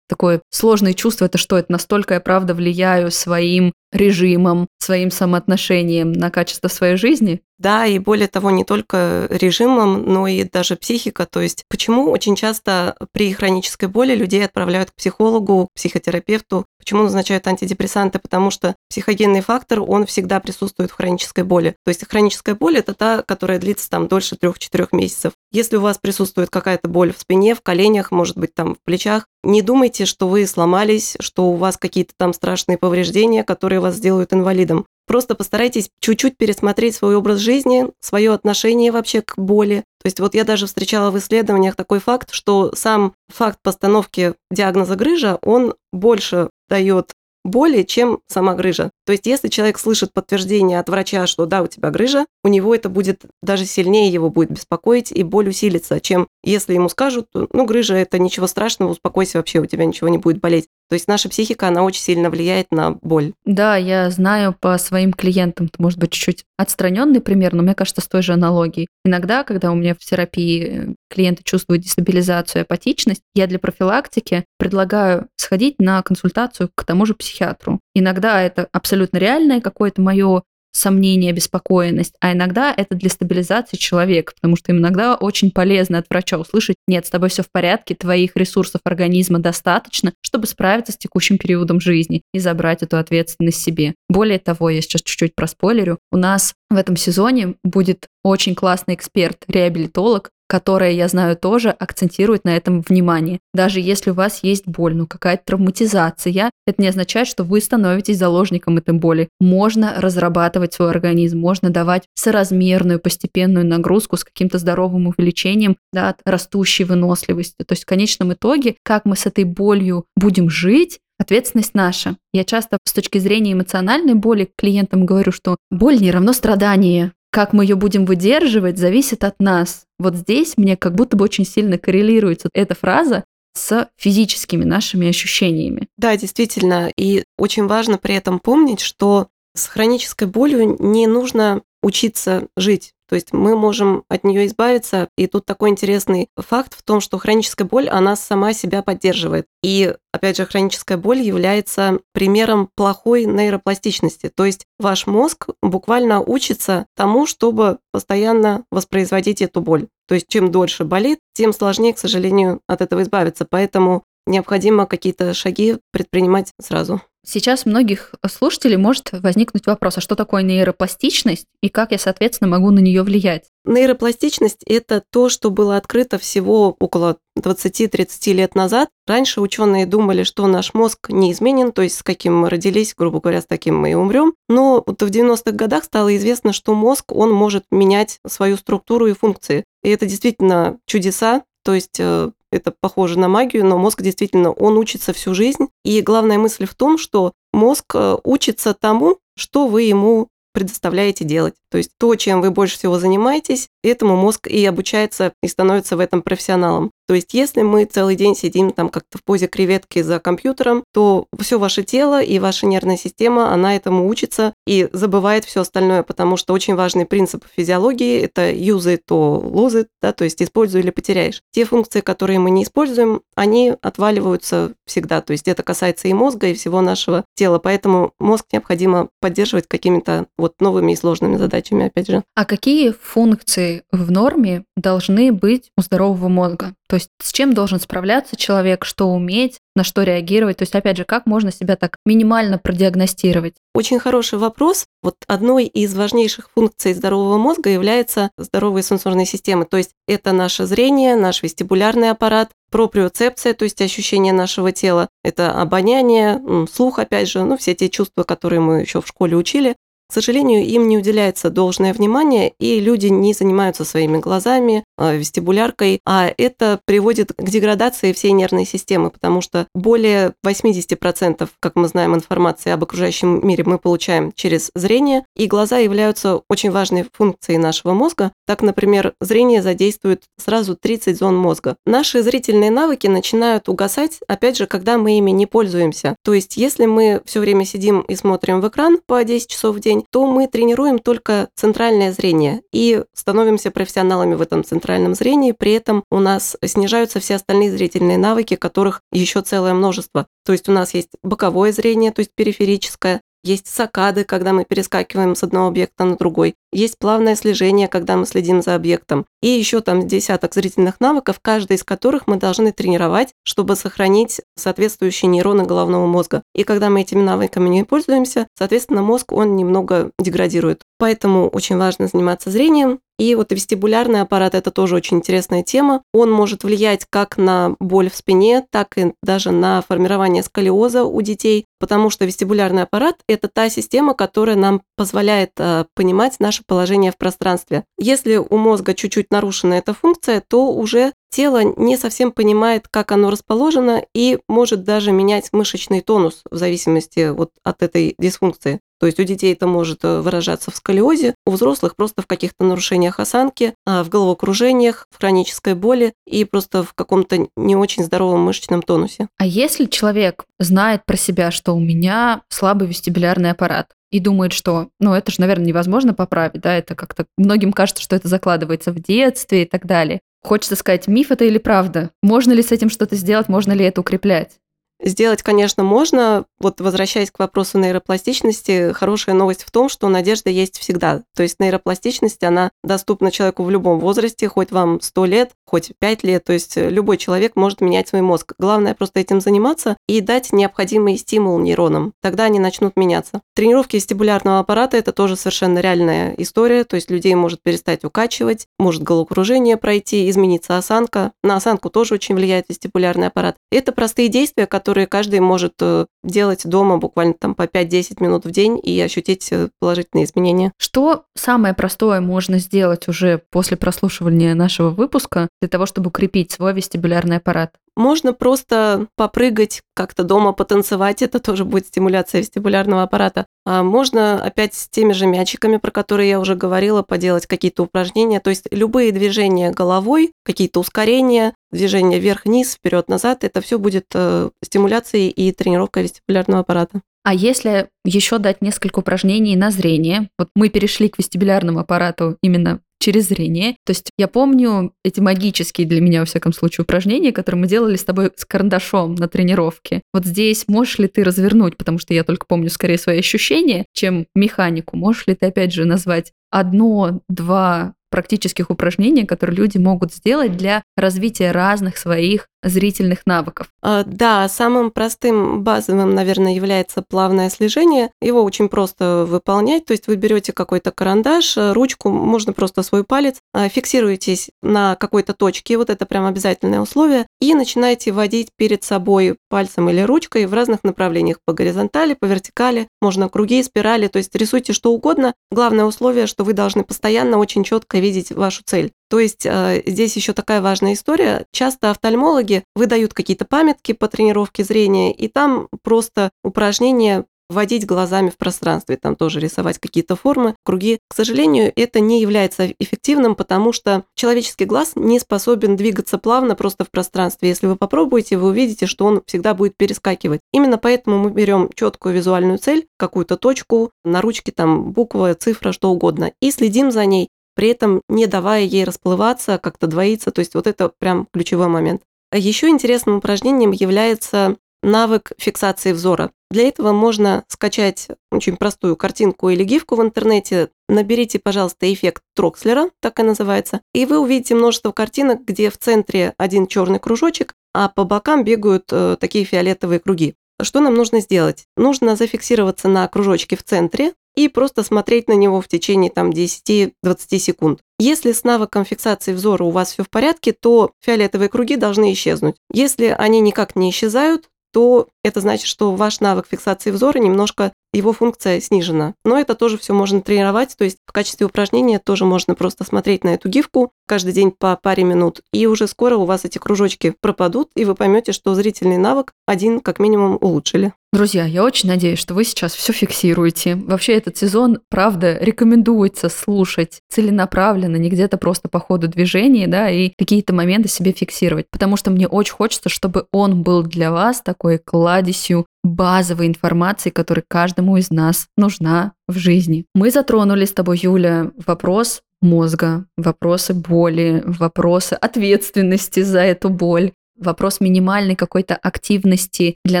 такое 0.12 0.42
сложное 0.50 0.92
чувство, 0.92 1.24
это 1.24 1.38
что, 1.38 1.56
это 1.56 1.72
настолько 1.72 2.12
я 2.12 2.20
правда 2.20 2.52
влияю 2.52 3.10
своим 3.10 3.72
режимом, 3.92 4.68
своим 4.78 5.10
самоотношением 5.10 6.12
на 6.12 6.30
качество 6.30 6.68
своей 6.68 6.96
жизни? 6.96 7.40
Да, 7.58 7.86
и 7.86 7.98
более 7.98 8.28
того, 8.28 8.50
не 8.50 8.64
только 8.64 9.26
режимом, 9.30 10.04
но 10.04 10.26
и 10.26 10.44
даже 10.44 10.76
психика. 10.76 11.24
То 11.24 11.40
есть 11.40 11.64
почему 11.70 12.10
очень 12.10 12.36
часто 12.36 12.94
при 13.12 13.32
хронической 13.32 13.88
боли 13.88 14.14
людей 14.14 14.44
отправляют 14.44 14.90
к 14.90 14.96
психологу, 14.96 15.68
к 15.68 15.78
психотерапевту, 15.78 16.66
Почему 16.82 17.04
назначают 17.04 17.46
антидепрессанты? 17.46 18.18
Потому 18.18 18.50
что 18.50 18.74
психогенный 18.90 19.40
фактор, 19.40 19.82
он 19.82 20.04
всегда 20.04 20.40
присутствует 20.40 20.90
в 20.90 20.94
хронической 20.94 21.44
боли. 21.44 21.76
То 21.84 21.90
есть 21.90 22.04
хроническая 22.08 22.56
боль– 22.56 22.76
это 22.78 22.92
та, 22.92 23.22
которая 23.22 23.60
длится 23.60 23.88
там 23.88 24.08
дольше 24.08 24.34
3-4 24.34 24.88
месяцев. 24.90 25.32
Если 25.52 25.76
у 25.76 25.80
вас 25.80 25.98
присутствует 25.98 26.50
какая-то 26.50 26.88
боль 26.88 27.12
в 27.12 27.20
спине, 27.20 27.54
в 27.54 27.60
коленях, 27.60 28.10
может 28.10 28.36
быть, 28.36 28.52
там 28.56 28.74
в 28.74 28.78
плечах, 28.84 29.26
не 29.42 29.62
думайте, 29.62 30.06
что 30.06 30.28
вы 30.28 30.46
сломались, 30.46 31.16
что 31.20 31.50
у 31.50 31.56
вас 31.56 31.76
какие-то 31.76 32.12
там 32.16 32.32
страшные 32.32 32.78
повреждения, 32.78 33.44
которые 33.44 33.80
вас 33.80 33.96
сделают 33.96 34.32
инвалидом. 34.32 34.86
Просто 35.06 35.34
постарайтесь 35.34 35.90
чуть-чуть 36.00 36.36
пересмотреть 36.36 36.94
свой 36.94 37.16
образ 37.16 37.38
жизни, 37.38 37.88
свое 38.00 38.32
отношение 38.32 38.92
вообще 38.92 39.20
к 39.20 39.36
боли. 39.36 39.84
То 40.00 40.06
есть 40.06 40.20
вот 40.20 40.34
я 40.34 40.44
даже 40.44 40.66
встречала 40.66 41.10
в 41.10 41.18
исследованиях 41.18 41.74
такой 41.74 41.98
факт, 41.98 42.32
что 42.32 42.72
сам 42.74 43.14
факт 43.28 43.58
постановки 43.62 44.34
диагноза 44.50 44.94
грыжа, 44.94 45.38
он 45.42 45.74
больше 45.92 46.50
дает 46.68 47.12
боли, 47.44 47.82
чем 47.82 48.20
сама 48.26 48.54
грыжа. 48.54 48.90
То 49.06 49.12
есть, 49.12 49.26
если 49.26 49.48
человек 49.48 49.78
слышит 49.78 50.12
подтверждение 50.12 50.78
от 50.78 50.88
врача, 50.88 51.26
что 51.26 51.46
да, 51.46 51.62
у 51.62 51.66
тебя 51.66 51.90
грыжа, 51.90 52.26
у 52.44 52.48
него 52.48 52.74
это 52.74 52.88
будет 52.88 53.24
даже 53.42 53.64
сильнее 53.64 54.10
его 54.10 54.30
будет 54.30 54.50
беспокоить, 54.50 55.12
и 55.12 55.22
боль 55.22 55.48
усилится, 55.48 56.00
чем 56.00 56.28
если 56.44 56.74
ему 56.74 56.88
скажут, 56.88 57.28
ну, 57.34 57.64
грыжа– 57.64 57.94
это 57.96 58.18
ничего 58.18 58.46
страшного, 58.46 58.90
успокойся 58.90 59.38
вообще, 59.38 59.60
у 59.60 59.66
тебя 59.66 59.84
ничего 59.84 60.08
не 60.08 60.18
будет 60.18 60.40
болеть. 60.40 60.68
То 60.92 60.94
есть 60.94 61.08
наша 61.08 61.30
психика, 61.30 61.68
она 61.68 61.84
очень 61.84 62.02
сильно 62.02 62.28
влияет 62.28 62.70
на 62.70 62.98
боль. 63.00 63.32
Да, 63.46 63.76
я 63.76 64.10
знаю 64.10 64.54
по 64.60 64.76
своим 64.76 65.14
клиентам, 65.14 65.70
может 65.78 65.98
быть, 65.98 66.10
чуть-чуть 66.10 66.44
отстраненный 66.58 67.22
пример, 67.22 67.54
но 67.54 67.62
мне 67.62 67.74
кажется, 67.74 68.02
с 68.02 68.08
той 68.08 68.20
же 68.20 68.34
аналогией. 68.34 68.88
Иногда, 69.02 69.42
когда 69.42 69.72
у 69.72 69.74
меня 69.74 69.94
в 69.94 70.00
терапии 70.00 70.66
э, 70.66 70.94
клиенты 71.08 71.44
чувствуют 71.44 71.82
дестабилизацию, 71.82 72.60
апатичность, 72.60 73.22
я 73.34 73.46
для 73.46 73.58
профилактики 73.58 74.44
предлагаю 74.58 75.28
сходить 75.36 75.76
на 75.78 76.02
консультацию 76.02 76.68
к 76.74 76.84
тому 76.84 77.06
же 77.06 77.14
психиатру. 77.14 77.80
Иногда 77.94 78.42
это 78.42 78.68
абсолютно 78.70 79.16
реальное 79.16 79.62
какое-то 79.62 80.02
мое 80.02 80.42
сомнение, 80.72 81.30
обеспокоенность, 81.30 82.14
а 82.20 82.32
иногда 82.32 82.74
это 82.76 82.94
для 82.94 83.10
стабилизации 83.10 83.76
человека, 83.76 84.32
потому 84.34 84.56
что 84.56 84.72
иногда 84.72 85.14
очень 85.14 85.50
полезно 85.50 85.98
от 85.98 86.06
врача 86.10 86.38
услышать, 86.38 86.76
нет, 86.88 87.06
с 87.06 87.10
тобой 87.10 87.28
все 87.28 87.42
в 87.42 87.50
порядке, 87.50 87.94
твоих 87.94 88.36
ресурсов 88.36 88.80
организма 88.84 89.38
достаточно, 89.38 90.12
чтобы 90.22 90.46
справиться 90.46 90.92
с 90.92 90.96
текущим 90.96 91.38
периодом 91.38 91.80
жизни 91.80 92.22
и 92.32 92.38
забрать 92.38 92.82
эту 92.82 92.96
ответственность 92.96 93.62
себе. 93.62 93.94
Более 94.08 94.38
того, 94.38 94.70
я 94.70 94.80
сейчас 94.80 95.02
чуть-чуть 95.02 95.34
проспойлерю, 95.34 95.98
у 96.10 96.16
нас 96.16 96.54
в 96.70 96.76
этом 96.76 96.96
сезоне 96.96 97.54
будет 97.62 98.08
очень 98.24 98.54
классный 98.54 98.94
эксперт, 98.94 99.44
реабилитолог, 99.46 100.30
которая, 100.52 100.90
я 100.90 101.08
знаю, 101.08 101.34
тоже 101.34 101.70
акцентирует 101.70 102.44
на 102.44 102.54
этом 102.54 102.82
внимание. 102.82 103.40
Даже 103.54 103.80
если 103.80 104.10
у 104.10 104.14
вас 104.14 104.40
есть 104.42 104.66
боль, 104.66 104.94
ну 104.94 105.06
какая-то 105.06 105.44
травматизация, 105.46 106.50
это 106.66 106.82
не 106.82 106.88
означает, 106.88 107.26
что 107.26 107.42
вы 107.42 107.62
становитесь 107.62 108.18
заложником 108.18 108.76
этой 108.76 108.92
боли. 108.92 109.30
Можно 109.40 109.94
разрабатывать 109.96 110.74
свой 110.74 110.90
организм, 110.90 111.38
можно 111.38 111.70
давать 111.70 112.02
соразмерную 112.16 113.00
постепенную 113.00 113.64
нагрузку 113.64 114.18
с 114.18 114.24
каким-то 114.24 114.58
здоровым 114.58 115.06
увеличением 115.06 115.78
да, 115.90 116.16
растущей 116.26 116.84
выносливости. 116.84 117.64
То 117.66 117.72
есть 117.72 117.84
в 117.84 117.86
конечном 117.86 118.34
итоге, 118.34 118.76
как 118.84 119.06
мы 119.06 119.16
с 119.16 119.24
этой 119.24 119.44
болью 119.44 120.04
будем 120.16 120.50
жить, 120.50 120.98
ответственность 121.18 121.72
наша. 121.72 122.18
Я 122.34 122.44
часто 122.44 122.76
с 122.84 122.92
точки 122.92 123.16
зрения 123.16 123.54
эмоциональной 123.54 124.14
боли 124.14 124.50
клиентам 124.54 125.06
говорю, 125.06 125.32
что 125.32 125.56
боль 125.70 125.98
не 125.98 126.10
равно 126.10 126.34
страдание. 126.34 127.12
Как 127.32 127.54
мы 127.54 127.64
ее 127.64 127.76
будем 127.76 128.04
выдерживать, 128.04 128.76
зависит 128.76 129.24
от 129.24 129.40
нас. 129.40 129.86
Вот 129.98 130.14
здесь 130.14 130.58
мне 130.58 130.76
как 130.76 130.94
будто 130.94 131.16
бы 131.16 131.24
очень 131.24 131.46
сильно 131.46 131.78
коррелируется 131.78 132.50
эта 132.52 132.74
фраза 132.74 133.24
с 133.54 133.88
физическими 133.96 134.64
нашими 134.64 135.08
ощущениями. 135.08 135.88
Да, 135.96 136.14
действительно. 136.18 136.92
И 136.98 137.24
очень 137.38 137.66
важно 137.66 137.96
при 137.96 138.14
этом 138.14 138.38
помнить, 138.38 138.80
что 138.80 139.28
с 139.54 139.66
хронической 139.66 140.28
болью 140.28 140.76
не 140.78 141.06
нужно 141.06 141.62
учиться 141.82 142.48
жить. 142.56 142.92
То 143.12 143.16
есть 143.16 143.34
мы 143.34 143.54
можем 143.56 144.04
от 144.08 144.24
нее 144.24 144.46
избавиться. 144.46 145.10
И 145.18 145.26
тут 145.26 145.44
такой 145.44 145.68
интересный 145.68 146.28
факт 146.34 146.72
в 146.72 146.82
том, 146.82 147.02
что 147.02 147.18
хроническая 147.18 147.68
боль, 147.68 147.86
она 147.86 148.16
сама 148.16 148.54
себя 148.54 148.80
поддерживает. 148.82 149.44
И, 149.62 149.94
опять 150.14 150.38
же, 150.38 150.46
хроническая 150.46 150.96
боль 150.96 151.20
является 151.20 151.98
примером 152.14 152.70
плохой 152.74 153.26
нейропластичности. 153.26 154.32
То 154.34 154.46
есть 154.46 154.64
ваш 154.78 155.06
мозг 155.06 155.48
буквально 155.60 156.22
учится 156.22 156.86
тому, 156.96 157.26
чтобы 157.26 157.80
постоянно 157.92 158.64
воспроизводить 158.70 159.42
эту 159.42 159.60
боль. 159.60 159.88
То 160.08 160.14
есть 160.14 160.28
чем 160.28 160.50
дольше 160.50 160.84
болит, 160.84 161.18
тем 161.34 161.52
сложнее, 161.52 161.92
к 161.92 161.98
сожалению, 161.98 162.62
от 162.66 162.80
этого 162.80 163.02
избавиться. 163.02 163.44
Поэтому 163.44 164.04
необходимо 164.26 164.86
какие-то 164.86 165.34
шаги 165.34 165.78
предпринимать 165.90 166.52
сразу. 166.60 167.00
Сейчас 167.24 167.66
многих 167.66 168.14
слушателей 168.28 168.76
может 168.76 169.10
возникнуть 169.12 169.66
вопрос, 169.66 169.98
а 169.98 170.00
что 170.00 170.16
такое 170.16 170.42
нейропластичность 170.42 171.46
и 171.62 171.68
как 171.68 171.92
я, 171.92 171.98
соответственно, 171.98 172.50
могу 172.50 172.72
на 172.72 172.80
нее 172.80 173.04
влиять? 173.04 173.44
Нейропластичность– 173.64 174.64
это 174.66 175.04
то, 175.08 175.28
что 175.28 175.52
было 175.52 175.76
открыто 175.76 176.18
всего 176.18 176.74
около 176.80 177.18
20-30 177.38 178.32
лет 178.32 178.56
назад. 178.56 178.88
Раньше 179.06 179.40
ученые 179.40 179.86
думали, 179.86 180.24
что 180.24 180.48
наш 180.48 180.74
мозг 180.74 181.10
неизменен, 181.10 181.70
то 181.70 181.82
есть 181.82 181.98
с 181.98 182.02
каким 182.02 182.36
мы 182.36 182.50
родились, 182.50 182.92
грубо 182.96 183.20
говоря, 183.20 183.40
с 183.40 183.46
таким 183.46 183.78
мы 183.78 183.92
и 183.92 183.94
умрем. 183.94 184.34
Но 184.48 184.82
вот 184.84 185.00
в 185.00 185.06
90-х 185.06 185.52
годах 185.52 185.84
стало 185.84 186.16
известно, 186.16 186.52
что 186.52 186.74
мозг, 186.74 187.12
он 187.12 187.30
может 187.30 187.64
менять 187.70 188.18
свою 188.26 188.56
структуру 188.56 189.06
и 189.06 189.12
функции. 189.12 189.64
И 189.84 189.90
это 189.90 190.06
действительно 190.06 190.78
чудеса, 190.86 191.44
то 191.64 191.74
есть 191.74 192.00
э, 192.00 192.32
это 192.52 192.72
похоже 192.80 193.18
на 193.18 193.28
магию, 193.28 193.64
но 193.64 193.78
мозг 193.78 194.02
действительно, 194.02 194.52
он 194.52 194.76
учится 194.76 195.12
всю 195.12 195.34
жизнь. 195.34 195.68
И 195.84 196.00
главная 196.02 196.38
мысль 196.38 196.66
в 196.66 196.74
том, 196.74 196.98
что 196.98 197.32
мозг 197.52 197.94
э, 197.94 198.16
учится 198.22 198.74
тому, 198.74 199.18
что 199.36 199.66
вы 199.66 199.82
ему 199.82 200.28
предоставляете 200.52 201.24
делать. 201.24 201.54
То 201.72 201.78
есть 201.78 201.90
то, 201.98 202.14
чем 202.16 202.42
вы 202.42 202.50
больше 202.50 202.76
всего 202.76 202.98
занимаетесь, 202.98 203.68
этому 203.82 204.14
мозг 204.14 204.46
и 204.46 204.62
обучается, 204.66 205.32
и 205.42 205.48
становится 205.48 205.96
в 205.96 206.00
этом 206.00 206.20
профессионалом. 206.20 206.90
То 207.08 207.14
есть 207.14 207.34
если 207.34 207.62
мы 207.62 207.84
целый 207.84 208.14
день 208.14 208.36
сидим 208.36 208.70
там 208.70 208.88
как-то 208.88 209.18
в 209.18 209.24
позе 209.24 209.46
креветки 209.46 210.02
за 210.02 210.20
компьютером, 210.20 210.84
то 210.92 211.26
все 211.40 211.58
ваше 211.58 211.82
тело 211.82 212.22
и 212.22 212.38
ваша 212.38 212.66
нервная 212.66 212.96
система, 212.96 213.52
она 213.52 213.74
этому 213.74 214.06
учится 214.06 214.54
и 214.66 214.88
забывает 214.92 215.44
все 215.44 215.62
остальное, 215.62 216.02
потому 216.02 216.36
что 216.36 216.52
очень 216.52 216.74
важный 216.74 217.06
принцип 217.06 217.44
физиологии– 217.56 218.20
это 218.22 218.50
use 218.50 218.86
it 218.86 219.02
or 219.10 219.42
lose 219.42 219.82
it, 219.82 219.86
да, 220.00 220.12
то 220.12 220.24
есть 220.24 220.42
используй 220.42 220.82
или 220.82 220.90
потеряешь. 220.90 221.42
Те 221.52 221.64
функции, 221.64 222.00
которые 222.00 222.38
мы 222.38 222.50
не 222.50 222.64
используем, 222.64 223.22
они 223.34 223.74
отваливаются 223.80 224.74
всегда. 224.86 225.20
То 225.22 225.32
есть 225.32 225.48
это 225.48 225.62
касается 225.62 226.08
и 226.08 226.12
мозга, 226.12 226.48
и 226.48 226.54
всего 226.54 226.80
нашего 226.80 227.24
тела. 227.34 227.58
Поэтому 227.58 228.12
мозг 228.18 228.46
необходимо 228.52 229.08
поддерживать 229.20 229.66
какими-то 229.68 230.26
вот 230.38 230.60
новыми 230.60 230.92
и 230.92 230.96
сложными 230.96 231.36
задачами, 231.36 231.61
опять 231.70 232.08
же. 232.08 232.22
А 232.34 232.44
какие 232.44 232.90
функции 232.90 233.84
в 233.92 234.10
норме 234.10 234.64
должны 234.76 235.32
быть 235.32 235.70
у 235.76 235.82
здорового 235.82 236.28
мозга? 236.28 236.74
То 236.88 236.96
есть 236.96 237.08
с 237.22 237.32
чем 237.32 237.54
должен 237.54 237.80
справляться 237.80 238.36
человек, 238.36 238.84
что 238.84 239.08
уметь, 239.08 239.60
на 239.74 239.82
что 239.82 240.02
реагировать? 240.02 240.58
То 240.58 240.64
есть, 240.64 240.74
опять 240.74 240.98
же, 240.98 241.04
как 241.04 241.24
можно 241.24 241.50
себя 241.50 241.76
так 241.76 241.96
минимально 242.04 242.58
продиагностировать? 242.58 243.54
Очень 243.74 243.98
хороший 243.98 244.38
вопрос. 244.38 244.84
Вот 245.02 245.14
одной 245.26 245.64
из 245.64 245.94
важнейших 245.94 246.50
функций 246.54 246.92
здорового 246.92 247.38
мозга 247.38 247.70
является 247.70 248.30
здоровая 248.36 248.82
сенсорная 248.82 249.24
система. 249.24 249.64
То 249.64 249.78
есть 249.78 249.92
это 250.06 250.32
наше 250.32 250.66
зрение, 250.66 251.16
наш 251.16 251.42
вестибулярный 251.42 252.10
аппарат, 252.10 252.50
проприоцепция, 252.70 253.54
то 253.54 253.64
есть 253.64 253.80
ощущение 253.80 254.32
нашего 254.32 254.72
тела, 254.72 255.08
это 255.24 255.52
обоняние, 255.52 256.66
слух, 256.70 256.98
опять 256.98 257.28
же, 257.28 257.42
ну, 257.44 257.56
все 257.56 257.74
те 257.74 257.88
чувства, 257.88 258.24
которые 258.24 258.60
мы 258.60 258.80
еще 258.80 259.00
в 259.00 259.06
школе 259.06 259.36
учили. 259.36 259.76
К 260.12 260.14
сожалению, 260.14 260.62
им 260.62 260.88
не 260.88 260.98
уделяется 260.98 261.48
должное 261.48 261.94
внимание, 261.94 262.52
и 262.58 262.80
люди 262.80 263.06
не 263.06 263.32
занимаются 263.32 263.86
своими 263.86 264.18
глазами, 264.18 264.84
а, 264.98 265.14
вестибуляркой, 265.14 266.00
а 266.04 266.30
это 266.36 266.80
приводит 266.84 267.32
к 267.32 267.42
деградации 267.42 268.12
всей 268.12 268.32
нервной 268.32 268.66
системы, 268.66 269.08
потому 269.08 269.40
что 269.40 269.68
более 269.74 270.34
80%, 270.44 271.48
как 271.60 271.76
мы 271.76 271.88
знаем, 271.88 272.14
информации 272.14 272.72
об 272.72 272.82
окружающем 272.82 273.40
мире 273.42 273.64
мы 273.64 273.78
получаем 273.78 274.32
через 274.34 274.70
зрение, 274.74 275.24
и 275.34 275.46
глаза 275.46 275.78
являются 275.78 276.42
очень 276.46 276.70
важной 276.70 277.06
функцией 277.10 277.58
нашего 277.58 277.94
мозга. 277.94 278.32
Так, 278.46 278.60
например, 278.60 279.14
зрение 279.22 279.62
задействует 279.62 280.24
сразу 280.38 280.76
30 280.76 281.16
зон 281.16 281.38
мозга. 281.38 281.76
Наши 281.86 282.22
зрительные 282.22 282.70
навыки 282.70 283.06
начинают 283.06 283.70
угасать, 283.70 284.20
опять 284.28 284.58
же, 284.58 284.66
когда 284.66 284.98
мы 284.98 285.16
ими 285.16 285.30
не 285.30 285.46
пользуемся. 285.46 286.16
То 286.22 286.34
есть, 286.34 286.58
если 286.58 286.84
мы 286.84 287.22
все 287.24 287.40
время 287.40 287.64
сидим 287.64 288.02
и 288.02 288.14
смотрим 288.14 288.60
в 288.60 288.68
экран 288.68 288.98
по 289.06 289.24
10 289.24 289.48
часов 289.48 289.76
в 289.76 289.80
день, 289.80 290.01
то 290.10 290.26
мы 290.26 290.46
тренируем 290.48 290.98
только 290.98 291.48
центральное 291.54 292.12
зрение 292.12 292.62
и 292.72 293.04
становимся 293.14 293.70
профессионалами 293.70 294.34
в 294.34 294.42
этом 294.42 294.64
центральном 294.64 295.14
зрении. 295.14 295.52
При 295.52 295.72
этом 295.72 296.04
у 296.10 296.18
нас 296.18 296.56
снижаются 296.64 297.20
все 297.20 297.36
остальные 297.36 297.72
зрительные 297.72 298.18
навыки, 298.18 298.56
которых 298.56 299.00
еще 299.12 299.42
целое 299.42 299.74
множество. 299.74 300.26
То 300.44 300.52
есть 300.52 300.68
у 300.68 300.72
нас 300.72 300.94
есть 300.94 301.10
боковое 301.22 301.72
зрение, 301.72 302.12
то 302.12 302.20
есть 302.20 302.32
периферическое, 302.34 303.20
есть 303.44 303.66
сакады, 303.66 304.24
когда 304.24 304.52
мы 304.52 304.64
перескакиваем 304.64 305.34
с 305.34 305.42
одного 305.42 305.68
объекта 305.68 306.04
на 306.04 306.16
другой. 306.16 306.54
Есть 306.72 306.98
плавное 306.98 307.36
слежение, 307.36 307.86
когда 307.86 308.16
мы 308.16 308.24
следим 308.24 308.62
за 308.62 308.74
объектом. 308.74 309.26
И 309.42 309.48
еще 309.48 309.80
там 309.80 310.06
десяток 310.06 310.54
зрительных 310.54 311.00
навыков, 311.00 311.38
каждый 311.42 311.76
из 311.76 311.84
которых 311.84 312.26
мы 312.26 312.36
должны 312.36 312.72
тренировать, 312.72 313.34
чтобы 313.44 313.76
сохранить 313.76 314.40
соответствующие 314.56 315.28
нейроны 315.28 315.64
головного 315.64 316.06
мозга. 316.06 316.42
И 316.54 316.64
когда 316.64 316.88
мы 316.88 317.02
этими 317.02 317.22
навыками 317.22 317.68
не 317.68 317.84
пользуемся, 317.84 318.46
соответственно, 318.56 319.02
мозг, 319.02 319.32
он 319.32 319.56
немного 319.56 320.12
деградирует. 320.18 320.82
Поэтому 320.98 321.48
очень 321.48 321.76
важно 321.76 322.06
заниматься 322.06 322.50
зрением. 322.50 323.00
И 323.18 323.34
вот 323.34 323.52
вестибулярный 323.52 324.22
аппарат– 324.22 324.54
это 324.56 324.70
тоже 324.70 324.96
очень 324.96 325.18
интересная 325.18 325.62
тема. 325.62 326.02
Он 326.12 326.30
может 326.30 326.64
влиять 326.64 327.06
как 327.08 327.36
на 327.36 327.76
боль 327.78 328.10
в 328.10 328.16
спине, 328.16 328.64
так 328.70 328.96
и 328.96 329.12
даже 329.22 329.50
на 329.52 329.82
формирование 329.82 330.42
сколиоза 330.42 331.04
у 331.04 331.20
детей, 331.20 331.66
потому 331.78 332.10
что 332.10 332.24
вестибулярный 332.24 332.82
аппарат– 332.82 333.16
это 333.28 333.48
та 333.48 333.68
система, 333.68 334.14
которая 334.14 334.56
нам 334.56 334.82
позволяет 334.96 335.52
э, 335.58 335.84
понимать 335.94 336.40
наше 336.62 336.66
положение 336.66 337.12
в 337.12 337.16
пространстве. 337.16 337.84
Если 337.98 338.36
у 338.36 338.56
мозга 338.56 338.94
чуть-чуть 338.94 339.30
нарушена 339.30 339.74
эта 339.74 339.94
функция, 339.94 340.42
то 340.46 340.72
уже 340.72 341.12
тело 341.30 341.62
не 341.76 341.96
совсем 341.96 342.30
понимает, 342.30 342.88
как 342.88 343.12
оно 343.12 343.30
расположено, 343.30 344.02
и 344.14 344.38
может 344.48 344.84
даже 344.84 345.12
менять 345.12 345.48
мышечный 345.52 346.00
тонус 346.00 346.42
в 346.50 346.56
зависимости 346.56 347.30
вот 347.30 347.50
от 347.64 347.82
этой 347.82 348.14
дисфункции. 348.18 348.80
То 349.02 349.06
есть 349.06 349.18
у 349.18 349.24
детей 349.24 349.52
это 349.52 349.66
может 349.66 350.04
э, 350.04 350.20
выражаться 350.20 350.70
в 350.70 350.76
сколиозе, 350.76 351.34
у 351.44 351.50
взрослых 351.50 351.96
просто 351.96 352.22
в 352.22 352.28
каких-то 352.28 352.62
нарушениях 352.64 353.18
осанки, 353.18 353.74
а, 353.84 354.04
в 354.04 354.08
головокружениях, 354.08 355.08
в 355.10 355.18
хронической 355.18 355.74
боли 355.74 356.12
и 356.24 356.44
просто 356.44 356.84
в 356.84 356.94
каком-то 356.94 357.48
не 357.56 357.74
очень 357.74 358.04
здоровом 358.04 358.42
мышечном 358.42 358.80
тонусе. 358.80 359.26
А 359.38 359.44
если 359.44 359.86
человек 359.86 360.44
знает 360.60 361.04
про 361.04 361.16
себя, 361.16 361.50
что 361.50 361.72
у 361.72 361.80
меня 361.80 362.42
слабый 362.48 362.86
вестибулярный 362.86 363.50
аппарат, 363.50 363.88
и 364.12 364.20
думает, 364.20 364.52
что, 364.52 364.90
ну, 365.00 365.14
это 365.14 365.32
же, 365.32 365.40
наверное, 365.40 365.66
невозможно 365.66 366.14
поправить, 366.14 366.60
да, 366.60 366.76
это 366.76 366.94
как-то 366.94 367.24
многим 367.36 367.72
кажется, 367.72 368.04
что 368.04 368.14
это 368.14 368.28
закладывается 368.28 368.92
в 368.92 369.00
детстве 369.00 369.62
и 369.62 369.66
так 369.66 369.84
далее. 369.84 370.20
Хочется 370.44 370.76
сказать, 370.76 371.08
миф 371.08 371.32
это 371.32 371.44
или 371.44 371.58
правда? 371.58 372.10
Можно 372.22 372.52
ли 372.52 372.62
с 372.62 372.70
этим 372.70 372.90
что-то 372.90 373.16
сделать, 373.16 373.48
можно 373.48 373.72
ли 373.72 373.84
это 373.84 374.00
укреплять? 374.00 374.58
Сделать, 375.02 375.42
конечно, 375.42 375.82
можно. 375.82 376.44
Вот 376.60 376.80
возвращаясь 376.80 377.32
к 377.32 377.40
вопросу 377.40 377.78
нейропластичности, 377.78 378.92
хорошая 378.92 379.34
новость 379.34 379.64
в 379.64 379.70
том, 379.72 379.88
что 379.88 380.08
надежда 380.08 380.48
есть 380.48 380.78
всегда. 380.78 381.22
То 381.34 381.42
есть 381.42 381.58
нейропластичность, 381.58 382.42
она 382.44 382.70
доступна 382.84 383.32
человеку 383.32 383.64
в 383.64 383.70
любом 383.70 383.98
возрасте, 383.98 384.48
хоть 384.48 384.70
вам 384.70 385.00
100 385.00 385.24
лет, 385.24 385.50
хоть 385.66 385.92
5 385.98 386.22
лет. 386.22 386.44
То 386.44 386.52
есть 386.52 386.76
любой 386.76 387.16
человек 387.16 387.56
может 387.56 387.80
менять 387.80 388.08
свой 388.08 388.22
мозг. 388.22 388.52
Главное 388.58 388.94
просто 388.94 389.18
этим 389.18 389.40
заниматься 389.40 389.96
и 390.06 390.20
дать 390.20 390.52
необходимый 390.52 391.16
стимул 391.16 391.58
нейронам. 391.58 392.12
Тогда 392.22 392.44
они 392.44 392.60
начнут 392.60 392.96
меняться. 392.96 393.40
Тренировки 393.56 393.96
вестибулярного 393.96 394.60
аппарата– 394.60 394.96
это 394.98 395.12
тоже 395.12 395.34
совершенно 395.34 395.80
реальная 395.80 396.32
история. 396.38 396.84
То 396.84 396.94
есть 396.94 397.10
людей 397.10 397.34
может 397.34 397.60
перестать 397.60 398.04
укачивать, 398.04 398.68
может 398.78 399.02
головокружение 399.02 399.76
пройти, 399.76 400.30
измениться 400.30 400.78
осанка. 400.78 401.32
На 401.42 401.56
осанку 401.56 401.90
тоже 401.90 402.14
очень 402.14 402.36
влияет 402.36 402.66
вестибулярный 402.68 403.26
аппарат. 403.26 403.56
Это 403.72 403.90
простые 403.90 404.28
действия, 404.28 404.66
которые 404.66 404.91
которые 404.92 405.06
каждый 405.06 405.40
может 405.40 405.72
э, 405.80 406.04
делать 406.22 406.66
дома 406.66 406.98
буквально 406.98 407.32
там 407.32 407.54
по 407.54 407.62
5-10 407.62 408.22
минут 408.22 408.44
в 408.44 408.50
день 408.50 408.78
и 408.82 409.00
ощутить 409.00 409.50
э, 409.50 409.70
положительные 409.80 410.26
изменения. 410.26 410.72
Что 410.76 411.24
самое 411.34 411.72
простое 411.72 412.20
можно 412.20 412.58
сделать 412.58 413.08
уже 413.08 413.40
после 413.50 413.78
прослушивания 413.78 414.54
нашего 414.54 414.90
выпуска 414.90 415.48
для 415.62 415.70
того, 415.70 415.86
чтобы 415.86 416.08
укрепить 416.08 416.52
свой 416.52 416.74
вестибулярный 416.74 417.38
аппарат? 417.38 417.72
Можно 417.96 418.32
просто 418.32 419.06
попрыгать, 419.16 419.82
как-то 419.94 420.24
дома 420.24 420.52
потанцевать, 420.52 421.20
это 421.20 421.40
тоже 421.40 421.64
будет 421.64 421.86
стимуляция 421.86 422.40
вестибулярного 422.40 423.02
аппарата. 423.02 423.46
А 423.66 423.82
можно 423.82 424.42
опять 424.42 424.74
с 424.74 424.88
теми 424.88 425.12
же 425.12 425.26
мячиками, 425.26 425.76
про 425.76 425.90
которые 425.90 426.30
я 426.30 426.40
уже 426.40 426.54
говорила, 426.54 427.02
поделать 427.02 427.46
какие-то 427.46 427.82
упражнения. 427.82 428.40
То 428.40 428.50
есть 428.50 428.66
любые 428.70 429.12
движения 429.12 429.70
головой, 429.70 430.32
какие-то 430.44 430.80
ускорения, 430.80 431.54
движения 431.70 432.18
вверх-вниз, 432.18 432.74
вперед-назад, 432.74 433.44
это 433.44 433.60
все 433.60 433.78
будет 433.78 434.06
э, 434.14 434.50
стимуляцией 434.64 435.28
и 435.28 435.52
тренировкой 435.52 436.04
вестибулярного 436.04 436.60
аппарата. 436.60 437.02
А 437.24 437.34
если 437.34 437.88
еще 438.04 438.38
дать 438.38 438.62
несколько 438.62 438.98
упражнений 438.98 439.54
на 439.54 439.70
зрение, 439.70 440.28
вот 440.38 440.48
мы 440.56 440.70
перешли 440.70 441.08
к 441.08 441.18
вестибулярному 441.18 441.78
аппарату 441.78 442.36
именно 442.42 442.80
через 443.02 443.28
зрение. 443.28 443.72
То 443.84 443.90
есть 443.90 444.10
я 444.16 444.28
помню 444.28 444.94
эти 445.04 445.18
магические 445.18 445.86
для 445.86 446.00
меня, 446.00 446.20
во 446.20 446.26
всяком 446.26 446.52
случае, 446.52 446.84
упражнения, 446.84 447.32
которые 447.32 447.60
мы 447.60 447.66
делали 447.66 447.96
с 447.96 448.04
тобой 448.04 448.30
с 448.36 448.44
карандашом 448.44 449.16
на 449.16 449.28
тренировке. 449.28 450.02
Вот 450.14 450.24
здесь 450.24 450.68
можешь 450.68 450.98
ли 450.98 451.08
ты 451.08 451.24
развернуть, 451.24 451.76
потому 451.76 451.98
что 451.98 452.14
я 452.14 452.22
только 452.22 452.46
помню 452.46 452.70
скорее 452.70 452.98
свои 452.98 453.18
ощущения, 453.18 453.86
чем 453.92 454.26
механику. 454.36 454.96
Можешь 454.96 455.26
ли 455.26 455.34
ты, 455.34 455.46
опять 455.46 455.72
же, 455.72 455.84
назвать 455.84 456.32
одно-два 456.50 457.94
практических 458.12 458.70
упражнений, 458.70 459.24
которые 459.24 459.56
люди 459.56 459.78
могут 459.78 460.14
сделать 460.14 460.56
для 460.56 460.84
развития 460.96 461.50
разных 461.50 461.96
своих 461.96 462.46
зрительных 462.62 463.26
навыков. 463.26 463.68
А, 463.82 464.04
да, 464.04 464.48
самым 464.48 464.90
простым 464.90 465.62
базовым, 465.62 466.14
наверное, 466.14 466.54
является 466.54 467.02
плавное 467.02 467.50
слежение. 467.50 468.10
Его 468.20 468.42
очень 468.42 468.68
просто 468.68 469.26
выполнять. 469.28 469.84
То 469.84 469.92
есть 469.92 470.06
вы 470.06 470.16
берете 470.16 470.52
какой-то 470.52 470.90
карандаш, 470.90 471.56
э, 471.56 471.72
ручку, 471.72 472.10
можно 472.10 472.52
просто 472.52 472.82
свой 472.82 473.04
палец, 473.04 473.36
а, 473.52 473.68
фиксируетесь 473.68 474.50
на 474.62 474.96
какой-то 474.96 475.34
точке, 475.34 475.76
вот 475.76 475.90
это 475.90 476.06
прям 476.06 476.26
обязательное 476.26 476.80
условие, 476.80 477.26
и 477.40 477.54
начинаете 477.54 478.12
водить 478.12 478.48
перед 478.56 478.84
собой 478.84 479.36
пальцем 479.48 479.88
или 479.90 480.00
ручкой 480.00 480.46
в 480.46 480.54
разных 480.54 480.84
направлениях 480.84 481.38
по 481.44 481.52
горизонтали, 481.52 482.14
по 482.14 482.26
вертикали, 482.26 482.88
можно 483.00 483.28
круги, 483.28 483.62
спирали, 483.62 484.08
то 484.08 484.18
есть 484.18 484.34
рисуйте 484.34 484.72
что 484.72 484.92
угодно. 484.92 485.34
Главное 485.50 485.84
условие, 485.84 486.26
что 486.26 486.44
вы 486.44 486.52
должны 486.52 486.84
постоянно 486.84 487.38
очень 487.38 487.64
четко 487.64 487.98
видеть 487.98 488.32
вашу 488.32 488.62
цель. 488.64 488.92
То 489.12 489.18
есть 489.18 489.44
э, 489.44 489.82
здесь 489.84 490.16
еще 490.16 490.32
такая 490.32 490.62
важная 490.62 490.94
история. 490.94 491.44
Часто 491.52 491.90
офтальмологи 491.90 492.64
выдают 492.74 493.12
какие-то 493.12 493.44
памятки 493.44 493.92
по 493.92 494.08
тренировке 494.08 494.64
зрения, 494.64 495.12
и 495.12 495.28
там 495.28 495.68
просто 495.82 496.30
упражнения 496.42 497.26
вводить 497.52 497.86
глазами 497.86 498.30
в 498.30 498.36
пространстве, 498.36 498.96
там 498.96 499.14
тоже 499.14 499.38
рисовать 499.38 499.78
какие-то 499.78 500.16
формы, 500.16 500.56
круги. 500.64 500.98
К 501.08 501.14
сожалению, 501.14 501.72
это 501.76 502.00
не 502.00 502.20
является 502.20 502.72
эффективным, 502.78 503.34
потому 503.34 503.72
что 503.72 504.04
человеческий 504.14 504.64
глаз 504.64 504.92
не 504.94 505.20
способен 505.20 505.76
двигаться 505.76 506.18
плавно 506.18 506.54
просто 506.54 506.84
в 506.84 506.90
пространстве. 506.90 507.50
Если 507.50 507.66
вы 507.66 507.76
попробуете, 507.76 508.38
вы 508.38 508.48
увидите, 508.48 508.86
что 508.86 509.04
он 509.04 509.22
всегда 509.26 509.54
будет 509.54 509.76
перескакивать. 509.76 510.40
Именно 510.52 510.78
поэтому 510.78 511.18
мы 511.18 511.30
берем 511.30 511.68
четкую 511.74 512.14
визуальную 512.14 512.58
цель, 512.58 512.86
какую-то 512.96 513.36
точку, 513.36 513.90
на 514.04 514.22
ручке 514.22 514.52
там 514.52 514.92
буква, 514.92 515.34
цифра, 515.34 515.72
что 515.72 515.90
угодно, 515.90 516.32
и 516.40 516.50
следим 516.50 516.90
за 516.90 517.04
ней 517.04 517.28
при 517.54 517.68
этом 517.68 518.02
не 518.08 518.26
давая 518.26 518.62
ей 518.62 518.84
расплываться, 518.84 519.58
как-то 519.58 519.86
двоиться. 519.86 520.30
То 520.30 520.40
есть 520.40 520.54
вот 520.54 520.66
это 520.66 520.90
прям 520.98 521.28
ключевой 521.32 521.68
момент. 521.68 522.02
Еще 522.32 522.68
интересным 522.68 523.16
упражнением 523.16 523.72
является 523.72 524.56
навык 524.82 525.32
фиксации 525.38 525.92
взора. 525.92 526.32
Для 526.50 526.68
этого 526.68 526.92
можно 526.92 527.44
скачать 527.48 528.08
очень 528.30 528.56
простую 528.56 528.96
картинку 528.96 529.48
или 529.48 529.64
гифку 529.64 529.96
в 529.96 530.02
интернете. 530.02 530.70
Наберите, 530.88 531.38
пожалуйста, 531.38 531.92
эффект 531.92 532.22
Трокслера, 532.34 532.90
так 533.00 533.18
и 533.20 533.22
называется, 533.22 533.80
и 533.94 534.04
вы 534.04 534.18
увидите 534.18 534.54
множество 534.54 534.92
картинок, 534.92 535.44
где 535.44 535.70
в 535.70 535.78
центре 535.78 536.34
один 536.36 536.66
черный 536.66 536.98
кружочек, 536.98 537.54
а 537.74 537.88
по 537.88 538.04
бокам 538.04 538.44
бегают 538.44 538.84
э, 538.90 539.16
такие 539.18 539.44
фиолетовые 539.44 540.00
круги. 540.00 540.34
Что 540.60 540.80
нам 540.80 540.94
нужно 540.94 541.20
сделать? 541.20 541.64
Нужно 541.76 542.16
зафиксироваться 542.16 542.88
на 542.88 543.08
кружочке 543.08 543.56
в 543.56 543.62
центре, 543.62 544.12
и 544.34 544.48
просто 544.48 544.82
смотреть 544.82 545.28
на 545.28 545.34
него 545.34 545.60
в 545.60 545.68
течение 545.68 546.10
там 546.10 546.30
10-20 546.30 546.92
секунд. 547.38 547.80
Если 547.98 548.32
с 548.32 548.44
навыком 548.44 548.84
фиксации 548.84 549.32
взора 549.32 549.64
у 549.64 549.70
вас 549.70 549.92
все 549.92 550.02
в 550.02 550.10
порядке, 550.10 550.52
то 550.52 550.90
фиолетовые 551.00 551.48
круги 551.48 551.76
должны 551.76 552.12
исчезнуть. 552.12 552.56
Если 552.72 553.06
они 553.06 553.40
никак 553.40 553.76
не 553.76 553.90
исчезают, 553.90 554.48
то 554.72 555.08
это 555.22 555.40
значит, 555.40 555.66
что 555.66 555.94
ваш 555.94 556.20
навык 556.20 556.46
фиксации 556.50 556.90
взора 556.90 557.18
немножко 557.18 557.72
его 557.92 558.12
функция 558.12 558.60
снижена. 558.60 559.14
Но 559.24 559.38
это 559.38 559.54
тоже 559.54 559.78
все 559.78 559.92
можно 559.92 560.20
тренировать, 560.20 560.76
то 560.76 560.84
есть 560.84 560.98
в 561.06 561.12
качестве 561.12 561.46
упражнения 561.46 561.98
тоже 561.98 562.24
можно 562.24 562.54
просто 562.54 562.84
смотреть 562.84 563.24
на 563.24 563.34
эту 563.34 563.48
гифку 563.48 563.92
каждый 564.06 564.32
день 564.32 564.50
по 564.50 564.76
паре 564.76 565.04
минут, 565.04 565.40
и 565.52 565.66
уже 565.66 565.86
скоро 565.86 566.16
у 566.16 566.24
вас 566.24 566.44
эти 566.44 566.58
кружочки 566.58 567.14
пропадут, 567.20 567.70
и 567.74 567.84
вы 567.84 567.94
поймете, 567.94 568.32
что 568.32 568.54
зрительный 568.54 568.98
навык 568.98 569.32
один 569.46 569.80
как 569.80 569.98
минимум 569.98 570.38
улучшили. 570.40 570.92
Друзья, 571.14 571.44
я 571.44 571.62
очень 571.62 571.90
надеюсь, 571.90 572.18
что 572.18 572.32
вы 572.32 572.42
сейчас 572.42 572.74
все 572.74 572.90
фиксируете. 572.94 573.74
Вообще 573.74 574.14
этот 574.14 574.38
сезон, 574.38 574.78
правда, 574.88 575.36
рекомендуется 575.38 576.30
слушать 576.30 577.00
целенаправленно, 577.10 577.96
не 577.96 578.08
где-то 578.08 578.38
просто 578.38 578.70
по 578.70 578.80
ходу 578.80 579.08
движения, 579.08 579.66
да, 579.66 579.90
и 579.90 580.08
какие-то 580.16 580.54
моменты 580.54 580.88
себе 580.88 581.12
фиксировать. 581.12 581.66
Потому 581.70 581.98
что 581.98 582.10
мне 582.10 582.26
очень 582.26 582.54
хочется, 582.54 582.88
чтобы 582.88 583.26
он 583.30 583.62
был 583.62 583.82
для 583.82 584.10
вас 584.10 584.40
такой 584.40 584.78
кладезью 584.78 585.66
базовой 585.82 586.46
информации, 586.46 587.10
которая 587.10 587.44
каждому 587.46 587.96
из 587.96 588.10
нас 588.10 588.46
нужна 588.56 589.12
в 589.28 589.36
жизни. 589.36 589.84
Мы 589.94 590.10
затронули 590.10 590.64
с 590.64 590.72
тобой, 590.72 590.98
Юля, 591.02 591.50
вопрос 591.66 592.22
мозга, 592.40 593.06
вопросы 593.16 593.74
боли, 593.74 594.42
вопросы 594.46 595.14
ответственности 595.14 596.20
за 596.22 596.40
эту 596.40 596.68
боль 596.68 597.12
вопрос 597.42 597.80
минимальной 597.80 598.36
какой-то 598.36 598.76
активности 598.76 599.76
для 599.84 600.00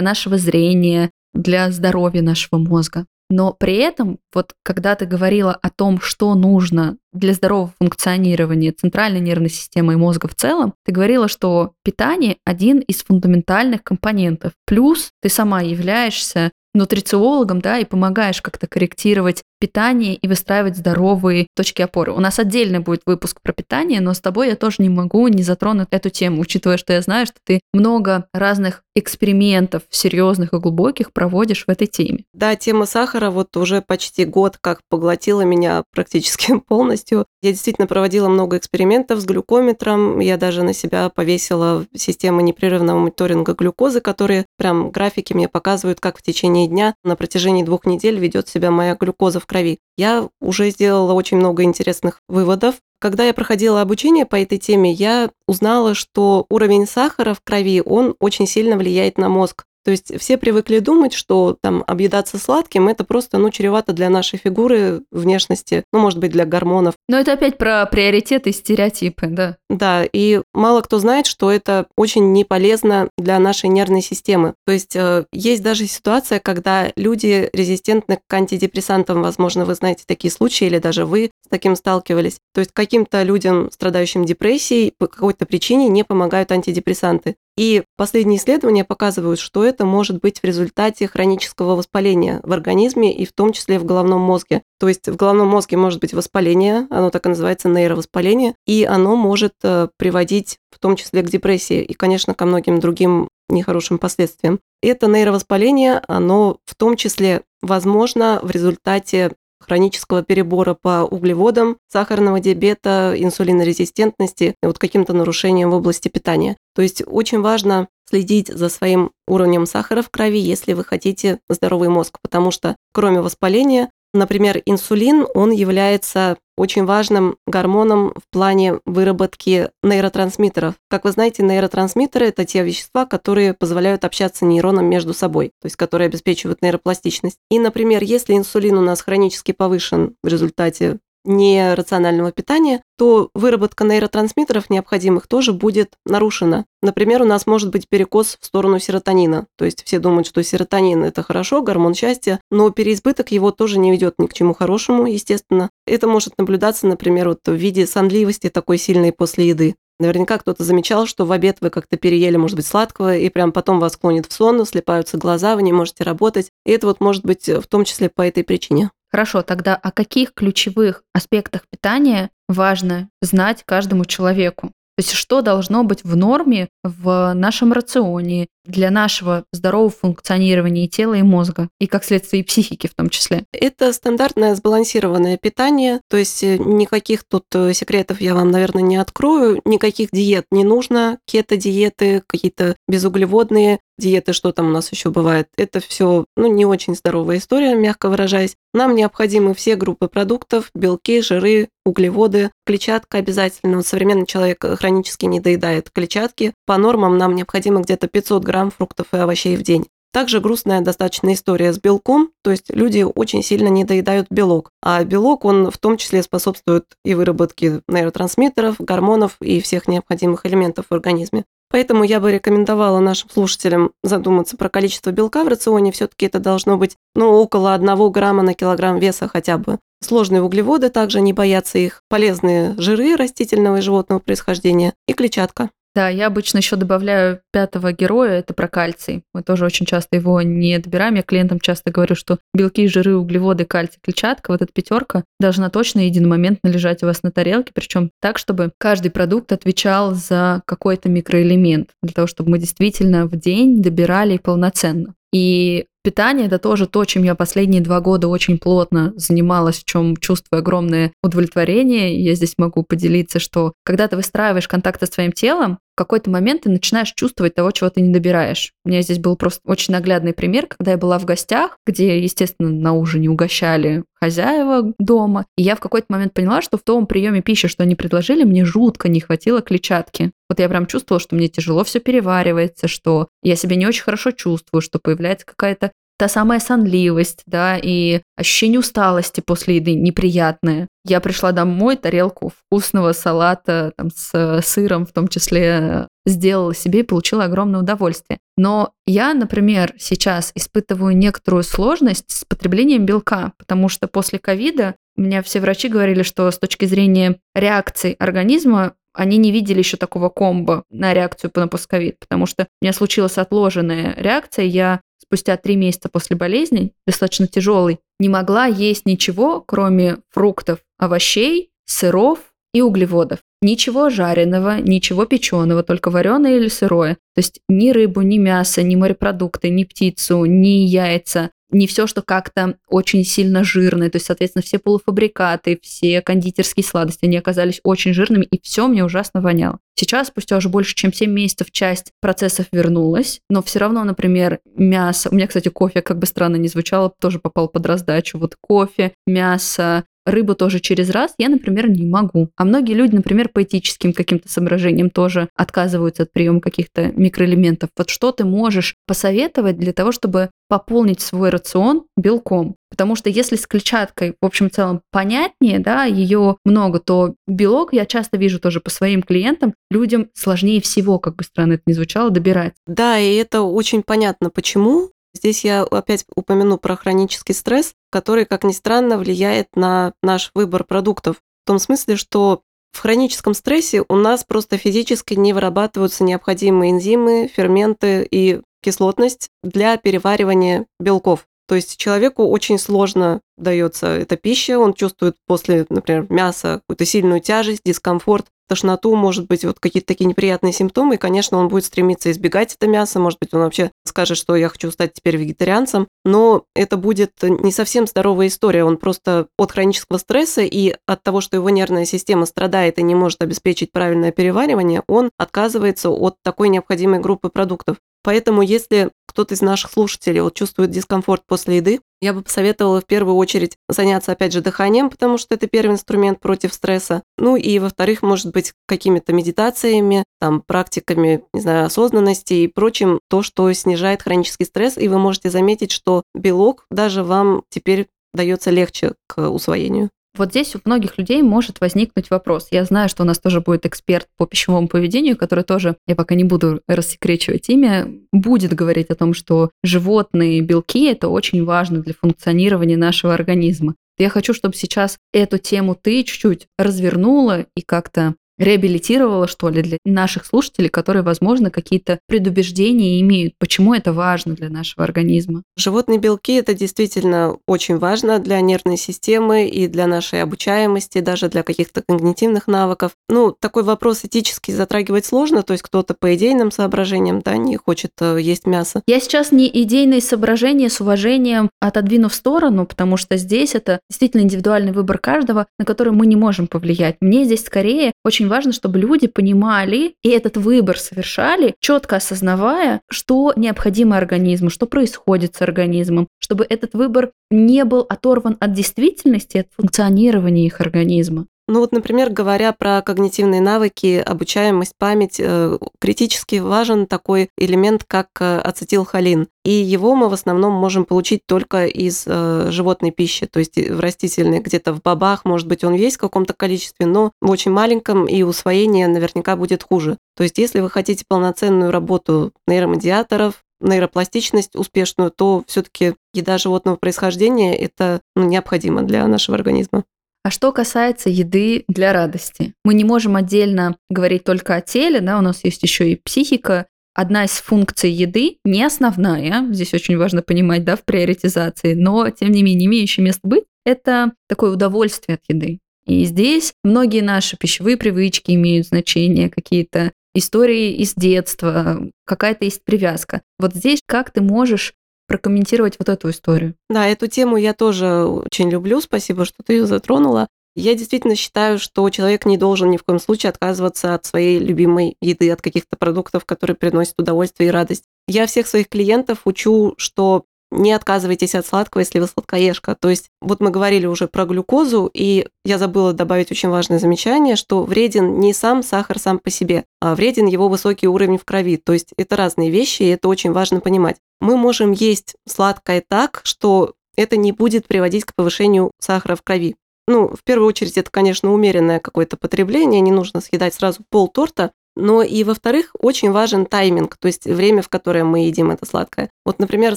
нашего 0.02 0.38
зрения, 0.38 1.10
для 1.34 1.70
здоровья 1.70 2.22
нашего 2.22 2.58
мозга. 2.58 3.06
Но 3.34 3.54
при 3.54 3.76
этом, 3.76 4.18
вот 4.34 4.52
когда 4.62 4.94
ты 4.94 5.06
говорила 5.06 5.52
о 5.54 5.70
том, 5.70 6.02
что 6.02 6.34
нужно 6.34 6.98
для 7.14 7.32
здорового 7.32 7.72
функционирования 7.78 8.72
центральной 8.72 9.20
нервной 9.20 9.48
системы 9.48 9.94
и 9.94 9.96
мозга 9.96 10.28
в 10.28 10.34
целом, 10.34 10.74
ты 10.84 10.92
говорила, 10.92 11.28
что 11.28 11.72
питание 11.82 12.36
один 12.44 12.80
из 12.80 13.02
фундаментальных 13.02 13.82
компонентов. 13.82 14.52
Плюс 14.66 15.12
ты 15.22 15.30
сама 15.30 15.62
являешься 15.62 16.52
нутрициологом, 16.74 17.62
да, 17.62 17.78
и 17.78 17.86
помогаешь 17.86 18.42
как-то 18.42 18.66
корректировать 18.66 19.42
питание 19.62 20.16
и 20.16 20.26
выстраивать 20.26 20.76
здоровые 20.76 21.46
точки 21.54 21.82
опоры. 21.82 22.10
У 22.12 22.18
нас 22.18 22.40
отдельно 22.40 22.80
будет 22.80 23.02
выпуск 23.06 23.40
про 23.40 23.52
питание, 23.52 24.00
но 24.00 24.12
с 24.12 24.18
тобой 24.20 24.48
я 24.48 24.56
тоже 24.56 24.78
не 24.80 24.88
могу 24.88 25.28
не 25.28 25.44
затронуть 25.44 25.86
эту 25.92 26.10
тему, 26.10 26.40
учитывая, 26.40 26.78
что 26.78 26.92
я 26.92 27.00
знаю, 27.00 27.26
что 27.26 27.36
ты 27.44 27.60
много 27.72 28.26
разных 28.34 28.82
экспериментов 28.94 29.82
серьезных 29.88 30.52
и 30.52 30.58
глубоких 30.58 31.12
проводишь 31.12 31.64
в 31.64 31.70
этой 31.70 31.86
теме. 31.86 32.24
Да, 32.34 32.56
тема 32.56 32.86
сахара 32.86 33.30
вот 33.30 33.56
уже 33.56 33.82
почти 33.82 34.24
год 34.24 34.58
как 34.60 34.80
поглотила 34.90 35.42
меня 35.42 35.84
практически 35.94 36.58
полностью. 36.68 37.26
Я 37.40 37.52
действительно 37.52 37.86
проводила 37.86 38.28
много 38.28 38.58
экспериментов 38.58 39.20
с 39.20 39.24
глюкометром. 39.24 40.18
Я 40.18 40.36
даже 40.36 40.62
на 40.62 40.74
себя 40.74 41.08
повесила 41.08 41.86
систему 41.94 42.40
непрерывного 42.40 42.98
мониторинга 42.98 43.54
глюкозы, 43.54 44.00
которые 44.00 44.44
прям 44.58 44.90
графики 44.90 45.32
мне 45.32 45.48
показывают, 45.48 46.00
как 46.00 46.18
в 46.18 46.22
течение 46.22 46.66
дня 46.66 46.94
на 47.04 47.16
протяжении 47.16 47.62
двух 47.62 47.86
недель 47.86 48.18
ведет 48.18 48.48
себя 48.48 48.70
моя 48.70 48.94
глюкоза 48.94 49.40
в 49.40 49.46
крови. 49.52 49.78
Я 49.98 50.28
уже 50.40 50.70
сделала 50.70 51.12
очень 51.12 51.36
много 51.36 51.62
интересных 51.62 52.20
выводов. 52.28 52.76
Когда 53.00 53.24
я 53.24 53.34
проходила 53.34 53.82
обучение 53.82 54.24
по 54.24 54.36
этой 54.36 54.58
теме, 54.58 54.92
я 54.92 55.30
узнала, 55.46 55.94
что 55.94 56.46
уровень 56.48 56.86
сахара 56.86 57.34
в 57.34 57.40
крови, 57.42 57.82
он 57.84 58.14
очень 58.18 58.46
сильно 58.46 58.76
влияет 58.76 59.18
на 59.18 59.28
мозг. 59.28 59.64
То 59.84 59.90
есть 59.90 60.18
все 60.20 60.38
привыкли 60.38 60.78
думать, 60.78 61.12
что 61.12 61.56
там 61.60 61.82
объедаться 61.86 62.38
сладким 62.38 62.86
это 62.88 63.02
просто 63.02 63.38
ну 63.38 63.50
чревато 63.50 63.92
для 63.92 64.10
нашей 64.10 64.38
фигуры, 64.38 65.02
внешности, 65.10 65.84
ну 65.92 65.98
может 65.98 66.20
быть 66.20 66.30
для 66.30 66.44
гормонов. 66.44 66.94
Но 67.08 67.18
это 67.18 67.32
опять 67.32 67.58
про 67.58 67.84
приоритеты 67.86 68.50
и 68.50 68.52
стереотипы, 68.52 69.26
да. 69.26 69.56
Да, 69.68 70.04
и 70.04 70.40
мало 70.54 70.82
кто 70.82 70.98
знает, 70.98 71.26
что 71.26 71.50
это 71.50 71.86
очень 71.96 72.32
не 72.32 72.44
полезно 72.44 73.08
для 73.18 73.38
нашей 73.38 73.68
нервной 73.68 74.02
системы. 74.02 74.54
То 74.66 74.72
есть 74.72 74.94
э, 74.94 75.24
есть 75.32 75.62
даже 75.62 75.86
ситуация, 75.86 76.38
когда 76.40 76.92
люди 76.96 77.50
резистентны 77.52 78.20
к 78.26 78.32
антидепрессантам, 78.32 79.22
возможно, 79.22 79.64
вы 79.64 79.74
знаете 79.74 80.04
такие 80.06 80.30
случаи, 80.30 80.66
или 80.66 80.78
даже 80.78 81.04
вы 81.04 81.30
с 81.44 81.48
таким 81.48 81.74
сталкивались. 81.74 82.38
То 82.54 82.60
есть 82.60 82.72
каким-то 82.72 83.22
людям, 83.22 83.70
страдающим 83.72 84.24
депрессией, 84.24 84.94
по 84.96 85.06
какой-то 85.06 85.44
причине 85.44 85.88
не 85.88 86.04
помогают 86.04 86.52
антидепрессанты. 86.52 87.36
И 87.56 87.82
последние 87.96 88.38
исследования 88.38 88.84
показывают, 88.84 89.38
что 89.38 89.62
это 89.62 89.84
может 89.84 90.20
быть 90.20 90.40
в 90.40 90.44
результате 90.44 91.06
хронического 91.06 91.76
воспаления 91.76 92.40
в 92.42 92.52
организме 92.52 93.14
и 93.14 93.26
в 93.26 93.32
том 93.32 93.52
числе 93.52 93.78
в 93.78 93.84
головном 93.84 94.22
мозге. 94.22 94.62
То 94.80 94.88
есть 94.88 95.06
в 95.06 95.16
головном 95.16 95.48
мозге 95.48 95.76
может 95.76 96.00
быть 96.00 96.14
воспаление, 96.14 96.86
оно 96.92 97.10
так 97.10 97.26
и 97.26 97.28
называется 97.28 97.68
нейровоспаление, 97.68 98.54
и 98.66 98.84
оно 98.84 99.16
может 99.16 99.54
э, 99.62 99.88
приводить 99.96 100.58
в 100.70 100.78
том 100.78 100.96
числе 100.96 101.22
к 101.22 101.30
депрессии 101.30 101.82
и, 101.82 101.94
конечно, 101.94 102.34
ко 102.34 102.46
многим 102.46 102.80
другим 102.80 103.28
нехорошим 103.48 103.98
последствиям. 103.98 104.60
Это 104.82 105.06
нейровоспаление, 105.06 106.02
оно 106.08 106.58
в 106.64 106.74
том 106.74 106.96
числе 106.96 107.42
возможно 107.60 108.40
в 108.42 108.50
результате 108.50 109.32
хронического 109.62 110.22
перебора 110.22 110.74
по 110.74 111.06
углеводам, 111.08 111.76
сахарного 111.88 112.40
диабета, 112.40 113.14
инсулинорезистентности 113.16 114.56
вот 114.62 114.78
каким-то 114.78 115.12
нарушением 115.12 115.70
в 115.70 115.74
области 115.74 116.08
питания. 116.08 116.56
То 116.74 116.82
есть 116.82 117.02
очень 117.06 117.40
важно 117.40 117.88
следить 118.08 118.48
за 118.48 118.68
своим 118.68 119.12
уровнем 119.26 119.66
сахара 119.66 120.02
в 120.02 120.10
крови, 120.10 120.38
если 120.38 120.72
вы 120.72 120.84
хотите 120.84 121.38
здоровый 121.48 121.88
мозг, 121.88 122.18
потому 122.22 122.50
что 122.50 122.76
кроме 122.92 123.20
воспаления 123.20 123.90
Например, 124.14 124.60
инсулин, 124.66 125.26
он 125.34 125.52
является 125.52 126.36
очень 126.56 126.84
важным 126.84 127.36
гормоном 127.46 128.12
в 128.14 128.30
плане 128.30 128.80
выработки 128.84 129.70
нейротрансмиттеров. 129.82 130.74
Как 130.90 131.04
вы 131.04 131.12
знаете, 131.12 131.42
нейротрансмиттеры– 131.42 132.26
это 132.28 132.44
те 132.44 132.62
вещества, 132.62 133.06
которые 133.06 133.54
позволяют 133.54 134.04
общаться 134.04 134.44
нейронам 134.44 134.84
между 134.84 135.14
собой, 135.14 135.52
то 135.60 135.66
есть 135.66 135.76
которые 135.76 136.06
обеспечивают 136.06 136.60
нейропластичность. 136.60 137.38
И, 137.50 137.58
например, 137.58 138.02
если 138.02 138.34
инсулин 138.34 138.76
у 138.76 138.82
нас 138.82 139.00
хронически 139.00 139.52
повышен 139.52 140.14
в 140.22 140.28
результате 140.28 140.98
нерационального 141.24 142.32
питания, 142.32 142.82
то 142.98 143.30
выработка 143.34 143.84
нейротрансмиттеров 143.84 144.70
необходимых 144.70 145.26
тоже 145.26 145.52
будет 145.52 145.94
нарушена. 146.04 146.64
Например, 146.82 147.22
у 147.22 147.24
нас 147.24 147.46
может 147.46 147.70
быть 147.70 147.88
перекос 147.88 148.36
в 148.40 148.44
сторону 148.44 148.78
серотонина. 148.78 149.46
То 149.56 149.64
есть 149.64 149.84
все 149.84 149.98
думают, 149.98 150.26
что 150.26 150.42
серотонин– 150.42 151.04
это 151.04 151.22
хорошо, 151.22 151.62
гормон 151.62 151.94
счастья, 151.94 152.40
но 152.50 152.70
переизбыток 152.70 153.30
его 153.30 153.50
тоже 153.50 153.78
не 153.78 153.90
ведет 153.90 154.14
ни 154.18 154.26
к 154.26 154.34
чему 154.34 154.54
хорошему, 154.54 155.06
естественно. 155.06 155.70
Это 155.86 156.06
может 156.06 156.38
наблюдаться, 156.38 156.86
например, 156.86 157.28
вот 157.28 157.40
в 157.46 157.52
виде 157.52 157.86
сонливости 157.86 158.48
такой 158.48 158.78
сильной 158.78 159.12
после 159.12 159.48
еды. 159.48 159.76
Наверняка 160.00 160.38
кто-то 160.38 160.64
замечал, 160.64 161.06
что 161.06 161.24
в 161.24 161.30
обед 161.30 161.58
вы 161.60 161.70
как-то 161.70 161.96
переели, 161.96 162.36
может 162.36 162.56
быть, 162.56 162.66
сладкого, 162.66 163.16
и 163.16 163.28
прям 163.28 163.52
потом 163.52 163.78
вас 163.78 163.96
клонит 163.96 164.26
в 164.26 164.32
сон, 164.32 164.64
слепаются 164.66 165.16
глаза, 165.16 165.54
вы 165.54 165.62
не 165.62 165.72
можете 165.72 166.02
работать. 166.02 166.50
И 166.66 166.72
это 166.72 166.88
вот 166.88 167.00
может 167.00 167.24
быть 167.24 167.48
в 167.48 167.66
том 167.68 167.84
числе 167.84 168.08
по 168.08 168.22
этой 168.22 168.42
причине. 168.42 168.90
Хорошо, 169.12 169.42
тогда 169.42 169.76
о 169.76 169.92
каких 169.92 170.32
ключевых 170.32 171.02
аспектах 171.12 171.66
питания 171.68 172.30
важно 172.48 173.10
знать 173.20 173.62
каждому 173.64 174.06
человеку? 174.06 174.68
То 174.96 175.00
есть 175.00 175.12
что 175.12 175.42
должно 175.42 175.84
быть 175.84 176.02
в 176.02 176.16
норме 176.16 176.68
в 176.82 177.34
нашем 177.34 177.72
рационе 177.72 178.48
для 178.64 178.90
нашего 178.90 179.44
здорового 179.52 179.90
функционирования 179.90 180.84
и 180.84 180.88
тела, 180.88 181.14
и 181.14 181.22
мозга, 181.22 181.68
и 181.80 181.86
как 181.86 182.04
следствие 182.04 182.42
и 182.42 182.46
психики 182.46 182.86
в 182.86 182.94
том 182.94 183.08
числе? 183.08 183.44
Это 183.52 183.92
стандартное 183.92 184.54
сбалансированное 184.54 185.36
питание, 185.36 186.00
то 186.08 186.16
есть 186.16 186.42
э, 186.42 186.58
никаких 186.58 187.24
тут 187.24 187.44
э, 187.54 187.72
секретов 187.72 188.20
я 188.20 188.34
вам, 188.34 188.50
наверное, 188.50 188.82
не 188.82 188.96
открою, 188.96 189.60
никаких 189.64 190.10
диет 190.12 190.46
не 190.50 190.64
нужно, 190.64 191.18
кето-диеты, 191.26 192.22
какие-то 192.26 192.76
безуглеводные 192.88 193.80
диеты, 193.98 194.32
что 194.32 194.52
там 194.52 194.66
у 194.66 194.70
нас 194.70 194.90
еще 194.92 195.10
бывает. 195.10 195.48
Это 195.56 195.80
все 195.80 196.26
ну, 196.36 196.46
не 196.52 196.66
очень 196.66 196.94
здоровая 196.94 197.38
история, 197.38 197.74
мягко 197.74 198.08
выражаясь. 198.08 198.56
Нам 198.74 198.94
необходимы 198.94 199.54
все 199.54 199.76
группы 199.76 200.08
продуктов, 200.08 200.70
белки, 200.74 201.20
жиры, 201.20 201.68
углеводы, 201.84 202.50
клетчатка 202.64 203.18
обязательно. 203.18 203.82
Современный 203.82 204.26
человек 204.26 204.64
хронически 204.78 205.26
не 205.26 205.40
доедает 205.40 205.90
клетчатки. 205.90 206.54
По 206.66 206.76
нормам 206.78 207.18
нам 207.18 207.34
необходимо 207.34 207.80
где-то 207.80 208.08
500 208.08 208.42
грамм 208.42 208.51
фруктов 208.70 209.08
и 209.12 209.16
овощей 209.16 209.56
в 209.56 209.62
день. 209.62 209.86
Также 210.12 210.40
грустная 210.40 210.82
достаточно 210.82 211.32
история 211.32 211.72
с 211.72 211.78
белком, 211.78 212.30
то 212.42 212.50
есть 212.50 212.66
люди 212.68 213.02
очень 213.02 213.42
сильно 213.42 213.68
не 213.68 213.84
доедают 213.84 214.26
белок. 214.28 214.70
А 214.82 215.02
белок, 215.04 215.46
он 215.46 215.70
в 215.70 215.78
том 215.78 215.96
числе 215.96 216.22
способствует 216.22 216.84
и 217.02 217.14
выработке 217.14 217.80
нейротрансмиттеров, 217.88 218.76
гормонов 218.78 219.36
и 219.40 219.62
всех 219.62 219.88
необходимых 219.88 220.44
элементов 220.44 220.86
в 220.90 220.94
организме. 220.94 221.44
Поэтому 221.70 222.04
я 222.04 222.20
бы 222.20 222.30
рекомендовала 222.30 223.00
нашим 223.00 223.30
слушателям 223.30 223.92
задуматься 224.02 224.58
про 224.58 224.68
количество 224.68 225.10
белка 225.10 225.42
в 225.42 225.48
рационе. 225.48 225.90
Все-таки 225.90 226.26
это 226.26 226.38
должно 226.38 226.76
быть 226.76 226.98
ну, 227.14 227.30
около 227.30 227.72
1 227.72 228.12
грамма 228.12 228.42
на 228.42 228.52
килограмм 228.52 228.98
веса 228.98 229.26
хотя 229.26 229.56
бы. 229.56 229.78
Сложные 230.02 230.42
углеводы, 230.42 230.90
также 230.90 231.22
не 231.22 231.32
бояться 231.32 231.78
их, 231.78 232.02
полезные 232.10 232.74
жиры 232.76 233.16
растительного 233.16 233.78
и 233.78 233.80
животного 233.80 234.18
происхождения 234.18 234.92
и 235.06 235.14
клетчатка. 235.14 235.70
Да, 235.94 236.08
я 236.08 236.28
обычно 236.28 236.58
еще 236.58 236.76
добавляю 236.76 237.40
пятого 237.52 237.92
героя, 237.92 238.38
это 238.38 238.54
про 238.54 238.66
кальций. 238.66 239.24
Мы 239.34 239.42
тоже 239.42 239.66
очень 239.66 239.84
часто 239.84 240.16
его 240.16 240.40
не 240.40 240.78
добираем. 240.78 241.16
Я 241.16 241.22
клиентам 241.22 241.60
часто 241.60 241.90
говорю, 241.90 242.14
что 242.14 242.38
белки, 242.54 242.88
жиры, 242.88 243.14
углеводы, 243.14 243.66
кальций, 243.66 243.98
клетчатка, 244.02 244.52
вот 244.52 244.62
эта 244.62 244.72
пятерка 244.72 245.24
должна 245.38 245.68
точно 245.68 246.00
единомоментно 246.00 246.68
лежать 246.68 247.02
у 247.02 247.06
вас 247.06 247.22
на 247.22 247.30
тарелке, 247.30 247.72
причем 247.74 248.10
так, 248.22 248.38
чтобы 248.38 248.72
каждый 248.78 249.10
продукт 249.10 249.52
отвечал 249.52 250.14
за 250.14 250.62
какой-то 250.64 251.10
микроэлемент, 251.10 251.90
для 252.02 252.14
того, 252.14 252.26
чтобы 252.26 252.52
мы 252.52 252.58
действительно 252.58 253.26
в 253.26 253.36
день 253.36 253.82
добирали 253.82 254.38
полноценно. 254.38 255.14
И 255.32 255.86
Питание– 256.04 256.46
это 256.48 256.58
тоже 256.58 256.88
то, 256.88 257.04
чем 257.04 257.22
я 257.22 257.36
последние 257.36 257.80
два 257.80 258.00
года 258.00 258.26
очень 258.26 258.58
плотно 258.58 259.12
занималась, 259.14 259.78
в 259.78 259.84
чем 259.84 260.16
чувствую 260.16 260.58
огромное 260.58 261.12
удовлетворение. 261.22 262.20
Я 262.20 262.34
здесь 262.34 262.54
могу 262.58 262.82
поделиться, 262.82 263.38
что 263.38 263.72
когда 263.84 264.08
ты 264.08 264.16
выстраиваешь 264.16 264.66
контакты 264.66 265.06
с 265.06 265.10
своим 265.10 265.30
телом, 265.30 265.78
какой-то 266.04 266.30
момент 266.30 266.62
ты 266.62 266.70
начинаешь 266.70 267.12
чувствовать 267.12 267.54
того, 267.54 267.70
чего 267.70 267.90
ты 267.90 268.00
не 268.00 268.12
добираешь. 268.12 268.72
У 268.84 268.88
меня 268.88 269.02
здесь 269.02 269.18
был 269.18 269.36
просто 269.36 269.60
очень 269.64 269.92
наглядный 269.92 270.32
пример, 270.32 270.66
когда 270.66 270.92
я 270.92 270.98
была 270.98 271.18
в 271.18 271.24
гостях, 271.24 271.78
где, 271.86 272.22
естественно, 272.22 272.70
на 272.70 272.92
ужине 272.92 273.30
угощали 273.30 274.04
хозяева 274.20 274.92
дома, 275.00 275.46
и 275.56 275.62
я 275.62 275.74
в 275.74 275.80
какой-то 275.80 276.06
момент 276.10 276.32
поняла, 276.32 276.62
что 276.62 276.78
в 276.78 276.82
том 276.82 277.06
приеме 277.06 277.42
пищи, 277.42 277.66
что 277.66 277.82
они 277.82 277.96
предложили, 277.96 278.44
мне 278.44 278.64
жутко 278.64 279.08
не 279.08 279.20
хватило 279.20 279.62
клетчатки. 279.62 280.30
Вот 280.48 280.60
я 280.60 280.68
прям 280.68 280.86
чувствовала, 280.86 281.18
что 281.18 281.34
мне 281.34 281.48
тяжело 281.48 281.82
все 281.82 281.98
переваривается, 281.98 282.86
что 282.86 283.28
я 283.42 283.56
себя 283.56 283.74
не 283.74 283.86
очень 283.86 284.02
хорошо 284.04 284.30
чувствую, 284.30 284.80
что 284.80 284.98
появляется 284.98 285.46
какая-то 285.46 285.90
та 286.18 286.28
самая 286.28 286.60
сонливость, 286.60 287.42
да, 287.46 287.76
и 287.76 288.22
ощущение 288.36 288.78
усталости 288.78 289.40
после 289.40 289.76
еды 289.76 289.94
неприятное. 289.94 290.88
Я 291.04 291.20
пришла 291.20 291.52
домой, 291.52 291.96
тарелку 291.96 292.52
вкусного 292.56 293.12
салата 293.12 293.92
там, 293.96 294.10
с 294.14 294.60
сыром 294.62 295.04
в 295.04 295.12
том 295.12 295.28
числе 295.28 296.06
сделала 296.24 296.74
себе 296.74 297.00
и 297.00 297.04
получила 297.04 297.44
огромное 297.44 297.80
удовольствие. 297.80 298.38
Но 298.56 298.92
я, 299.06 299.34
например, 299.34 299.94
сейчас 299.98 300.52
испытываю 300.54 301.16
некоторую 301.16 301.64
сложность 301.64 302.30
с 302.30 302.44
потреблением 302.44 303.04
белка, 303.04 303.52
потому 303.58 303.88
что 303.88 304.06
после 304.06 304.38
ковида 304.38 304.94
у 305.16 305.22
меня 305.22 305.42
все 305.42 305.60
врачи 305.60 305.88
говорили, 305.88 306.22
что 306.22 306.50
с 306.50 306.58
точки 306.58 306.84
зрения 306.84 307.38
реакции 307.54 308.16
организма 308.18 308.94
они 309.14 309.36
не 309.36 309.50
видели 309.50 309.78
еще 309.78 309.96
такого 309.96 310.28
комбо 310.28 310.84
на 310.90 311.12
реакцию 311.12 311.50
на 311.54 311.68
постковид, 311.68 312.18
потому 312.18 312.46
что 312.46 312.62
у 312.80 312.84
меня 312.84 312.92
случилась 312.92 313.38
отложенная 313.38 314.14
реакция, 314.16 314.64
я 314.64 315.00
спустя 315.32 315.56
три 315.56 315.76
месяца 315.76 316.10
после 316.10 316.36
болезни, 316.36 316.92
достаточно 317.06 317.46
тяжелый, 317.46 318.00
не 318.20 318.28
могла 318.28 318.66
есть 318.66 319.06
ничего, 319.06 319.62
кроме 319.62 320.18
фруктов, 320.30 320.80
овощей, 320.98 321.70
сыров 321.86 322.38
и 322.74 322.82
углеводов. 322.82 323.38
Ничего 323.62 324.10
жареного, 324.10 324.78
ничего 324.80 325.24
печеного, 325.24 325.82
только 325.82 326.10
вареное 326.10 326.58
или 326.58 326.68
сырое. 326.68 327.14
То 327.34 327.38
есть 327.38 327.60
ни 327.66 327.92
рыбу, 327.92 328.20
ни 328.20 328.36
мясо, 328.36 328.82
ни 328.82 328.94
морепродукты, 328.94 329.70
ни 329.70 329.84
птицу, 329.84 330.44
ни 330.44 330.84
яйца, 330.84 331.50
не 331.72 331.86
все, 331.86 332.06
что 332.06 332.22
как-то 332.22 332.76
очень 332.88 333.24
сильно 333.24 333.64
жирное. 333.64 334.10
То 334.10 334.16
есть, 334.16 334.26
соответственно, 334.26 334.62
все 334.62 334.78
полуфабрикаты, 334.78 335.78
все 335.82 336.22
кондитерские 336.22 336.84
сладости, 336.84 337.24
они 337.24 337.36
оказались 337.36 337.80
очень 337.82 338.14
жирными, 338.14 338.44
и 338.44 338.60
все 338.62 338.86
мне 338.86 339.04
ужасно 339.04 339.40
воняло. 339.40 339.78
Сейчас, 339.94 340.28
спустя 340.28 340.56
уже 340.56 340.68
больше, 340.68 340.94
чем 340.94 341.12
7 341.12 341.30
месяцев, 341.30 341.70
часть 341.70 342.12
процессов 342.20 342.66
вернулась, 342.72 343.40
но 343.50 343.62
все 343.62 343.78
равно, 343.78 344.04
например, 344.04 344.60
мясо... 344.74 345.28
У 345.30 345.34
меня, 345.34 345.46
кстати, 345.46 345.68
кофе, 345.68 346.02
как 346.02 346.18
бы 346.18 346.26
странно 346.26 346.56
не 346.56 346.68
звучало, 346.68 347.12
тоже 347.20 347.38
попал 347.38 347.68
под 347.68 347.86
раздачу. 347.86 348.38
Вот 348.38 348.56
кофе, 348.60 349.12
мясо, 349.26 350.04
рыбу 350.24 350.54
тоже 350.54 350.80
через 350.80 351.10
раз 351.10 351.34
я, 351.38 351.48
например, 351.48 351.88
не 351.88 352.06
могу. 352.06 352.50
А 352.56 352.64
многие 352.64 352.94
люди, 352.94 353.14
например, 353.14 353.48
по 353.48 353.62
этическим 353.62 354.12
каким-то 354.12 354.48
соображениям 354.48 355.10
тоже 355.10 355.48
отказываются 355.56 356.24
от 356.24 356.32
приема 356.32 356.60
каких-то 356.60 357.12
микроэлементов. 357.12 357.90
Вот 357.96 358.10
что 358.10 358.32
ты 358.32 358.44
можешь 358.44 358.96
посоветовать 359.06 359.78
для 359.78 359.92
того, 359.92 360.12
чтобы 360.12 360.50
пополнить 360.68 361.20
свой 361.20 361.50
рацион 361.50 362.04
белком? 362.16 362.76
Потому 362.92 363.16
что 363.16 363.30
если 363.30 363.56
с 363.56 363.66
клетчаткой, 363.66 364.34
в 364.40 364.44
общем 364.44 364.70
целом, 364.70 365.00
понятнее, 365.10 365.78
да, 365.78 366.04
ее 366.04 366.58
много, 366.64 366.98
то 366.98 367.34
белок 367.46 367.94
я 367.94 368.04
часто 368.04 368.36
вижу 368.36 368.60
тоже 368.60 368.80
по 368.80 368.90
своим 368.90 369.22
клиентам, 369.22 369.72
людям 369.90 370.28
сложнее 370.34 370.80
всего, 370.82 371.18
как 371.18 371.36
бы 371.36 371.44
странно 371.44 371.74
это 371.74 371.82
ни 371.86 371.94
звучало, 371.94 372.30
добирать. 372.30 372.74
Да, 372.86 373.18
и 373.18 373.34
это 373.36 373.62
очень 373.62 374.02
понятно, 374.02 374.50
почему. 374.50 375.10
Здесь 375.34 375.64
я 375.64 375.82
опять 375.82 376.24
упомяну 376.36 376.78
про 376.78 376.96
хронический 376.96 377.54
стресс, 377.54 377.94
который, 378.10 378.44
как 378.44 378.64
ни 378.64 378.72
странно, 378.72 379.18
влияет 379.18 379.68
на 379.74 380.12
наш 380.22 380.50
выбор 380.54 380.84
продуктов. 380.84 381.36
В 381.64 381.66
том 381.66 381.78
смысле, 381.78 382.16
что 382.16 382.62
в 382.92 382.98
хроническом 382.98 383.54
стрессе 383.54 384.04
у 384.08 384.16
нас 384.16 384.44
просто 384.44 384.76
физически 384.76 385.34
не 385.34 385.52
вырабатываются 385.52 386.24
необходимые 386.24 386.92
энзимы, 386.92 387.48
ферменты 387.48 388.26
и 388.30 388.60
кислотность 388.82 389.48
для 389.62 389.96
переваривания 389.96 390.86
белков. 391.00 391.46
То 391.68 391.76
есть 391.76 391.96
человеку 391.96 392.44
очень 392.48 392.78
сложно 392.78 393.40
дается 393.56 394.08
эта 394.08 394.36
пища, 394.36 394.78
он 394.78 394.92
чувствует 394.92 395.36
после, 395.46 395.86
например, 395.88 396.26
мяса 396.28 396.80
какую-то 396.80 397.06
сильную 397.06 397.40
тяжесть, 397.40 397.82
дискомфорт, 397.84 398.48
тошноту, 398.72 399.14
может 399.14 399.48
быть, 399.48 399.66
вот 399.66 399.78
какие-то 399.78 400.06
такие 400.06 400.24
неприятные 400.24 400.72
симптомы, 400.72 401.16
и, 401.16 401.18
конечно, 401.18 401.58
он 401.58 401.68
будет 401.68 401.84
стремиться 401.84 402.30
избегать 402.30 402.74
это 402.74 402.86
мясо, 402.86 403.20
может 403.20 403.38
быть, 403.38 403.52
он 403.52 403.60
вообще 403.60 403.90
скажет, 404.06 404.38
что 404.38 404.56
я 404.56 404.70
хочу 404.70 404.90
стать 404.90 405.12
теперь 405.12 405.36
вегетарианцем, 405.36 406.08
но 406.24 406.64
это 406.74 406.96
будет 406.96 407.32
не 407.42 407.70
совсем 407.70 408.06
здоровая 408.06 408.46
история, 408.46 408.84
он 408.84 408.96
просто 408.96 409.48
от 409.58 409.72
хронического 409.72 410.16
стресса 410.16 410.62
и 410.62 410.94
от 411.06 411.22
того, 411.22 411.42
что 411.42 411.58
его 411.58 411.68
нервная 411.68 412.06
система 412.06 412.46
страдает 412.46 412.98
и 412.98 413.02
не 413.02 413.14
может 413.14 413.42
обеспечить 413.42 413.92
правильное 413.92 414.32
переваривание, 414.32 415.02
он 415.06 415.28
отказывается 415.36 416.08
от 416.08 416.36
такой 416.42 416.70
необходимой 416.70 417.20
группы 417.20 417.50
продуктов. 417.50 417.98
Поэтому, 418.24 418.62
если 418.62 419.10
кто-то 419.26 419.52
из 419.52 419.60
наших 419.60 419.90
слушателей 419.90 420.40
вот 420.40 420.54
чувствует 420.54 420.90
дискомфорт 420.90 421.42
после 421.46 421.76
еды, 421.76 422.00
я 422.22 422.32
бы 422.32 422.42
посоветовала 422.42 423.00
в 423.00 423.06
первую 423.06 423.36
очередь 423.36 423.76
заняться, 423.88 424.32
опять 424.32 424.52
же, 424.52 424.62
дыханием, 424.62 425.10
потому 425.10 425.36
что 425.36 425.54
это 425.56 425.66
первый 425.66 425.94
инструмент 425.94 426.40
против 426.40 426.72
стресса. 426.72 427.22
Ну 427.36 427.56
и, 427.56 427.78
во-вторых, 427.80 428.22
может 428.22 428.52
быть, 428.52 428.72
какими-то 428.86 429.32
медитациями, 429.32 430.24
там, 430.40 430.62
практиками, 430.62 431.44
не 431.52 431.60
знаю, 431.60 431.86
осознанности 431.86 432.54
и 432.54 432.68
прочим, 432.68 433.18
то, 433.28 433.42
что 433.42 433.70
снижает 433.72 434.22
хронический 434.22 434.64
стресс, 434.64 434.96
и 434.96 435.08
вы 435.08 435.18
можете 435.18 435.50
заметить, 435.50 435.90
что 435.90 436.22
белок 436.32 436.86
даже 436.90 437.24
вам 437.24 437.64
теперь 437.68 438.06
дается 438.32 438.70
легче 438.70 439.14
к 439.26 439.50
усвоению. 439.50 440.10
Вот 440.36 440.50
здесь 440.50 440.74
у 440.74 440.80
многих 440.84 441.18
людей 441.18 441.42
может 441.42 441.80
возникнуть 441.80 442.30
вопрос. 442.30 442.68
Я 442.70 442.84
знаю, 442.84 443.10
что 443.10 443.22
у 443.22 443.26
нас 443.26 443.38
тоже 443.38 443.60
будет 443.60 443.84
эксперт 443.84 444.28
по 444.38 444.46
пищевому 444.46 444.88
поведению, 444.88 445.36
который 445.36 445.62
тоже, 445.62 445.96
я 446.06 446.16
пока 446.16 446.34
не 446.34 446.44
буду 446.44 446.80
рассекречивать 446.88 447.68
имя, 447.68 448.08
будет 448.32 448.72
говорить 448.72 449.10
о 449.10 449.14
том, 449.14 449.34
что 449.34 449.70
животные 449.82 450.62
белки– 450.62 451.04
это 451.10 451.28
очень 451.28 451.64
важно 451.64 452.00
для 452.00 452.14
функционирования 452.14 452.96
нашего 452.96 453.34
организма. 453.34 453.94
Я 454.18 454.30
хочу, 454.30 454.54
чтобы 454.54 454.74
сейчас 454.74 455.18
эту 455.32 455.58
тему 455.58 455.96
ты 456.00 456.22
чуть-чуть 456.22 456.66
развернула 456.78 457.66
и 457.74 457.82
как-то 457.82 458.34
реабилитировала, 458.62 459.48
что 459.48 459.68
ли, 459.68 459.82
для 459.82 459.98
наших 460.04 460.46
слушателей, 460.46 460.88
которые, 460.88 461.22
возможно, 461.22 461.70
какие-то 461.70 462.18
предубеждения 462.26 463.20
имеют, 463.20 463.54
почему 463.58 463.94
это 463.94 464.12
важно 464.12 464.54
для 464.54 464.68
нашего 464.68 465.04
организма. 465.04 465.62
Животные 465.76 466.18
белки– 466.18 466.52
это 466.54 466.74
действительно 466.74 467.56
очень 467.66 467.98
важно 467.98 468.38
для 468.38 468.60
нервной 468.60 468.96
системы 468.96 469.66
и 469.66 469.86
для 469.88 470.06
нашей 470.06 470.42
обучаемости, 470.42 471.20
даже 471.20 471.48
для 471.48 471.62
каких-то 471.62 472.02
когнитивных 472.06 472.66
навыков. 472.66 473.12
Ну, 473.28 473.54
такой 473.58 473.82
вопрос 473.82 474.24
этически 474.24 474.70
затрагивать 474.70 475.26
сложно, 475.26 475.62
то 475.62 475.72
есть 475.72 475.82
кто-то 475.82 476.14
по 476.18 476.34
идейным 476.34 476.70
соображениям, 476.70 477.40
да, 477.40 477.56
не 477.56 477.76
хочет 477.76 478.12
э, 478.20 478.38
есть 478.40 478.66
мясо. 478.66 479.02
Я 479.06 479.20
сейчас 479.20 479.52
не 479.52 479.68
идейные 479.68 480.20
соображения 480.20 480.88
с 480.88 481.00
уважением 481.00 481.70
отодвину 481.80 482.28
в 482.28 482.34
сторону, 482.34 482.86
потому 482.86 483.16
что 483.16 483.36
здесь 483.36 483.74
это 483.74 484.00
действительно 484.08 484.42
индивидуальный 484.42 484.92
выбор 484.92 485.18
каждого, 485.18 485.66
на 485.78 485.84
который 485.84 486.12
мы 486.12 486.26
не 486.26 486.36
можем 486.36 486.66
повлиять. 486.66 487.16
Мне 487.20 487.44
здесь 487.44 487.64
скорее 487.64 488.12
очень 488.24 488.48
важно, 488.52 488.72
чтобы 488.72 488.98
люди 488.98 489.28
понимали 489.28 490.14
и 490.22 490.28
этот 490.28 490.58
выбор 490.58 490.98
совершали, 490.98 491.74
четко 491.80 492.16
осознавая, 492.16 493.00
что 493.08 493.54
необходимо 493.56 494.18
организму, 494.18 494.68
что 494.68 494.84
происходит 494.86 495.56
с 495.56 495.62
организмом, 495.62 496.28
чтобы 496.38 496.66
этот 496.68 496.92
выбор 496.92 497.32
не 497.50 497.84
был 497.86 498.04
оторван 498.06 498.58
от 498.60 498.74
действительности, 498.74 499.58
от 499.58 499.68
функционирования 499.74 500.66
их 500.66 500.82
организма. 500.82 501.46
Ну 501.72 501.80
вот, 501.80 501.90
например, 501.90 502.28
говоря 502.28 502.74
про 502.74 503.00
когнитивные 503.00 503.62
навыки, 503.62 504.22
обучаемость, 504.22 504.92
память, 504.98 505.36
э, 505.38 505.78
критически 505.98 506.56
важен 506.56 507.06
такой 507.06 507.48
элемент, 507.56 508.04
как 508.06 508.26
э, 508.40 508.58
ацетилхолин. 508.58 509.48
И 509.64 509.70
его 509.70 510.14
мы 510.14 510.28
в 510.28 510.34
основном 510.34 510.74
можем 510.74 511.06
получить 511.06 511.46
только 511.46 511.86
из 511.86 512.24
э, 512.26 512.66
животной 512.68 513.10
пищи, 513.10 513.46
то 513.46 513.58
есть 513.58 513.78
в 513.78 514.00
растительной, 514.00 514.60
где-то 514.60 514.92
в 514.92 515.00
бобах, 515.00 515.46
может 515.46 515.66
быть, 515.66 515.82
он 515.82 515.94
есть 515.94 516.16
в 516.16 516.20
каком-то 516.20 516.52
количестве, 516.52 517.06
но 517.06 517.32
в 517.40 517.50
очень 517.50 517.70
маленьком, 517.70 518.26
и 518.26 518.42
усвоение 518.42 519.08
наверняка 519.08 519.56
будет 519.56 519.82
хуже. 519.82 520.18
То 520.36 520.42
есть 520.42 520.58
если 520.58 520.80
вы 520.80 520.90
хотите 520.90 521.24
полноценную 521.26 521.90
работу 521.90 522.52
нейромедиаторов, 522.66 523.64
нейропластичность 523.80 524.76
успешную, 524.76 525.30
то 525.30 525.64
все-таки 525.66 526.16
еда 526.34 526.58
животного 526.58 526.96
происхождения 526.96 527.74
это 527.74 528.20
ну, 528.36 528.44
необходимо 528.44 529.04
для 529.04 529.26
нашего 529.26 529.56
организма. 529.56 530.04
А 530.44 530.50
что 530.50 530.72
касается 530.72 531.30
еды 531.30 531.84
для 531.88 532.12
радости, 532.12 532.74
мы 532.84 532.94
не 532.94 533.04
можем 533.04 533.36
отдельно 533.36 533.96
говорить 534.10 534.42
только 534.42 534.74
о 534.74 534.80
теле, 534.80 535.20
да, 535.20 535.38
у 535.38 535.40
нас 535.40 535.62
есть 535.62 535.82
еще 535.82 536.10
и 536.10 536.16
психика. 536.16 536.86
Одна 537.14 537.44
из 537.44 537.52
функций 537.52 538.10
еды, 538.10 538.56
не 538.64 538.82
основная, 538.82 539.72
здесь 539.72 539.94
очень 539.94 540.16
важно 540.16 540.42
понимать, 540.42 540.82
да, 540.82 540.96
в 540.96 541.04
приоритизации, 541.04 541.94
но, 541.94 542.28
тем 542.30 542.50
не 542.50 542.62
менее, 542.62 542.86
имеющая 542.86 543.22
место 543.22 543.46
быть, 543.46 543.64
это 543.84 544.32
такое 544.48 544.72
удовольствие 544.72 545.36
от 545.36 545.42
еды. 545.48 545.78
И 546.06 546.24
здесь 546.24 546.72
многие 546.82 547.20
наши 547.20 547.56
пищевые 547.56 547.96
привычки 547.96 548.52
имеют 548.52 548.88
значение, 548.88 549.50
какие-то 549.50 550.12
истории 550.34 550.94
из 550.94 551.14
детства, 551.14 552.02
какая-то 552.24 552.64
есть 552.64 552.84
привязка. 552.84 553.42
Вот 553.58 553.74
здесь 553.74 554.00
как 554.04 554.32
ты 554.32 554.40
можешь 554.40 554.94
прокомментировать 555.32 555.96
вот 555.98 556.10
эту 556.10 556.28
историю. 556.28 556.74
Да, 556.90 557.08
эту 557.08 557.26
тему 557.26 557.56
я 557.56 557.72
тоже 557.72 558.26
очень 558.26 558.68
люблю. 558.68 559.00
Спасибо, 559.00 559.46
что 559.46 559.62
ты 559.64 559.72
ее 559.72 559.86
затронула. 559.86 560.46
Я 560.76 560.94
действительно 560.94 561.36
считаю, 561.36 561.78
что 561.78 562.08
человек 562.10 562.44
не 562.44 562.58
должен 562.58 562.90
ни 562.90 562.98
в 562.98 563.02
коем 563.02 563.18
случае 563.18 563.48
отказываться 563.48 564.14
от 564.14 564.26
своей 564.26 564.58
любимой 564.58 565.16
еды, 565.22 565.50
от 565.50 565.62
каких-то 565.62 565.96
продуктов, 565.96 566.44
которые 566.44 566.76
приносят 566.76 567.14
удовольствие 567.18 567.70
и 567.70 567.72
радость. 567.72 568.04
Я 568.28 568.46
всех 568.46 568.66
своих 568.66 568.90
клиентов 568.90 569.40
учу, 569.46 569.94
что 569.96 570.44
не 570.72 570.92
отказывайтесь 570.92 571.54
от 571.54 571.66
сладкого, 571.66 572.00
если 572.00 572.18
вы 572.18 572.26
сладкоежка. 572.26 572.96
То 572.98 573.10
есть 573.10 573.28
вот 573.40 573.60
мы 573.60 573.70
говорили 573.70 574.06
уже 574.06 574.26
про 574.26 574.44
глюкозу, 574.44 575.10
и 575.12 575.46
я 575.64 575.78
забыла 575.78 576.12
добавить 576.12 576.50
очень 576.50 576.70
важное 576.70 576.98
замечание, 576.98 577.56
что 577.56 577.84
вреден 577.84 578.40
не 578.40 578.52
сам 578.54 578.82
сахар 578.82 579.18
сам 579.18 579.38
по 579.38 579.50
себе, 579.50 579.84
а 580.00 580.14
вреден 580.14 580.46
его 580.46 580.68
высокий 580.68 581.06
уровень 581.06 581.38
в 581.38 581.44
крови. 581.44 581.76
То 581.76 581.92
есть 581.92 582.12
это 582.16 582.36
разные 582.36 582.70
вещи, 582.70 583.02
и 583.02 583.08
это 583.08 583.28
очень 583.28 583.52
важно 583.52 583.80
понимать. 583.80 584.16
Мы 584.40 584.56
можем 584.56 584.92
есть 584.92 585.36
сладкое 585.46 586.02
так, 586.06 586.40
что 586.44 586.94
это 587.16 587.36
не 587.36 587.52
будет 587.52 587.86
приводить 587.86 588.24
к 588.24 588.34
повышению 588.34 588.90
сахара 588.98 589.36
в 589.36 589.42
крови. 589.42 589.76
Ну, 590.08 590.28
в 590.28 590.42
первую 590.42 590.66
очередь, 590.68 590.98
это, 590.98 591.10
конечно, 591.10 591.52
умеренное 591.52 592.00
какое-то 592.00 592.36
потребление, 592.36 593.00
не 593.00 593.12
нужно 593.12 593.40
съедать 593.40 593.74
сразу 593.74 594.00
пол 594.10 594.28
торта, 594.28 594.72
но 594.96 595.22
и, 595.22 595.44
во-вторых, 595.44 595.90
очень 595.98 596.30
важен 596.30 596.66
тайминг, 596.66 597.16
то 597.16 597.26
есть 597.26 597.44
время, 597.44 597.82
в 597.82 597.88
которое 597.88 598.24
мы 598.24 598.46
едим 598.46 598.70
это 598.70 598.86
сладкое. 598.86 599.30
Вот, 599.44 599.58
например, 599.58 599.96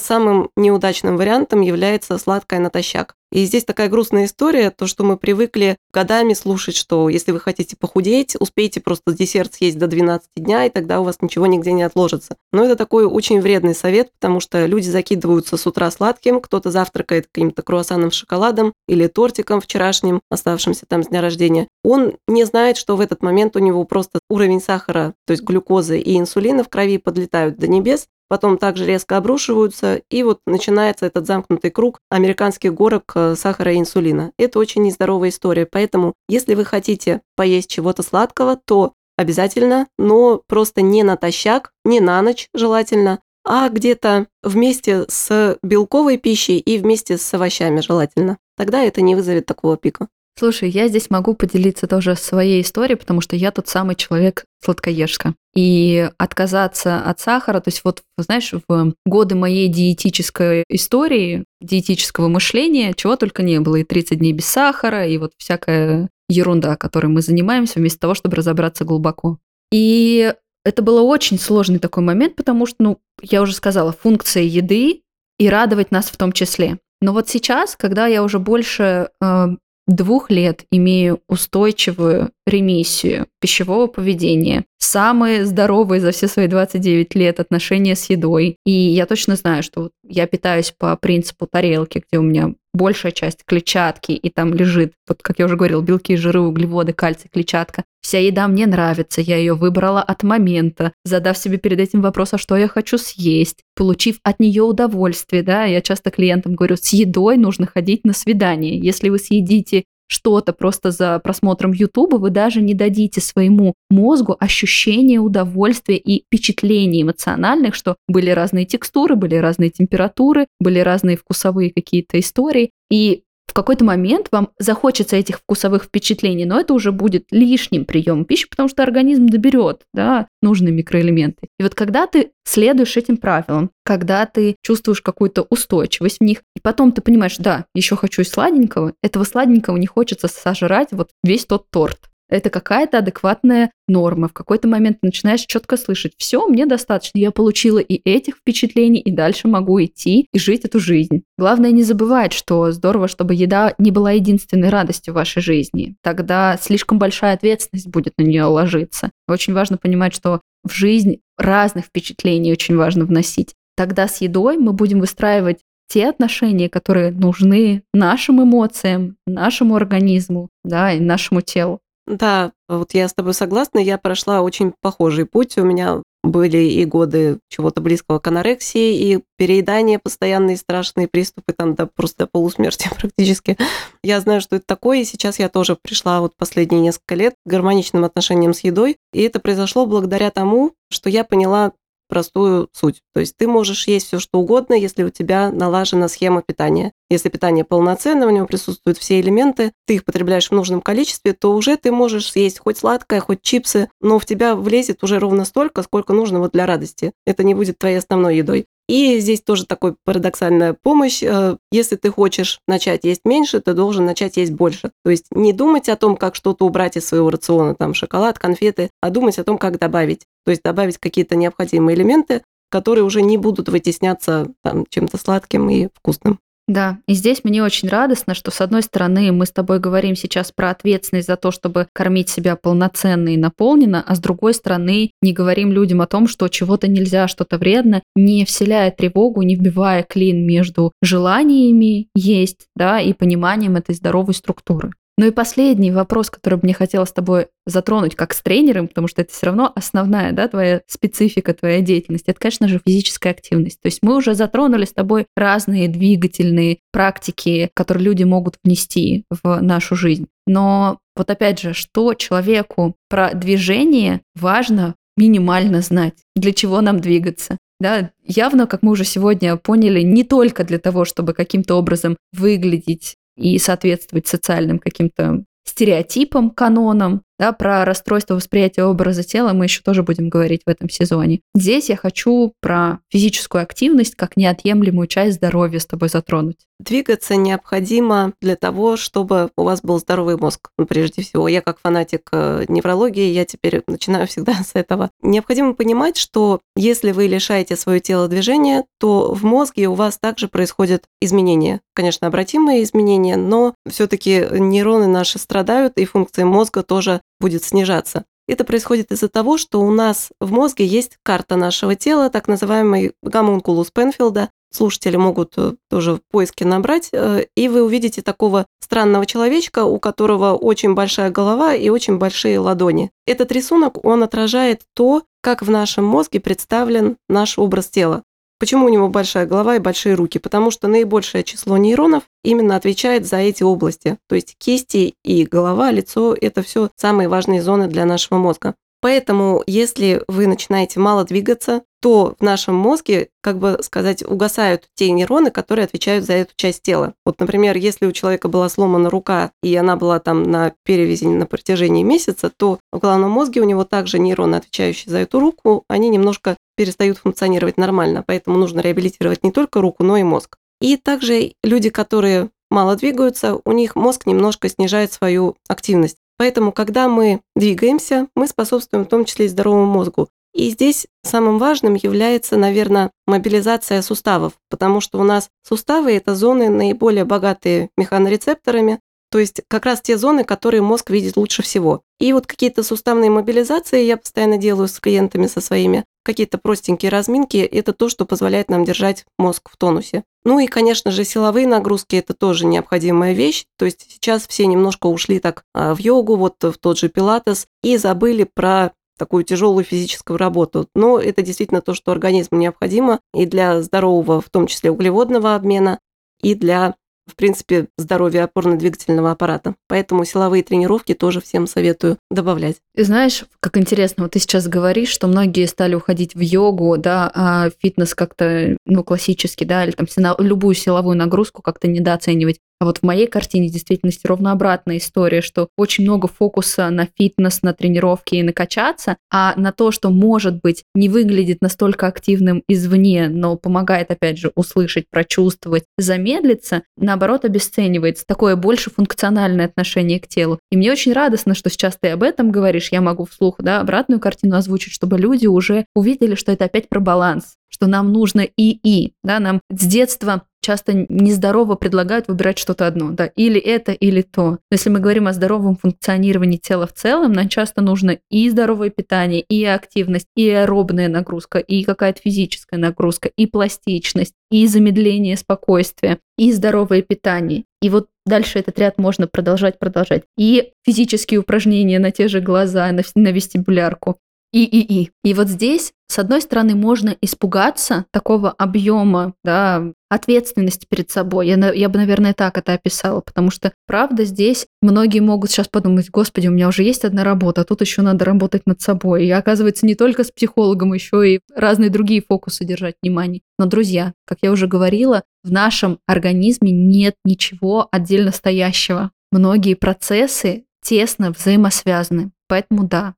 самым 0.00 0.50
неудачным 0.56 1.16
вариантом 1.16 1.60
является 1.60 2.18
сладкое 2.18 2.60
натощак. 2.60 3.14
И 3.32 3.44
здесь 3.44 3.64
такая 3.64 3.88
грустная 3.88 4.26
история, 4.26 4.70
то, 4.70 4.86
что 4.86 5.04
мы 5.04 5.16
привыкли 5.16 5.76
годами 5.92 6.32
слушать, 6.34 6.76
что 6.76 7.08
если 7.08 7.32
вы 7.32 7.40
хотите 7.40 7.76
похудеть, 7.76 8.36
успейте 8.38 8.80
просто 8.80 9.12
десерт 9.12 9.54
съесть 9.54 9.78
до 9.78 9.88
12 9.88 10.28
дня, 10.36 10.64
и 10.64 10.70
тогда 10.70 11.00
у 11.00 11.04
вас 11.04 11.20
ничего 11.20 11.46
нигде 11.46 11.72
не 11.72 11.82
отложится. 11.82 12.36
Но 12.52 12.64
это 12.64 12.76
такой 12.76 13.04
очень 13.04 13.40
вредный 13.40 13.74
совет, 13.74 14.12
потому 14.12 14.40
что 14.40 14.66
люди 14.66 14.88
закидываются 14.88 15.56
с 15.56 15.66
утра 15.66 15.90
сладким, 15.90 16.40
кто-то 16.40 16.70
завтракает 16.70 17.26
каким-то 17.26 17.62
круассаном 17.62 18.12
с 18.12 18.14
шоколадом 18.14 18.72
или 18.88 19.06
тортиком 19.08 19.60
вчерашним, 19.60 20.20
оставшимся 20.30 20.86
там 20.86 21.02
с 21.02 21.08
дня 21.08 21.20
рождения. 21.20 21.68
Он 21.82 22.14
не 22.28 22.44
знает, 22.44 22.76
что 22.76 22.96
в 22.96 23.00
этот 23.00 23.22
момент 23.22 23.56
у 23.56 23.58
него 23.58 23.84
просто 23.84 24.20
уровень 24.28 24.60
сахара, 24.60 25.14
то 25.26 25.32
есть 25.32 25.42
глюкозы 25.42 25.98
и 25.98 26.18
инсулина 26.18 26.62
в 26.62 26.68
крови 26.68 26.98
подлетают 26.98 27.58
до 27.58 27.66
небес, 27.66 28.06
потом 28.28 28.58
также 28.58 28.86
резко 28.86 29.16
обрушиваются, 29.16 30.02
и 30.10 30.22
вот 30.22 30.40
начинается 30.46 31.06
этот 31.06 31.26
замкнутый 31.26 31.70
круг 31.70 32.00
американских 32.10 32.74
горок 32.74 33.12
э, 33.14 33.34
сахара 33.36 33.72
и 33.72 33.78
инсулина. 33.78 34.32
Это 34.38 34.58
очень 34.58 34.82
нездоровая 34.82 35.30
история, 35.30 35.66
поэтому 35.66 36.14
если 36.28 36.54
вы 36.54 36.64
хотите 36.64 37.22
поесть 37.36 37.70
чего-то 37.70 38.02
сладкого, 38.02 38.56
то 38.56 38.92
обязательно, 39.16 39.88
но 39.98 40.42
просто 40.46 40.82
не 40.82 41.02
натощак, 41.02 41.72
не 41.84 42.00
на 42.00 42.20
ночь 42.22 42.48
желательно, 42.54 43.20
а 43.44 43.68
где-то 43.68 44.26
вместе 44.42 45.04
с 45.08 45.58
белковой 45.62 46.18
пищей 46.18 46.58
и 46.58 46.78
вместе 46.78 47.16
с 47.16 47.32
овощами 47.34 47.80
желательно. 47.80 48.38
Тогда 48.56 48.82
это 48.82 49.02
не 49.02 49.14
вызовет 49.14 49.46
такого 49.46 49.76
пика. 49.76 50.08
Слушай, 50.38 50.68
я 50.68 50.88
здесь 50.88 51.08
могу 51.08 51.34
поделиться 51.34 51.86
тоже 51.86 52.14
своей 52.14 52.60
историей, 52.60 52.96
потому 52.98 53.22
что 53.22 53.36
я 53.36 53.50
тот 53.50 53.68
самый 53.68 53.96
человек 53.96 54.44
сладкоежка. 54.62 55.34
И 55.54 56.10
отказаться 56.18 57.00
от 57.00 57.20
сахара, 57.20 57.60
то 57.60 57.68
есть 57.68 57.80
вот, 57.84 58.02
знаешь, 58.18 58.52
в 58.68 58.92
годы 59.06 59.34
моей 59.34 59.68
диетической 59.68 60.64
истории, 60.68 61.44
диетического 61.62 62.28
мышления, 62.28 62.92
чего 62.92 63.16
только 63.16 63.42
не 63.42 63.60
было. 63.60 63.76
И 63.76 63.84
30 63.84 64.18
дней 64.18 64.32
без 64.32 64.44
сахара, 64.44 65.06
и 65.06 65.16
вот 65.16 65.32
всякая 65.38 66.10
ерунда, 66.28 66.76
которой 66.76 67.06
мы 67.06 67.22
занимаемся, 67.22 67.78
вместо 67.78 68.00
того, 68.00 68.14
чтобы 68.14 68.36
разобраться 68.36 68.84
глубоко. 68.84 69.38
И 69.72 70.34
это 70.66 70.82
был 70.82 71.06
очень 71.08 71.38
сложный 71.38 71.78
такой 71.78 72.02
момент, 72.02 72.36
потому 72.36 72.66
что, 72.66 72.76
ну, 72.80 72.98
я 73.22 73.40
уже 73.40 73.54
сказала, 73.54 73.92
функция 73.92 74.42
еды 74.42 75.00
и 75.38 75.48
радовать 75.48 75.92
нас 75.92 76.06
в 76.06 76.16
том 76.18 76.32
числе. 76.32 76.78
Но 77.00 77.12
вот 77.12 77.28
сейчас, 77.28 77.76
когда 77.76 78.06
я 78.06 78.22
уже 78.22 78.38
больше 78.38 79.10
э, 79.22 79.46
двух 79.86 80.30
лет 80.30 80.64
имею 80.70 81.20
устойчивую 81.28 82.30
ремиссию 82.46 83.26
пищевого 83.40 83.86
поведения, 83.86 84.64
самые 84.78 85.44
здоровые 85.44 86.00
за 86.00 86.10
все 86.10 86.28
свои 86.28 86.48
29 86.48 87.14
лет 87.14 87.40
отношения 87.40 87.94
с 87.94 88.10
едой. 88.10 88.56
И 88.64 88.70
я 88.70 89.06
точно 89.06 89.36
знаю, 89.36 89.62
что 89.62 89.90
я 90.04 90.26
питаюсь 90.26 90.72
по 90.76 90.96
принципу 90.96 91.46
тарелки, 91.46 92.02
где 92.06 92.18
у 92.18 92.22
меня 92.22 92.54
большая 92.76 93.12
часть 93.12 93.44
клетчатки, 93.44 94.12
и 94.12 94.30
там 94.30 94.54
лежит, 94.54 94.92
вот 95.08 95.22
как 95.22 95.38
я 95.38 95.46
уже 95.46 95.56
говорил, 95.56 95.82
белки, 95.82 96.16
жиры, 96.16 96.40
углеводы, 96.40 96.92
кальций, 96.92 97.30
клетчатка. 97.32 97.84
Вся 98.00 98.18
еда 98.18 98.46
мне 98.46 98.66
нравится, 98.66 99.20
я 99.20 99.36
ее 99.36 99.54
выбрала 99.54 100.00
от 100.00 100.22
момента, 100.22 100.92
задав 101.04 101.36
себе 101.36 101.58
перед 101.58 101.80
этим 101.80 102.02
вопрос, 102.02 102.34
а 102.34 102.38
что 102.38 102.56
я 102.56 102.68
хочу 102.68 102.98
съесть, 102.98 103.62
получив 103.74 104.20
от 104.22 104.38
нее 104.38 104.62
удовольствие, 104.62 105.42
да, 105.42 105.64
я 105.64 105.80
часто 105.80 106.10
клиентам 106.10 106.54
говорю, 106.54 106.76
с 106.76 106.92
едой 106.92 107.36
нужно 107.36 107.66
ходить 107.66 108.04
на 108.04 108.12
свидание. 108.12 108.78
Если 108.78 109.08
вы 109.08 109.18
съедите 109.18 109.84
что-то 110.06 110.52
просто 110.52 110.90
за 110.90 111.18
просмотром 111.18 111.72
Ютуба, 111.72 112.16
вы 112.16 112.30
даже 112.30 112.60
не 112.60 112.74
дадите 112.74 113.20
своему 113.20 113.74
мозгу 113.90 114.36
ощущение 114.38 115.18
удовольствия 115.18 115.96
и 115.96 116.24
впечатлений 116.24 117.02
эмоциональных, 117.02 117.74
что 117.74 117.96
были 118.08 118.30
разные 118.30 118.64
текстуры, 118.64 119.16
были 119.16 119.36
разные 119.36 119.70
температуры, 119.70 120.46
были 120.60 120.78
разные 120.80 121.16
вкусовые 121.16 121.72
какие-то 121.72 122.18
истории. 122.20 122.70
И 122.90 123.22
в 123.46 123.52
какой-то 123.52 123.84
момент 123.84 124.28
вам 124.32 124.50
захочется 124.58 125.16
этих 125.16 125.38
вкусовых 125.38 125.84
впечатлений, 125.84 126.44
но 126.44 126.60
это 126.60 126.74
уже 126.74 126.92
будет 126.92 127.26
лишним 127.30 127.84
приемом 127.84 128.24
пищи, 128.24 128.48
потому 128.48 128.68
что 128.68 128.82
организм 128.82 129.26
доберет 129.26 129.82
да, 129.94 130.28
нужные 130.42 130.72
микроэлементы. 130.72 131.48
И 131.58 131.62
вот 131.62 131.74
когда 131.74 132.06
ты 132.06 132.32
следуешь 132.44 132.96
этим 132.96 133.16
правилам, 133.16 133.70
когда 133.84 134.26
ты 134.26 134.56
чувствуешь 134.62 135.00
какую-то 135.00 135.46
устойчивость 135.48 136.18
в 136.18 136.24
них, 136.24 136.42
и 136.54 136.60
потом 136.60 136.92
ты 136.92 137.00
понимаешь, 137.00 137.36
да, 137.38 137.66
еще 137.74 137.96
хочу 137.96 138.22
и 138.22 138.24
сладенького, 138.24 138.94
этого 139.02 139.24
сладенького 139.24 139.76
не 139.76 139.86
хочется 139.86 140.28
сожрать 140.28 140.88
вот 140.92 141.10
весь 141.22 141.46
тот 141.46 141.70
торт. 141.70 141.98
Это 142.28 142.50
какая-то 142.50 142.98
адекватная 142.98 143.70
норма. 143.88 144.28
В 144.28 144.32
какой-то 144.32 144.68
момент 144.68 144.98
начинаешь 145.02 145.42
четко 145.42 145.76
слышать, 145.76 146.12
все, 146.16 146.46
мне 146.46 146.66
достаточно, 146.66 147.18
я 147.18 147.30
получила 147.30 147.78
и 147.78 148.00
этих 148.08 148.36
впечатлений, 148.36 149.00
и 149.00 149.10
дальше 149.10 149.48
могу 149.48 149.82
идти 149.82 150.28
и 150.32 150.38
жить 150.38 150.64
эту 150.64 150.80
жизнь. 150.80 151.22
Главное 151.38 151.70
не 151.70 151.82
забывать, 151.82 152.32
что 152.32 152.72
здорово, 152.72 153.08
чтобы 153.08 153.34
еда 153.34 153.74
не 153.78 153.90
была 153.90 154.12
единственной 154.12 154.70
радостью 154.70 155.12
в 155.12 155.16
вашей 155.16 155.40
жизни. 155.42 155.96
Тогда 156.02 156.58
слишком 156.60 156.98
большая 156.98 157.34
ответственность 157.34 157.88
будет 157.88 158.14
на 158.18 158.22
нее 158.22 158.44
ложиться. 158.44 159.10
Очень 159.28 159.54
важно 159.54 159.78
понимать, 159.78 160.14
что 160.14 160.40
в 160.64 160.72
жизнь 160.72 161.20
разных 161.38 161.86
впечатлений 161.86 162.52
очень 162.52 162.76
важно 162.76 163.04
вносить. 163.04 163.54
Тогда 163.76 164.08
с 164.08 164.20
едой 164.20 164.56
мы 164.56 164.72
будем 164.72 165.00
выстраивать 165.00 165.58
те 165.88 166.08
отношения, 166.08 166.68
которые 166.68 167.12
нужны 167.12 167.82
нашим 167.94 168.42
эмоциям, 168.42 169.16
нашему 169.26 169.76
организму, 169.76 170.48
да, 170.64 170.92
и 170.92 171.00
нашему 171.00 171.42
телу. 171.42 171.80
Да, 172.06 172.52
вот 172.68 172.94
я 172.94 173.08
с 173.08 173.14
тобой 173.14 173.34
согласна, 173.34 173.78
я 173.78 173.98
прошла 173.98 174.42
очень 174.42 174.72
похожий 174.80 175.26
путь. 175.26 175.58
У 175.58 175.64
меня 175.64 176.02
были 176.22 176.58
и 176.58 176.84
годы 176.84 177.38
чего-то 177.48 177.80
близкого 177.80 178.18
к 178.18 178.26
анорексии, 178.26 178.96
и 178.96 179.24
переедание, 179.36 179.98
постоянные 179.98 180.56
страшные 180.56 181.08
приступы, 181.08 181.52
там 181.52 181.74
да, 181.74 181.86
просто 181.86 182.24
до 182.24 182.26
полусмерти 182.26 182.88
практически. 183.00 183.56
Я 184.02 184.20
знаю, 184.20 184.40
что 184.40 184.56
это 184.56 184.66
такое, 184.66 184.98
и 184.98 185.04
сейчас 185.04 185.38
я 185.38 185.48
тоже 185.48 185.76
пришла 185.80 186.20
вот 186.20 186.36
последние 186.36 186.80
несколько 186.80 187.14
лет 187.14 187.34
к 187.44 187.48
гармоничным 187.48 188.04
отношениям 188.04 188.54
с 188.54 188.60
едой, 188.60 188.96
и 189.12 189.22
это 189.22 189.40
произошло 189.40 189.86
благодаря 189.86 190.30
тому, 190.30 190.72
что 190.90 191.08
я 191.08 191.24
поняла 191.24 191.72
простую 192.08 192.68
суть. 192.72 193.02
То 193.14 193.20
есть 193.20 193.36
ты 193.36 193.46
можешь 193.46 193.86
есть 193.86 194.06
все, 194.06 194.18
что 194.18 194.38
угодно, 194.38 194.74
если 194.74 195.02
у 195.02 195.10
тебя 195.10 195.50
налажена 195.50 196.08
схема 196.08 196.42
питания. 196.42 196.92
Если 197.08 197.28
питание 197.28 197.64
полноценное, 197.64 198.26
в 198.26 198.32
нем 198.32 198.46
присутствуют 198.46 198.98
все 198.98 199.20
элементы, 199.20 199.72
ты 199.86 199.94
их 199.94 200.04
потребляешь 200.04 200.48
в 200.48 200.52
нужном 200.52 200.80
количестве, 200.80 201.32
то 201.32 201.54
уже 201.54 201.76
ты 201.76 201.92
можешь 201.92 202.30
съесть 202.30 202.58
хоть 202.58 202.78
сладкое, 202.78 203.20
хоть 203.20 203.42
чипсы, 203.42 203.88
но 204.00 204.18
в 204.18 204.26
тебя 204.26 204.56
влезет 204.56 205.04
уже 205.04 205.18
ровно 205.18 205.44
столько, 205.44 205.82
сколько 205.82 206.12
нужно 206.12 206.40
вот 206.40 206.52
для 206.52 206.66
радости. 206.66 207.12
Это 207.26 207.44
не 207.44 207.54
будет 207.54 207.78
твоей 207.78 207.98
основной 207.98 208.36
едой. 208.36 208.66
И 208.88 209.18
здесь 209.18 209.42
тоже 209.42 209.66
такой 209.66 209.96
парадоксальная 210.04 210.76
помощь. 210.80 211.22
Э, 211.22 211.56
если 211.72 211.96
ты 211.96 212.10
хочешь 212.10 212.60
начать 212.68 213.04
есть 213.04 213.22
меньше, 213.24 213.60
ты 213.60 213.74
должен 213.74 214.04
начать 214.04 214.36
есть 214.36 214.52
больше. 214.52 214.92
То 215.04 215.10
есть 215.10 215.26
не 215.32 215.52
думать 215.52 215.88
о 215.88 215.96
том, 215.96 216.16
как 216.16 216.36
что-то 216.36 216.64
убрать 216.66 216.96
из 216.96 217.06
своего 217.06 217.30
рациона, 217.30 217.74
там 217.74 217.94
шоколад, 217.94 218.38
конфеты, 218.38 218.90
а 219.00 219.10
думать 219.10 219.38
о 219.38 219.44
том, 219.44 219.58
как 219.58 219.78
добавить. 219.80 220.26
То 220.46 220.50
есть 220.52 220.62
добавить 220.62 220.96
какие-то 220.96 221.36
необходимые 221.36 221.96
элементы, 221.96 222.42
которые 222.70 223.04
уже 223.04 223.20
не 223.20 223.36
будут 223.36 223.68
вытесняться 223.68 224.48
там, 224.62 224.86
чем-то 224.88 225.18
сладким 225.18 225.68
и 225.68 225.88
вкусным. 225.94 226.38
Да, 226.68 226.98
и 227.06 227.14
здесь 227.14 227.44
мне 227.44 227.62
очень 227.62 227.88
радостно, 227.88 228.34
что 228.34 228.50
с 228.50 228.60
одной 228.60 228.82
стороны 228.82 229.30
мы 229.30 229.46
с 229.46 229.52
тобой 229.52 229.78
говорим 229.78 230.16
сейчас 230.16 230.50
про 230.50 230.70
ответственность 230.70 231.28
за 231.28 231.36
то, 231.36 231.52
чтобы 231.52 231.86
кормить 231.92 232.28
себя 232.28 232.56
полноценно 232.56 233.28
и 233.28 233.36
наполненно, 233.36 234.02
а 234.04 234.16
с 234.16 234.18
другой 234.18 234.52
стороны 234.52 235.12
не 235.22 235.32
говорим 235.32 235.70
людям 235.70 236.00
о 236.00 236.08
том, 236.08 236.26
что 236.26 236.48
чего-то 236.48 236.88
нельзя, 236.88 237.28
что-то 237.28 237.58
вредно, 237.58 238.02
не 238.16 238.44
вселяя 238.44 238.90
тревогу, 238.90 239.42
не 239.42 239.54
вбивая 239.54 240.02
клин 240.02 240.44
между 240.44 240.90
желаниями 241.02 242.08
есть, 242.16 242.66
да, 242.74 243.00
и 243.00 243.12
пониманием 243.12 243.76
этой 243.76 243.94
здоровой 243.94 244.34
структуры. 244.34 244.90
Ну 245.18 245.26
и 245.26 245.30
последний 245.30 245.90
вопрос, 245.90 246.28
который 246.28 246.58
мне 246.62 246.74
хотелось 246.74 247.08
с 247.08 247.12
тобой 247.12 247.46
затронуть 247.64 248.14
как 248.14 248.34
с 248.34 248.42
тренером, 248.42 248.86
потому 248.86 249.08
что 249.08 249.22
это 249.22 249.32
все 249.32 249.46
равно 249.46 249.72
основная, 249.74 250.32
да, 250.32 250.46
твоя 250.46 250.82
специфика, 250.86 251.54
твоя 251.54 251.80
деятельность, 251.80 252.24
это, 252.26 252.38
конечно 252.38 252.68
же, 252.68 252.82
физическая 252.86 253.32
активность. 253.32 253.80
То 253.80 253.86
есть 253.86 254.00
мы 254.02 254.16
уже 254.16 254.34
затронули 254.34 254.84
с 254.84 254.92
тобой 254.92 255.26
разные 255.34 255.88
двигательные 255.88 256.78
практики, 256.92 257.70
которые 257.72 258.04
люди 258.04 258.24
могут 258.24 258.56
внести 258.62 259.24
в 259.30 259.60
нашу 259.62 259.96
жизнь. 259.96 260.26
Но 260.46 260.98
вот 261.16 261.30
опять 261.30 261.60
же, 261.60 261.72
что 261.72 262.12
человеку 262.12 262.94
про 263.08 263.32
движение 263.32 264.20
важно 264.34 264.96
минимально 265.16 265.80
знать, 265.80 266.14
для 266.34 266.52
чего 266.52 266.82
нам 266.82 267.00
двигаться. 267.00 267.56
Да, 267.80 268.10
явно, 268.22 268.66
как 268.66 268.82
мы 268.82 268.92
уже 268.92 269.04
сегодня 269.04 269.56
поняли, 269.56 270.00
не 270.02 270.24
только 270.24 270.64
для 270.64 270.78
того, 270.78 271.04
чтобы 271.04 271.32
каким-то 271.32 271.74
образом 271.74 272.16
выглядеть 272.32 273.16
и 273.36 273.58
соответствовать 273.58 274.26
социальным 274.26 274.78
каким-то 274.78 275.44
стереотипам, 275.64 276.50
канонам, 276.50 277.22
да, 277.38 277.52
про 277.52 277.84
расстройство 277.84 278.34
восприятия 278.34 278.84
образа 278.84 279.22
тела 279.22 279.52
мы 279.52 279.66
еще 279.66 279.82
тоже 279.82 280.02
будем 280.02 280.28
говорить 280.28 280.62
в 280.64 280.70
этом 280.70 280.88
сезоне. 280.88 281.40
Здесь 281.54 281.88
я 281.88 281.96
хочу 281.96 282.52
про 282.60 283.00
физическую 283.10 283.62
активность 283.62 284.14
как 284.14 284.36
неотъемлемую 284.36 285.06
часть 285.06 285.36
здоровья 285.36 285.78
с 285.78 285.86
тобой 285.86 286.08
затронуть. 286.08 286.58
Двигаться 286.78 287.36
необходимо 287.36 288.34
для 288.42 288.54
того, 288.54 288.96
чтобы 288.96 289.50
у 289.56 289.64
вас 289.64 289.80
был 289.80 289.98
здоровый 289.98 290.36
мозг, 290.36 290.68
ну, 290.78 290.84
прежде 290.84 291.22
всего. 291.22 291.48
Я 291.48 291.62
как 291.62 291.78
фанатик 291.80 292.28
э, 292.32 292.66
неврологии, 292.68 293.32
я 293.32 293.46
теперь 293.46 293.82
начинаю 293.86 294.26
всегда 294.26 294.54
с 294.64 294.72
этого. 294.74 295.10
Необходимо 295.22 295.74
понимать, 295.74 296.18
что 296.18 296.60
если 296.76 297.12
вы 297.12 297.28
лишаете 297.28 297.76
свое 297.76 298.00
тело 298.00 298.28
движения, 298.28 298.84
то 299.00 299.32
в 299.32 299.42
мозге 299.42 299.88
у 299.88 299.94
вас 299.94 300.18
также 300.18 300.48
происходят 300.48 301.04
изменения. 301.22 301.80
Конечно, 301.94 302.26
обратимые 302.26 302.82
изменения, 302.82 303.36
но 303.36 303.74
все-таки 303.88 304.46
нейроны 304.50 305.06
наши 305.06 305.38
страдают, 305.38 305.94
и 305.96 306.04
функции 306.04 306.44
мозга 306.44 306.82
тоже 306.82 307.22
будет 307.40 307.64
снижаться. 307.64 308.24
Это 308.48 308.64
происходит 308.64 309.10
из-за 309.10 309.28
того, 309.28 309.58
что 309.58 309.80
у 309.80 309.90
нас 309.90 310.30
в 310.40 310.52
мозге 310.52 310.86
есть 310.86 311.18
карта 311.22 311.56
нашего 311.56 311.96
тела, 311.96 312.30
так 312.30 312.46
называемый 312.46 313.12
гомункулус 313.22 313.90
Пенфилда. 313.90 314.50
Слушатели 314.72 315.16
могут 315.16 315.54
э, 315.56 315.72
тоже 315.88 316.16
в 316.16 316.20
поиске 316.30 316.64
набрать, 316.64 317.08
э, 317.12 317.46
и 317.56 317.68
вы 317.68 317.82
увидите 317.82 318.22
такого 318.22 318.66
странного 318.80 319.26
человечка, 319.26 319.84
у 319.84 319.98
которого 319.98 320.54
очень 320.54 320.94
большая 320.94 321.30
голова 321.30 321.74
и 321.74 321.88
очень 321.88 322.18
большие 322.18 322.58
ладони. 322.58 323.10
Этот 323.26 323.50
рисунок, 323.52 324.04
он 324.04 324.22
отражает 324.22 324.82
то, 324.94 325.22
как 325.40 325.62
в 325.62 325.70
нашем 325.70 326.04
мозге 326.04 326.40
представлен 326.40 327.16
наш 327.28 327.58
образ 327.58 327.88
тела. 327.88 328.22
Почему 328.58 328.86
у 328.86 328.88
него 328.88 329.08
большая 329.08 329.44
голова 329.44 329.76
и 329.76 329.80
большие 329.80 330.14
руки? 330.14 330.38
Потому 330.38 330.70
что 330.70 330.88
наибольшее 330.88 331.44
число 331.44 331.76
нейронов 331.76 332.24
именно 332.42 332.76
отвечает 332.76 333.26
за 333.26 333.36
эти 333.36 333.62
области. 333.62 334.16
То 334.28 334.34
есть 334.34 334.56
кисти 334.58 335.14
и 335.24 335.44
голова, 335.44 335.90
лицо– 335.90 336.34
это 336.40 336.62
все 336.62 336.88
самые 336.96 337.28
важные 337.28 337.60
зоны 337.60 337.86
для 337.86 338.06
нашего 338.06 338.38
мозга. 338.38 338.74
Поэтому, 339.02 339.62
если 339.66 340.22
вы 340.26 340.46
начинаете 340.46 340.98
мало 340.98 341.24
двигаться, 341.24 341.82
то 342.00 342.34
в 342.38 342.42
нашем 342.42 342.74
мозге, 342.74 343.28
как 343.42 343.58
бы 343.58 343.78
сказать, 343.82 344.22
угасают 344.22 344.84
те 344.94 345.10
нейроны, 345.10 345.50
которые 345.50 345.84
отвечают 345.84 346.24
за 346.24 346.32
эту 346.32 346.52
часть 346.56 346.82
тела. 346.82 347.14
Вот, 347.24 347.38
например, 347.38 347.76
если 347.76 348.06
у 348.06 348.12
человека 348.12 348.48
была 348.48 348.68
сломана 348.68 349.10
рука, 349.10 349.52
и 349.62 349.74
она 349.76 349.96
была 349.96 350.18
там 350.18 350.42
на 350.44 350.72
перевязи 350.84 351.26
на 351.26 351.46
протяжении 351.46 352.02
месяца, 352.02 352.50
то 352.50 352.78
в 352.90 352.98
головном 352.98 353.30
мозге 353.30 353.60
у 353.60 353.64
него 353.64 353.84
также 353.84 354.18
нейроны, 354.18 354.56
отвечающие 354.56 355.10
за 355.10 355.18
эту 355.18 355.40
руку, 355.40 355.84
они 355.88 356.08
немножко 356.08 356.56
перестают 356.76 357.18
функционировать 357.18 357.76
нормально, 357.76 358.22
поэтому 358.26 358.58
нужно 358.58 358.80
реабилитировать 358.80 359.42
не 359.42 359.50
только 359.50 359.80
руку, 359.80 360.04
но 360.04 360.16
и 360.16 360.22
мозг. 360.22 360.58
И 360.80 360.96
также 360.96 361.52
люди, 361.64 361.90
которые 361.90 362.50
мало 362.70 362.96
двигаются, 362.96 363.60
у 363.64 363.72
них 363.72 363.96
мозг 363.96 364.26
немножко 364.26 364.68
снижает 364.68 365.12
свою 365.12 365.56
активность. 365.68 366.18
Поэтому, 366.38 366.70
когда 366.70 367.08
мы 367.08 367.40
двигаемся, 367.54 368.28
мы 368.34 368.46
способствуем 368.46 369.04
в 369.04 369.08
том 369.08 369.24
числе 369.24 369.46
и 369.46 369.48
здоровому 369.48 369.86
мозгу. 369.86 370.28
И 370.54 370.70
здесь 370.70 371.06
самым 371.22 371.58
важным 371.58 371.94
является, 371.94 372.56
наверное, 372.56 373.10
мобилизация 373.26 374.00
суставов, 374.00 374.54
потому 374.70 375.00
что 375.00 375.18
у 375.18 375.22
нас 375.22 375.50
суставы– 375.62 376.12
это 376.16 376.34
зоны 376.34 376.70
наиболее 376.70 377.24
богатые 377.24 377.90
механорецепторами, 377.96 379.00
то 379.30 379.38
есть 379.38 379.60
как 379.68 379.84
раз 379.84 380.00
те 380.00 380.16
зоны, 380.16 380.44
которые 380.44 380.80
мозг 380.80 381.10
видит 381.10 381.36
лучше 381.36 381.62
всего. 381.62 382.00
И 382.20 382.32
вот 382.32 382.46
какие-то 382.46 382.82
суставные 382.82 383.28
мобилизации 383.28 384.04
я 384.04 384.16
постоянно 384.16 384.56
делаю 384.56 384.88
с 384.88 384.98
клиентами 384.98 385.46
со 385.46 385.60
своими. 385.60 386.04
Какие-то 386.26 386.58
простенькие 386.58 387.08
разминки– 387.12 387.56
это 387.58 387.92
то, 387.92 388.08
что 388.08 388.26
позволяет 388.26 388.68
нам 388.68 388.84
держать 388.84 389.26
мозг 389.38 389.70
в 389.70 389.76
тонусе. 389.76 390.24
Ну 390.44 390.58
и, 390.58 390.66
конечно 390.66 391.12
же, 391.12 391.22
силовые 391.22 391.68
нагрузки– 391.68 392.16
это 392.16 392.34
тоже 392.34 392.66
необходимая 392.66 393.32
вещь. 393.32 393.66
То 393.78 393.84
есть 393.84 394.10
сейчас 394.10 394.44
все 394.48 394.66
немножко 394.66 395.06
ушли 395.06 395.38
так 395.38 395.62
а, 395.72 395.94
в 395.94 396.00
йогу, 396.00 396.34
вот 396.34 396.56
в 396.60 396.78
тот 396.78 396.98
же 396.98 397.08
пилатес, 397.08 397.68
и 397.84 397.96
забыли 397.96 398.42
про 398.42 398.90
такую 399.16 399.44
тяжелую 399.44 399.84
физическую 399.84 400.36
работу. 400.36 400.88
Но 400.96 401.20
это 401.20 401.42
действительно 401.42 401.80
то, 401.80 401.94
что 401.94 402.10
организму 402.10 402.58
необходимо 402.58 403.20
и 403.32 403.46
для 403.46 403.80
здорового, 403.80 404.40
в 404.40 404.50
том 404.50 404.66
числе 404.66 404.90
углеводного 404.90 405.54
обмена, 405.54 406.00
и 406.42 406.56
для 406.56 406.96
в 407.28 407.34
принципе, 407.34 407.88
здоровья 407.98 408.44
опорно-двигательного 408.44 409.32
аппарата. 409.32 409.74
Поэтому 409.88 410.24
силовые 410.24 410.62
тренировки 410.62 411.12
тоже 411.12 411.40
всем 411.40 411.66
советую 411.66 412.18
добавлять. 412.30 412.76
И 412.96 413.02
знаешь, 413.02 413.44
как 413.60 413.76
интересно, 413.76 414.22
вот 414.22 414.32
ты 414.32 414.38
сейчас 414.38 414.66
говоришь, 414.68 415.10
что 415.10 415.26
многие 415.26 415.66
стали 415.66 415.94
уходить 415.94 416.34
в 416.34 416.40
йогу, 416.40 416.96
да, 416.96 417.30
а 417.34 417.68
фитнес 417.82 418.14
как-то, 418.14 418.78
ну, 418.86 419.04
классический, 419.04 419.66
да, 419.66 419.84
или 419.84 419.92
там 419.92 420.06
любую 420.38 420.74
силовую 420.74 421.16
нагрузку 421.16 421.60
как-то 421.60 421.88
недооценивать. 421.88 422.58
А 422.78 422.84
вот 422.84 422.98
в 422.98 423.02
моей 423.04 423.26
картине 423.26 423.70
действительности 423.70 424.26
ровно 424.26 424.52
обратная 424.52 424.98
история, 424.98 425.40
что 425.40 425.68
очень 425.78 426.04
много 426.04 426.28
фокуса 426.28 426.90
на 426.90 427.08
фитнес, 427.18 427.62
на 427.62 427.72
тренировки 427.72 428.34
и 428.34 428.42
накачаться, 428.42 429.16
а 429.32 429.54
на 429.56 429.72
то, 429.72 429.90
что, 429.90 430.10
может 430.10 430.60
быть, 430.60 430.84
не 430.94 431.08
выглядит 431.08 431.62
настолько 431.62 432.06
активным 432.06 432.62
извне, 432.68 433.28
но 433.28 433.56
помогает, 433.56 434.10
опять 434.10 434.38
же, 434.38 434.52
услышать, 434.54 435.08
прочувствовать, 435.10 435.84
замедлиться, 435.96 436.82
наоборот, 436.98 437.46
обесценивается. 437.46 438.24
Такое 438.26 438.56
больше 438.56 438.90
функциональное 438.90 439.64
отношение 439.64 440.20
к 440.20 440.28
телу. 440.28 440.58
И 440.70 440.76
мне 440.76 440.92
очень 440.92 441.14
радостно, 441.14 441.54
что 441.54 441.70
сейчас 441.70 441.96
ты 441.98 442.08
об 442.08 442.22
этом 442.22 442.50
говоришь, 442.50 442.85
я 442.92 443.00
могу 443.00 443.24
вслух 443.24 443.56
да, 443.58 443.80
обратную 443.80 444.20
картину 444.20 444.56
озвучить, 444.56 444.92
чтобы 444.92 445.18
люди 445.18 445.46
уже 445.46 445.86
увидели, 445.94 446.34
что 446.34 446.52
это 446.52 446.64
опять 446.64 446.88
про 446.88 447.00
баланс 447.00 447.56
что 447.68 447.86
нам 447.86 448.12
нужно 448.12 448.40
и-и, 448.40 449.12
да, 449.22 449.38
нам 449.38 449.60
с 449.70 449.84
детства 449.86 450.42
часто 450.62 451.06
нездорово 451.08 451.76
предлагают 451.76 452.26
выбирать 452.26 452.58
что-то 452.58 452.86
одно, 452.86 453.10
да, 453.10 453.26
или 453.26 453.60
это, 453.60 453.92
или 453.92 454.22
то. 454.22 454.52
Но 454.52 454.58
если 454.70 454.90
мы 454.90 454.98
говорим 454.98 455.28
о 455.28 455.32
здоровом 455.32 455.76
функционировании 455.76 456.56
тела 456.56 456.86
в 456.86 456.92
целом, 456.92 457.32
нам 457.32 457.48
часто 457.48 457.82
нужно 457.82 458.18
и 458.30 458.50
здоровое 458.50 458.90
питание, 458.90 459.42
и 459.42 459.64
активность, 459.64 460.26
и 460.34 460.48
аэробная 460.48 461.08
нагрузка, 461.08 461.58
и 461.58 461.84
какая-то 461.84 462.20
физическая 462.22 462.80
нагрузка, 462.80 463.28
и 463.28 463.46
пластичность, 463.46 464.34
и 464.50 464.66
замедление 464.66 465.36
спокойствия, 465.36 466.18
и 466.36 466.50
здоровое 466.50 467.02
питание. 467.02 467.64
И 467.80 467.90
вот 467.90 468.08
дальше 468.26 468.58
этот 468.58 468.78
ряд 468.78 468.98
можно 468.98 469.26
продолжать, 469.26 469.78
продолжать. 469.78 470.24
И 470.36 470.72
физические 470.84 471.40
упражнения 471.40 471.98
на 471.98 472.10
те 472.10 472.28
же 472.28 472.40
глаза, 472.40 472.90
на, 472.92 473.02
на 473.14 473.32
вестибулярку, 473.32 474.18
и, 474.64 475.10
и, 475.24 475.34
вот 475.34 475.48
здесь, 475.48 475.92
с 476.08 476.18
одной 476.18 476.40
стороны, 476.40 476.74
можно 476.74 477.16
испугаться 477.20 478.06
такого 478.10 478.50
объема, 478.50 479.34
да, 479.44 479.92
ответственности 480.08 480.86
перед 480.88 481.10
собой. 481.10 481.48
Я, 481.48 481.72
я 481.72 481.88
бы, 481.88 481.98
наверное, 481.98 482.32
так 482.32 482.56
это 482.56 482.74
описала, 482.74 483.20
потому 483.20 483.50
что, 483.50 483.72
правда, 483.86 484.24
здесь 484.24 484.66
многие 484.80 485.20
могут 485.20 485.50
сейчас 485.50 485.68
подумать, 485.68 486.10
господи, 486.10 486.46
у 486.48 486.52
меня 486.52 486.68
уже 486.68 486.84
есть 486.84 487.04
одна 487.04 487.24
работа, 487.24 487.62
а 487.62 487.64
тут 487.64 487.80
еще 487.80 488.02
надо 488.02 488.24
работать 488.24 488.62
над 488.66 488.80
собой. 488.80 489.26
И 489.26 489.30
оказывается, 489.30 489.84
не 489.84 489.94
только 489.94 490.24
с 490.24 490.30
психологом, 490.30 490.94
еще 490.94 491.34
и 491.34 491.40
разные 491.54 491.90
другие 491.90 492.22
фокусы 492.26 492.64
держать 492.64 492.94
внимание. 493.02 493.42
Но, 493.58 493.66
друзья, 493.66 494.14
как 494.26 494.38
я 494.42 494.52
уже 494.52 494.68
говорила, 494.68 495.24
в 495.42 495.50
нашем 495.50 495.98
организме 496.06 496.70
нет 496.70 497.16
ничего 497.24 497.88
отдельно 497.90 498.30
стоящего. 498.30 499.10
Многие 499.32 499.74
процессы 499.74 500.64
тесно 500.82 501.32
взаимосвязаны. 501.32 502.30
Поэтому 502.48 502.84
да, 502.84 503.14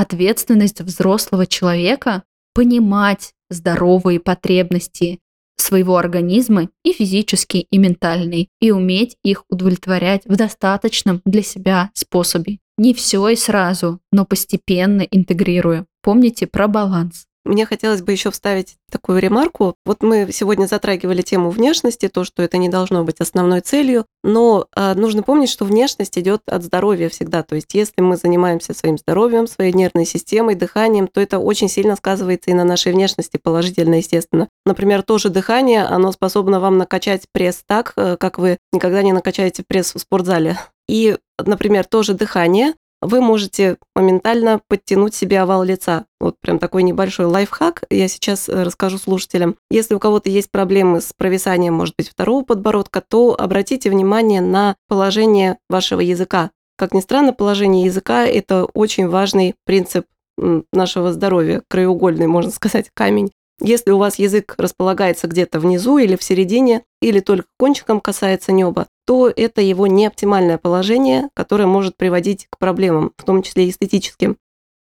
ответственность 0.00 0.80
взрослого 0.80 1.46
человека 1.46 2.22
понимать 2.54 3.32
здоровые 3.50 4.18
потребности 4.18 5.20
своего 5.56 5.98
организма 5.98 6.70
и 6.84 6.92
физические, 6.92 7.64
и 7.70 7.78
ментальные, 7.78 8.48
и 8.60 8.70
уметь 8.70 9.16
их 9.22 9.44
удовлетворять 9.50 10.22
в 10.24 10.36
достаточном 10.36 11.20
для 11.24 11.42
себя 11.42 11.90
способе. 11.92 12.58
Не 12.78 12.94
все 12.94 13.28
и 13.28 13.36
сразу, 13.36 14.00
но 14.10 14.24
постепенно 14.24 15.02
интегрируя. 15.02 15.84
Помните 16.02 16.46
про 16.46 16.66
баланс. 16.66 17.26
Мне 17.44 17.64
хотелось 17.64 18.02
бы 18.02 18.12
еще 18.12 18.30
вставить 18.30 18.76
такую 18.90 19.18
ремарку. 19.18 19.74
Вот 19.86 20.02
мы 20.02 20.28
сегодня 20.30 20.66
затрагивали 20.66 21.22
тему 21.22 21.50
внешности, 21.50 22.08
то, 22.08 22.24
что 22.24 22.42
это 22.42 22.58
не 22.58 22.68
должно 22.68 23.02
быть 23.02 23.20
основной 23.20 23.60
целью, 23.60 24.04
но 24.22 24.66
э, 24.76 24.94
нужно 24.94 25.22
помнить, 25.22 25.48
что 25.48 25.64
внешность 25.64 26.18
идет 26.18 26.42
от 26.46 26.62
здоровья 26.62 27.08
всегда. 27.08 27.42
То 27.42 27.54
есть 27.54 27.72
если 27.72 28.02
мы 28.02 28.16
занимаемся 28.16 28.74
своим 28.74 28.98
здоровьем, 28.98 29.46
своей 29.46 29.72
нервной 29.72 30.04
системой, 30.04 30.54
дыханием, 30.54 31.08
то 31.08 31.20
это 31.20 31.38
очень 31.38 31.68
сильно 31.68 31.96
сказывается 31.96 32.50
и 32.50 32.54
на 32.54 32.64
нашей 32.64 32.92
внешности 32.92 33.38
положительно, 33.42 33.94
естественно. 33.94 34.48
Например, 34.66 35.02
тоже 35.02 35.30
дыхание, 35.30 35.84
оно 35.84 36.12
способно 36.12 36.60
вам 36.60 36.76
накачать 36.76 37.24
пресс 37.32 37.62
так, 37.66 37.94
э, 37.96 38.16
как 38.18 38.38
вы 38.38 38.58
никогда 38.72 39.02
не 39.02 39.12
накачаете 39.12 39.64
пресс 39.66 39.94
в 39.94 39.98
спортзале. 39.98 40.58
И, 40.88 41.16
например, 41.38 41.86
тоже 41.86 42.14
дыхание 42.14 42.74
вы 43.00 43.20
можете 43.20 43.76
моментально 43.94 44.60
подтянуть 44.68 45.14
себе 45.14 45.40
овал 45.40 45.62
лица. 45.62 46.06
Вот 46.20 46.36
прям 46.40 46.58
такой 46.58 46.82
небольшой 46.82 47.26
лайфхак 47.26 47.84
я 47.90 48.08
сейчас 48.08 48.48
э, 48.48 48.62
расскажу 48.62 48.98
слушателям. 48.98 49.56
Если 49.70 49.94
у 49.94 49.98
кого-то 49.98 50.28
есть 50.28 50.50
проблемы 50.50 51.00
с 51.00 51.12
провисанием, 51.12 51.74
может 51.74 51.94
быть, 51.96 52.10
второго 52.10 52.44
подбородка, 52.44 53.02
то 53.06 53.34
обратите 53.38 53.90
внимание 53.90 54.40
на 54.40 54.76
положение 54.88 55.58
вашего 55.68 56.00
языка. 56.00 56.50
Как 56.76 56.94
ни 56.94 57.00
странно, 57.00 57.32
положение 57.32 57.84
языка– 57.84 58.26
это 58.26 58.64
очень 58.64 59.08
важный 59.08 59.54
принцип 59.64 60.06
нашего 60.72 61.12
здоровья, 61.12 61.62
краеугольный, 61.68 62.26
можно 62.26 62.50
сказать, 62.50 62.90
камень. 62.94 63.30
Если 63.62 63.90
у 63.90 63.98
вас 63.98 64.18
язык 64.18 64.54
располагается 64.56 65.26
где-то 65.26 65.60
внизу 65.60 65.98
или 65.98 66.16
в 66.16 66.22
середине, 66.22 66.82
или 67.02 67.20
только 67.20 67.46
кончиком 67.58 68.00
касается 68.00 68.52
неба, 68.52 68.86
то 69.06 69.28
это 69.28 69.60
его 69.60 69.86
неоптимальное 69.86 70.56
положение, 70.56 71.28
которое 71.34 71.66
может 71.66 71.96
приводить 71.96 72.46
к 72.48 72.58
проблемам, 72.58 73.12
в 73.18 73.24
том 73.24 73.42
числе 73.42 73.68
эстетическим. 73.68 74.38